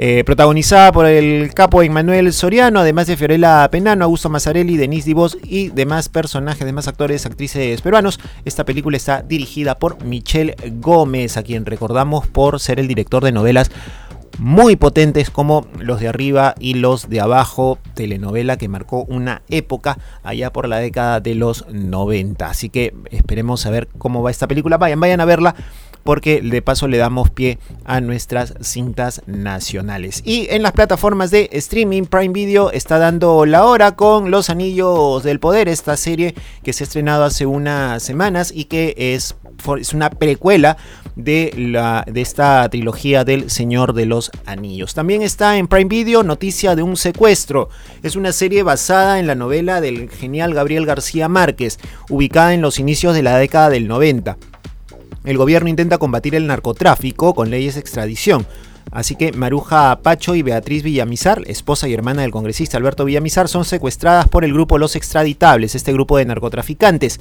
Eh, 0.00 0.22
protagonizada 0.22 0.92
por 0.92 1.06
el 1.06 1.52
capo 1.54 1.82
Emmanuel 1.82 2.32
Soriano, 2.32 2.78
además 2.78 3.08
de 3.08 3.16
Fiorella 3.16 3.68
Penano, 3.68 4.04
Augusto 4.04 4.28
Mazzarelli, 4.28 4.76
Denise 4.76 5.06
Divos 5.06 5.36
y 5.42 5.70
demás 5.70 6.08
personajes, 6.08 6.64
demás 6.64 6.86
actores, 6.86 7.26
actrices 7.26 7.82
peruanos. 7.82 8.20
Esta 8.44 8.64
película 8.64 8.96
está 8.96 9.22
dirigida 9.22 9.76
por 9.76 10.04
Michelle 10.04 10.54
Gómez, 10.74 11.36
a 11.36 11.42
quien 11.42 11.66
recordamos 11.66 12.28
por 12.28 12.60
ser 12.60 12.78
el 12.78 12.86
director 12.86 13.24
de 13.24 13.32
novelas 13.32 13.72
muy 14.38 14.76
potentes 14.76 15.30
como 15.30 15.66
Los 15.80 15.98
de 15.98 16.06
arriba 16.06 16.54
y 16.60 16.74
Los 16.74 17.08
de 17.08 17.20
abajo, 17.20 17.78
telenovela 17.94 18.56
que 18.56 18.68
marcó 18.68 19.02
una 19.02 19.42
época 19.48 19.98
allá 20.22 20.52
por 20.52 20.68
la 20.68 20.78
década 20.78 21.18
de 21.18 21.34
los 21.34 21.66
90. 21.68 22.48
Así 22.48 22.68
que 22.68 22.94
esperemos 23.10 23.66
a 23.66 23.70
ver 23.70 23.88
cómo 23.98 24.22
va 24.22 24.30
esta 24.30 24.46
película. 24.46 24.78
Vayan, 24.78 25.00
vayan 25.00 25.20
a 25.20 25.24
verla 25.24 25.56
porque 26.04 26.40
de 26.40 26.62
paso 26.62 26.88
le 26.88 26.98
damos 26.98 27.30
pie 27.30 27.58
a 27.84 28.00
nuestras 28.00 28.54
cintas 28.60 29.22
nacionales. 29.26 30.22
Y 30.24 30.46
en 30.50 30.62
las 30.62 30.72
plataformas 30.72 31.30
de 31.30 31.48
streaming, 31.52 32.04
Prime 32.04 32.32
Video 32.32 32.70
está 32.70 32.98
dando 32.98 33.46
la 33.46 33.64
hora 33.64 33.92
con 33.92 34.30
Los 34.30 34.50
Anillos 34.50 35.22
del 35.22 35.40
Poder, 35.40 35.68
esta 35.68 35.96
serie 35.96 36.34
que 36.62 36.72
se 36.72 36.84
ha 36.84 36.86
estrenado 36.86 37.24
hace 37.24 37.46
unas 37.46 38.02
semanas 38.02 38.52
y 38.54 38.64
que 38.64 38.94
es, 38.96 39.36
es 39.78 39.92
una 39.92 40.10
precuela 40.10 40.76
de, 41.18 41.52
la, 41.56 42.04
de 42.10 42.20
esta 42.20 42.66
trilogía 42.70 43.24
del 43.24 43.50
Señor 43.50 43.92
de 43.92 44.06
los 44.06 44.30
Anillos. 44.46 44.94
También 44.94 45.22
está 45.22 45.58
en 45.58 45.66
Prime 45.66 45.88
Video 45.88 46.22
Noticia 46.22 46.76
de 46.76 46.82
un 46.82 46.96
secuestro. 46.96 47.68
Es 48.02 48.16
una 48.16 48.32
serie 48.32 48.62
basada 48.62 49.18
en 49.18 49.26
la 49.26 49.34
novela 49.34 49.80
del 49.80 50.08
genial 50.08 50.54
Gabriel 50.54 50.86
García 50.86 51.28
Márquez, 51.28 51.78
ubicada 52.08 52.54
en 52.54 52.62
los 52.62 52.78
inicios 52.78 53.14
de 53.14 53.22
la 53.22 53.36
década 53.36 53.68
del 53.68 53.88
90. 53.88 54.38
El 55.28 55.36
gobierno 55.36 55.68
intenta 55.68 55.98
combatir 55.98 56.34
el 56.34 56.46
narcotráfico 56.46 57.34
con 57.34 57.50
leyes 57.50 57.74
de 57.74 57.80
extradición. 57.80 58.46
Así 58.90 59.14
que 59.14 59.30
Maruja 59.32 60.00
Pacho 60.00 60.34
y 60.34 60.40
Beatriz 60.40 60.82
Villamizar, 60.82 61.42
esposa 61.46 61.86
y 61.86 61.92
hermana 61.92 62.22
del 62.22 62.30
congresista 62.30 62.78
Alberto 62.78 63.04
Villamizar, 63.04 63.46
son 63.46 63.66
secuestradas 63.66 64.26
por 64.26 64.42
el 64.42 64.54
grupo 64.54 64.78
Los 64.78 64.96
Extraditables, 64.96 65.74
este 65.74 65.92
grupo 65.92 66.16
de 66.16 66.24
narcotraficantes. 66.24 67.20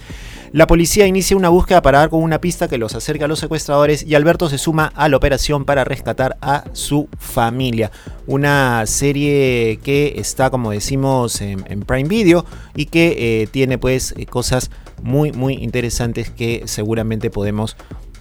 La 0.53 0.67
policía 0.67 1.05
inicia 1.05 1.35
una 1.35 1.49
búsqueda 1.49 1.81
para 1.81 1.99
dar 1.99 2.09
con 2.09 2.23
una 2.23 2.39
pista 2.39 2.69
que 2.69 2.77
los 2.77 2.95
acerca 2.95 3.25
a 3.25 3.27
los 3.27 3.39
secuestradores 3.39 4.03
y 4.03 4.15
Alberto 4.15 4.47
se 4.47 4.57
suma 4.57 4.93
a 4.95 5.09
la 5.09 5.17
operación 5.17 5.65
para 5.65 5.83
rescatar 5.83 6.37
a 6.39 6.63
su 6.71 7.09
familia. 7.19 7.91
Una 8.25 8.85
serie 8.85 9.81
que 9.83 10.13
está, 10.15 10.49
como 10.49 10.71
decimos, 10.71 11.41
en, 11.41 11.81
Prime 11.81 12.07
Video 12.07 12.45
y 12.73 12.85
que 12.85 13.41
eh, 13.41 13.47
tiene 13.47 13.77
pues 13.77 14.13
eh, 14.15 14.25
cosas 14.25 14.71
muy 15.01 15.31
muy 15.31 15.53
interesantes 15.55 16.29
que 16.29 16.63
seguramente 16.65 17.29
podemos 17.29 17.75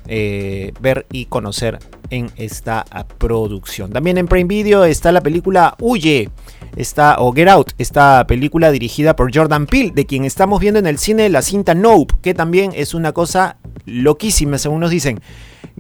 eh, 0.09 0.73
ver 0.81 1.07
y 1.11 1.27
conocer 1.27 1.79
en 2.11 2.31
esta 2.37 2.85
producción. 3.19 3.91
También 3.91 4.19
en 4.19 4.29
Prime 4.29 4.47
Video 4.47 4.85
está 4.85 5.11
la 5.11 5.21
película 5.21 5.75
Huye, 5.81 6.31
está, 6.77 7.17
o 7.19 7.33
Get 7.33 7.49
Out, 7.49 7.73
esta 7.79 8.25
película 8.29 8.71
dirigida 8.71 9.17
por 9.17 9.35
Jordan 9.35 9.67
Peele, 9.67 9.91
de 9.93 10.07
quien 10.07 10.25
estamos 10.25 10.61
viendo 10.61 10.79
en 10.79 10.87
el 10.87 10.99
cine 10.99 11.29
la 11.29 11.43
cinta 11.43 11.75
Nope, 11.75 12.15
que 12.23 12.35
también 12.35 12.71
es 12.75 12.95
una 12.95 13.13
cosa 13.13 13.57
loquísima, 13.85 14.59
según 14.59 14.81
nos 14.81 14.91
dicen. 14.91 15.21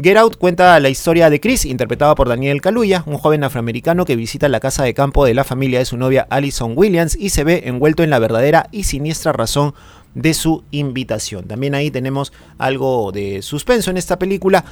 Get 0.02 0.16
Out 0.16 0.36
cuenta 0.36 0.78
la 0.80 0.90
historia 0.90 1.30
de 1.30 1.40
Chris, 1.40 1.64
interpretada 1.64 2.14
por 2.14 2.28
Daniel 2.28 2.60
Kaluuya, 2.60 3.02
un 3.06 3.16
joven 3.16 3.44
afroamericano 3.44 4.04
que 4.04 4.16
visita 4.16 4.48
la 4.48 4.60
casa 4.60 4.82
de 4.84 4.92
campo 4.92 5.24
de 5.24 5.34
la 5.34 5.44
familia 5.44 5.78
de 5.78 5.86
su 5.86 5.96
novia 5.96 6.26
Alison 6.28 6.74
Williams 6.76 7.16
y 7.18 7.30
se 7.30 7.44
ve 7.44 7.62
envuelto 7.66 8.02
en 8.02 8.10
la 8.10 8.18
verdadera 8.18 8.68
y 8.72 8.84
siniestra 8.84 9.32
razón 9.32 9.74
de 10.16 10.32
su 10.34 10.64
invitación. 10.70 11.46
También 11.46 11.74
ahí 11.74 11.90
tenemos 11.90 12.32
algo 12.58 13.12
de 13.12 13.42
suspenso 13.42 13.90
en 13.90 13.98
esta 13.98 14.18
película 14.18 14.64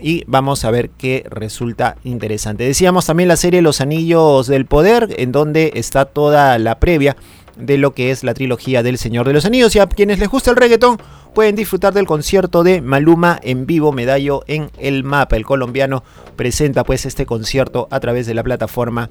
y 0.00 0.22
vamos 0.26 0.64
a 0.64 0.70
ver 0.70 0.90
qué 0.90 1.26
resulta 1.28 1.96
interesante. 2.04 2.64
Decíamos 2.64 3.04
también 3.04 3.28
la 3.28 3.36
serie 3.36 3.60
Los 3.60 3.80
Anillos 3.80 4.46
del 4.46 4.66
Poder, 4.66 5.08
en 5.18 5.32
donde 5.32 5.72
está 5.74 6.04
toda 6.04 6.58
la 6.58 6.78
previa 6.78 7.16
de 7.56 7.76
lo 7.76 7.92
que 7.92 8.10
es 8.12 8.22
la 8.24 8.34
trilogía 8.34 8.82
del 8.82 8.96
Señor 8.96 9.26
de 9.26 9.32
los 9.32 9.44
Anillos. 9.44 9.74
Y 9.74 9.80
a 9.80 9.86
quienes 9.86 10.20
les 10.20 10.28
gusta 10.28 10.52
el 10.52 10.56
reggaetón 10.56 10.98
pueden 11.34 11.56
disfrutar 11.56 11.92
del 11.92 12.06
concierto 12.06 12.62
de 12.62 12.80
Maluma 12.80 13.40
en 13.42 13.66
vivo, 13.66 13.90
medallo 13.90 14.44
en 14.46 14.70
el 14.78 15.02
mapa. 15.02 15.36
El 15.36 15.44
colombiano 15.44 16.04
presenta 16.36 16.84
pues 16.84 17.04
este 17.04 17.26
concierto 17.26 17.88
a 17.90 17.98
través 17.98 18.26
de 18.28 18.34
la 18.34 18.44
plataforma 18.44 19.10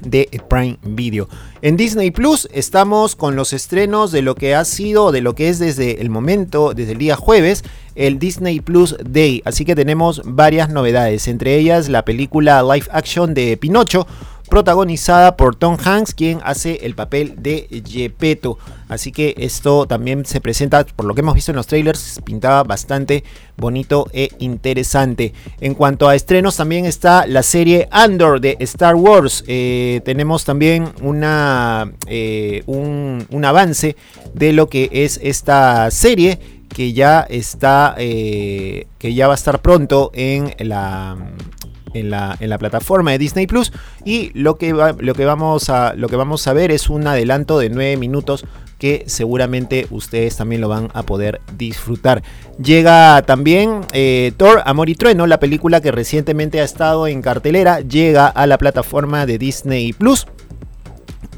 de 0.00 0.28
Prime 0.48 0.78
Video. 0.82 1.28
En 1.62 1.76
Disney 1.76 2.10
Plus 2.10 2.48
estamos 2.52 3.16
con 3.16 3.36
los 3.36 3.52
estrenos 3.52 4.12
de 4.12 4.22
lo 4.22 4.34
que 4.34 4.54
ha 4.54 4.64
sido, 4.64 5.12
de 5.12 5.20
lo 5.20 5.34
que 5.34 5.48
es 5.48 5.58
desde 5.58 6.00
el 6.00 6.10
momento, 6.10 6.74
desde 6.74 6.92
el 6.92 6.98
día 6.98 7.16
jueves, 7.16 7.64
el 7.94 8.18
Disney 8.18 8.60
Plus 8.60 8.96
Day. 9.04 9.42
Así 9.44 9.64
que 9.64 9.74
tenemos 9.74 10.22
varias 10.24 10.68
novedades, 10.68 11.28
entre 11.28 11.56
ellas 11.56 11.88
la 11.88 12.04
película 12.04 12.62
live 12.62 12.86
action 12.90 13.34
de 13.34 13.56
Pinocho 13.56 14.06
protagonizada 14.48 15.36
por 15.36 15.56
Tom 15.56 15.76
Hanks, 15.82 16.14
quien 16.14 16.40
hace 16.44 16.80
el 16.82 16.94
papel 16.94 17.34
de 17.38 17.82
Gepetto. 17.86 18.58
Así 18.88 19.10
que 19.10 19.34
esto 19.38 19.86
también 19.86 20.24
se 20.24 20.40
presenta, 20.40 20.84
por 20.84 21.06
lo 21.06 21.14
que 21.14 21.20
hemos 21.20 21.34
visto 21.34 21.50
en 21.50 21.56
los 21.56 21.66
trailers, 21.66 22.20
pintaba 22.24 22.62
bastante 22.62 23.24
bonito 23.56 24.08
e 24.12 24.30
interesante. 24.38 25.32
En 25.60 25.74
cuanto 25.74 26.08
a 26.08 26.14
estrenos, 26.14 26.56
también 26.56 26.84
está 26.84 27.26
la 27.26 27.42
serie 27.42 27.88
Andor 27.90 28.40
de 28.40 28.56
Star 28.60 28.94
Wars. 28.94 29.44
Eh, 29.48 30.00
tenemos 30.04 30.44
también 30.44 30.92
una, 31.02 31.92
eh, 32.06 32.62
un, 32.66 33.26
avance 33.44 33.96
de 34.34 34.52
lo 34.52 34.68
que 34.68 34.88
es 34.92 35.20
esta 35.22 35.88
serie 35.92 36.40
que 36.68 36.92
ya 36.92 37.20
está 37.20 37.94
eh, 37.96 38.88
que 38.98 39.14
ya 39.14 39.28
va 39.28 39.34
a 39.34 39.36
estar 39.36 39.62
pronto 39.62 40.10
en 40.14 40.52
la 40.58 41.16
en 41.98 42.10
la, 42.10 42.36
en 42.40 42.50
la 42.50 42.58
plataforma 42.58 43.12
de 43.12 43.18
Disney 43.18 43.46
Plus. 43.46 43.72
Y 44.04 44.30
lo 44.34 44.56
que, 44.56 44.72
lo, 44.72 45.14
que 45.14 45.24
vamos 45.24 45.70
a, 45.70 45.94
lo 45.94 46.08
que 46.08 46.16
vamos 46.16 46.46
a 46.46 46.52
ver 46.52 46.70
es 46.70 46.88
un 46.88 47.06
adelanto 47.06 47.58
de 47.58 47.70
9 47.70 47.96
minutos 47.96 48.44
que 48.78 49.04
seguramente 49.06 49.86
ustedes 49.90 50.36
también 50.36 50.60
lo 50.60 50.68
van 50.68 50.90
a 50.92 51.02
poder 51.02 51.40
disfrutar. 51.56 52.22
Llega 52.62 53.22
también 53.22 53.80
eh, 53.92 54.32
Thor, 54.36 54.62
Amor 54.66 54.90
y 54.90 54.94
Trueno, 54.94 55.26
la 55.26 55.40
película 55.40 55.80
que 55.80 55.92
recientemente 55.92 56.60
ha 56.60 56.64
estado 56.64 57.06
en 57.06 57.22
cartelera, 57.22 57.80
llega 57.80 58.26
a 58.26 58.46
la 58.46 58.58
plataforma 58.58 59.24
de 59.24 59.38
Disney 59.38 59.92
Plus 59.92 60.26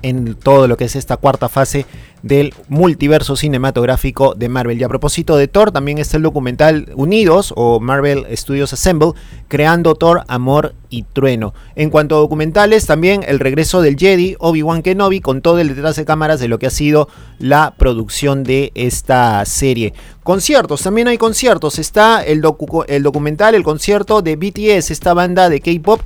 en 0.03 0.35
todo 0.35 0.69
lo 0.69 0.77
que 0.77 0.85
es 0.85 0.97
esta 0.97 1.17
cuarta 1.17 1.49
fase 1.49 1.87
del 2.23 2.55
multiverso 2.69 3.37
cinematográfico 3.37 4.35
de 4.35 4.49
Marvel. 4.49 4.81
Y 4.81 4.85
a 4.85 4.89
propósito 4.89 5.37
de 5.37 5.49
Thor, 5.49 5.73
también 5.73 5.99
está 5.99 6.17
el 6.17 6.23
documental 6.23 6.91
Unidos 6.95 7.53
o 7.57 7.81
Marvel 7.81 8.27
Studios 8.37 8.73
Assemble, 8.73 9.13
creando 9.49 9.95
Thor, 9.95 10.25
Amor 10.29 10.75
y 10.91 11.03
Trueno. 11.03 11.55
En 11.75 11.91
cuanto 11.91 12.17
a 12.17 12.21
documentales, 12.21 12.87
también 12.87 13.25
el 13.27 13.41
regreso 13.41 13.83
del 13.83 13.97
Jedi, 13.97 14.37
Obi-Wan 14.39 14.83
Kenobi, 14.83 15.21
con 15.21 15.43
todo 15.43 15.59
el 15.59 15.69
detrás 15.69 15.97
de 15.97 16.05
cámaras 16.05 16.41
de 16.41 16.49
lo 16.49 16.59
que 16.59 16.67
ha 16.67 16.71
sido 16.71 17.09
la 17.39 17.75
producción 17.77 18.45
de 18.45 18.73
esta 18.75 19.45
serie. 19.45 19.95
Conciertos, 20.23 20.83
también 20.83 21.09
hay 21.09 21.19
conciertos. 21.19 21.79
Está 21.79 22.23
el, 22.23 22.43
el 22.89 23.03
documental, 23.03 23.55
el 23.55 23.65
concierto 23.65 24.23
de 24.23 24.37
BTS, 24.37 24.91
esta 24.91 25.15
banda 25.15 25.49
de 25.49 25.61
K-pop 25.61 26.01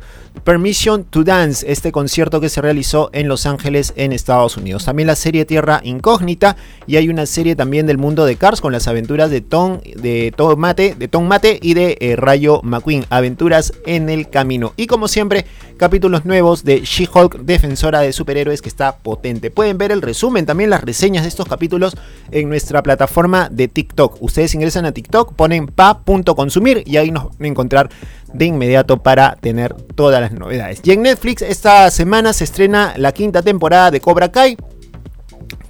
Permission 0.44 1.04
to 1.04 1.22
Dance, 1.22 1.70
este 1.70 1.92
concierto 1.92 2.40
que 2.40 2.48
se 2.48 2.60
realizó 2.60 3.10
en 3.12 3.28
Los 3.28 3.46
Ángeles, 3.46 3.92
en 3.96 4.12
Estados 4.12 4.56
Unidos. 4.56 4.84
También 4.84 5.06
la 5.06 5.14
serie 5.14 5.44
Tierra 5.44 5.80
Incógnita 5.84 6.56
y 6.86 6.96
hay 6.96 7.08
una 7.08 7.26
serie 7.26 7.54
también 7.54 7.86
del 7.86 7.98
mundo 7.98 8.24
de 8.24 8.36
Cars 8.36 8.60
con 8.60 8.72
las 8.72 8.88
aventuras 8.88 9.30
de 9.30 9.40
Tom, 9.40 9.80
de 9.80 10.32
Tom 10.36 10.58
Mate, 10.58 10.96
de 10.98 11.06
Tom 11.06 11.26
Mate 11.26 11.60
y 11.62 11.74
de 11.74 11.96
eh, 12.00 12.16
Rayo 12.16 12.60
McQueen, 12.62 13.04
aventuras 13.08 13.72
en 13.86 14.08
el 14.08 14.30
camino. 14.30 14.71
Y 14.76 14.86
como 14.86 15.08
siempre, 15.08 15.46
capítulos 15.76 16.24
nuevos 16.24 16.64
de 16.64 16.80
She-Hulk, 16.80 17.40
defensora 17.40 18.00
de 18.00 18.12
superhéroes 18.12 18.62
que 18.62 18.68
está 18.68 18.96
potente. 18.96 19.50
Pueden 19.50 19.78
ver 19.78 19.92
el 19.92 20.02
resumen, 20.02 20.46
también 20.46 20.70
las 20.70 20.82
reseñas 20.82 21.24
de 21.24 21.28
estos 21.28 21.46
capítulos 21.48 21.96
en 22.30 22.48
nuestra 22.48 22.82
plataforma 22.82 23.48
de 23.50 23.68
TikTok. 23.68 24.16
Ustedes 24.20 24.54
ingresan 24.54 24.86
a 24.86 24.92
TikTok, 24.92 25.34
ponen 25.34 25.66
pa.consumir 25.66 26.82
y 26.86 26.96
ahí 26.96 27.10
nos 27.10 27.24
van 27.24 27.44
a 27.44 27.46
encontrar 27.48 27.90
de 28.32 28.46
inmediato 28.46 29.02
para 29.02 29.36
tener 29.36 29.74
todas 29.74 30.20
las 30.20 30.32
novedades. 30.32 30.80
Y 30.84 30.92
en 30.92 31.02
Netflix 31.02 31.42
esta 31.42 31.90
semana 31.90 32.32
se 32.32 32.44
estrena 32.44 32.94
la 32.96 33.12
quinta 33.12 33.42
temporada 33.42 33.90
de 33.90 34.00
Cobra 34.00 34.32
Kai 34.32 34.56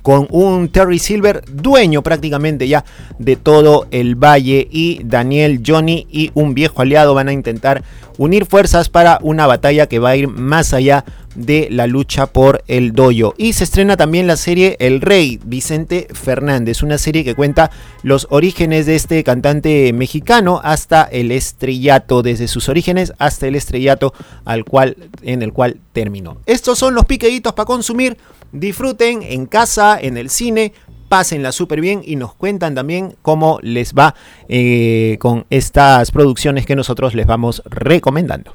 con 0.02 0.26
un 0.30 0.68
Terry 0.68 0.98
Silver 0.98 1.42
dueño 1.50 2.02
prácticamente 2.02 2.68
ya 2.68 2.84
de 3.18 3.36
todo 3.36 3.86
el 3.90 4.16
valle 4.16 4.68
y 4.70 5.00
Daniel, 5.04 5.62
Johnny 5.64 6.06
y 6.10 6.30
un 6.34 6.54
viejo 6.54 6.82
aliado 6.82 7.14
van 7.14 7.28
a 7.28 7.32
intentar 7.32 7.82
unir 8.18 8.46
fuerzas 8.46 8.88
para 8.88 9.18
una 9.22 9.46
batalla 9.46 9.86
que 9.86 9.98
va 9.98 10.10
a 10.10 10.16
ir 10.16 10.28
más 10.28 10.72
allá 10.74 11.04
de 11.34 11.68
la 11.70 11.86
lucha 11.86 12.26
por 12.26 12.62
el 12.68 12.92
doyo. 12.92 13.34
Y 13.36 13.52
se 13.52 13.64
estrena 13.64 13.96
también 13.96 14.26
la 14.26 14.36
serie 14.36 14.76
El 14.80 15.00
Rey, 15.00 15.40
Vicente 15.44 16.06
Fernández, 16.12 16.82
una 16.82 16.98
serie 16.98 17.24
que 17.24 17.34
cuenta 17.34 17.70
los 18.02 18.26
orígenes 18.30 18.86
de 18.86 18.96
este 18.96 19.24
cantante 19.24 19.92
mexicano 19.92 20.60
hasta 20.62 21.02
el 21.04 21.32
estrellato, 21.32 22.22
desde 22.22 22.48
sus 22.48 22.68
orígenes 22.68 23.12
hasta 23.18 23.46
el 23.46 23.54
estrellato 23.54 24.14
al 24.44 24.64
cual, 24.64 24.96
en 25.22 25.42
el 25.42 25.52
cual 25.52 25.78
terminó. 25.92 26.38
Estos 26.46 26.78
son 26.78 26.94
los 26.94 27.04
piqueditos 27.06 27.52
para 27.52 27.66
consumir. 27.66 28.16
Disfruten 28.52 29.22
en 29.22 29.46
casa, 29.46 29.98
en 30.00 30.18
el 30.18 30.28
cine, 30.28 30.72
pásenla 31.08 31.52
súper 31.52 31.82
bien 31.82 32.02
y 32.04 32.16
nos 32.16 32.34
cuentan 32.34 32.74
también 32.74 33.16
cómo 33.20 33.58
les 33.62 33.92
va 33.92 34.14
eh, 34.48 35.16
con 35.20 35.44
estas 35.50 36.10
producciones 36.10 36.64
que 36.64 36.74
nosotros 36.74 37.14
les 37.14 37.26
vamos 37.26 37.62
recomendando. 37.66 38.54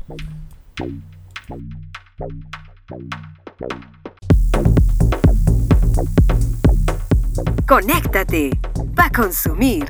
Conéctate 7.68 8.52
para 8.96 9.12
consumir. 9.12 9.90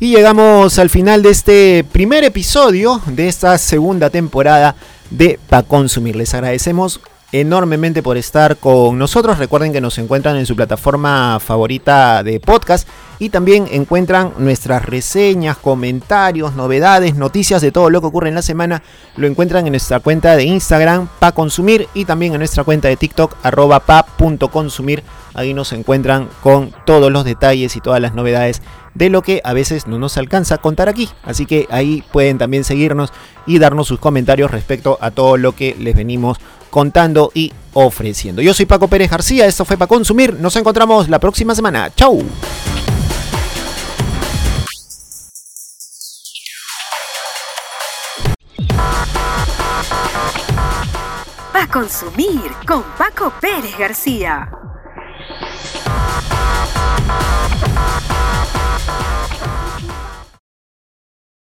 Y 0.00 0.10
llegamos 0.10 0.78
al 0.80 0.90
final 0.90 1.22
de 1.22 1.30
este 1.30 1.84
primer 1.92 2.24
episodio 2.24 3.00
de 3.06 3.28
esta 3.28 3.56
segunda 3.56 4.10
temporada 4.10 4.74
de 5.10 5.38
Pa 5.48 5.62
Consumir. 5.62 6.16
Les 6.16 6.34
agradecemos 6.34 7.00
enormemente 7.32 8.02
por 8.02 8.16
estar 8.16 8.56
con 8.56 8.98
nosotros. 8.98 9.38
Recuerden 9.38 9.72
que 9.72 9.80
nos 9.80 9.98
encuentran 9.98 10.36
en 10.36 10.46
su 10.46 10.56
plataforma 10.56 11.38
favorita 11.40 12.22
de 12.22 12.40
podcast 12.40 12.88
y 13.18 13.30
también 13.30 13.66
encuentran 13.70 14.32
nuestras 14.38 14.84
reseñas, 14.84 15.56
comentarios, 15.56 16.54
novedades, 16.54 17.16
noticias 17.16 17.60
de 17.60 17.72
todo 17.72 17.90
lo 17.90 18.00
que 18.00 18.06
ocurre 18.06 18.28
en 18.28 18.36
la 18.36 18.42
semana. 18.42 18.82
Lo 19.16 19.26
encuentran 19.26 19.66
en 19.66 19.72
nuestra 19.72 20.00
cuenta 20.00 20.36
de 20.36 20.44
Instagram, 20.44 21.08
pa 21.18 21.32
consumir, 21.32 21.88
y 21.94 22.04
también 22.04 22.32
en 22.32 22.38
nuestra 22.38 22.64
cuenta 22.64 22.88
de 22.88 22.96
TikTok, 22.96 23.36
arroba 23.42 23.80
pa.consumir. 23.80 25.02
Ahí 25.34 25.52
nos 25.52 25.72
encuentran 25.72 26.28
con 26.42 26.72
todos 26.86 27.12
los 27.12 27.24
detalles 27.24 27.76
y 27.76 27.80
todas 27.80 28.00
las 28.00 28.14
novedades 28.14 28.62
de 28.94 29.10
lo 29.10 29.22
que 29.22 29.40
a 29.44 29.52
veces 29.52 29.86
no 29.86 29.98
nos 29.98 30.16
alcanza 30.16 30.56
a 30.56 30.58
contar 30.58 30.88
aquí. 30.88 31.08
Así 31.22 31.46
que 31.46 31.68
ahí 31.70 32.02
pueden 32.12 32.38
también 32.38 32.64
seguirnos 32.64 33.12
y 33.46 33.58
darnos 33.58 33.86
sus 33.86 34.00
comentarios 34.00 34.50
respecto 34.50 34.98
a 35.00 35.10
todo 35.10 35.36
lo 35.36 35.52
que 35.54 35.76
les 35.78 35.94
venimos 35.94 36.38
contando 36.70 37.30
y 37.34 37.52
ofreciendo. 37.74 38.42
Yo 38.42 38.54
soy 38.54 38.66
Paco 38.66 38.88
Pérez 38.88 39.10
García, 39.10 39.46
esto 39.46 39.64
fue 39.64 39.76
para 39.76 39.88
consumir. 39.88 40.34
Nos 40.34 40.56
encontramos 40.56 41.08
la 41.08 41.18
próxima 41.18 41.54
semana. 41.54 41.90
¡Chau! 41.94 42.24
Para 51.52 51.66
consumir 51.66 52.52
con 52.66 52.82
Paco 52.96 53.32
Pérez 53.40 53.76
García. 53.78 54.48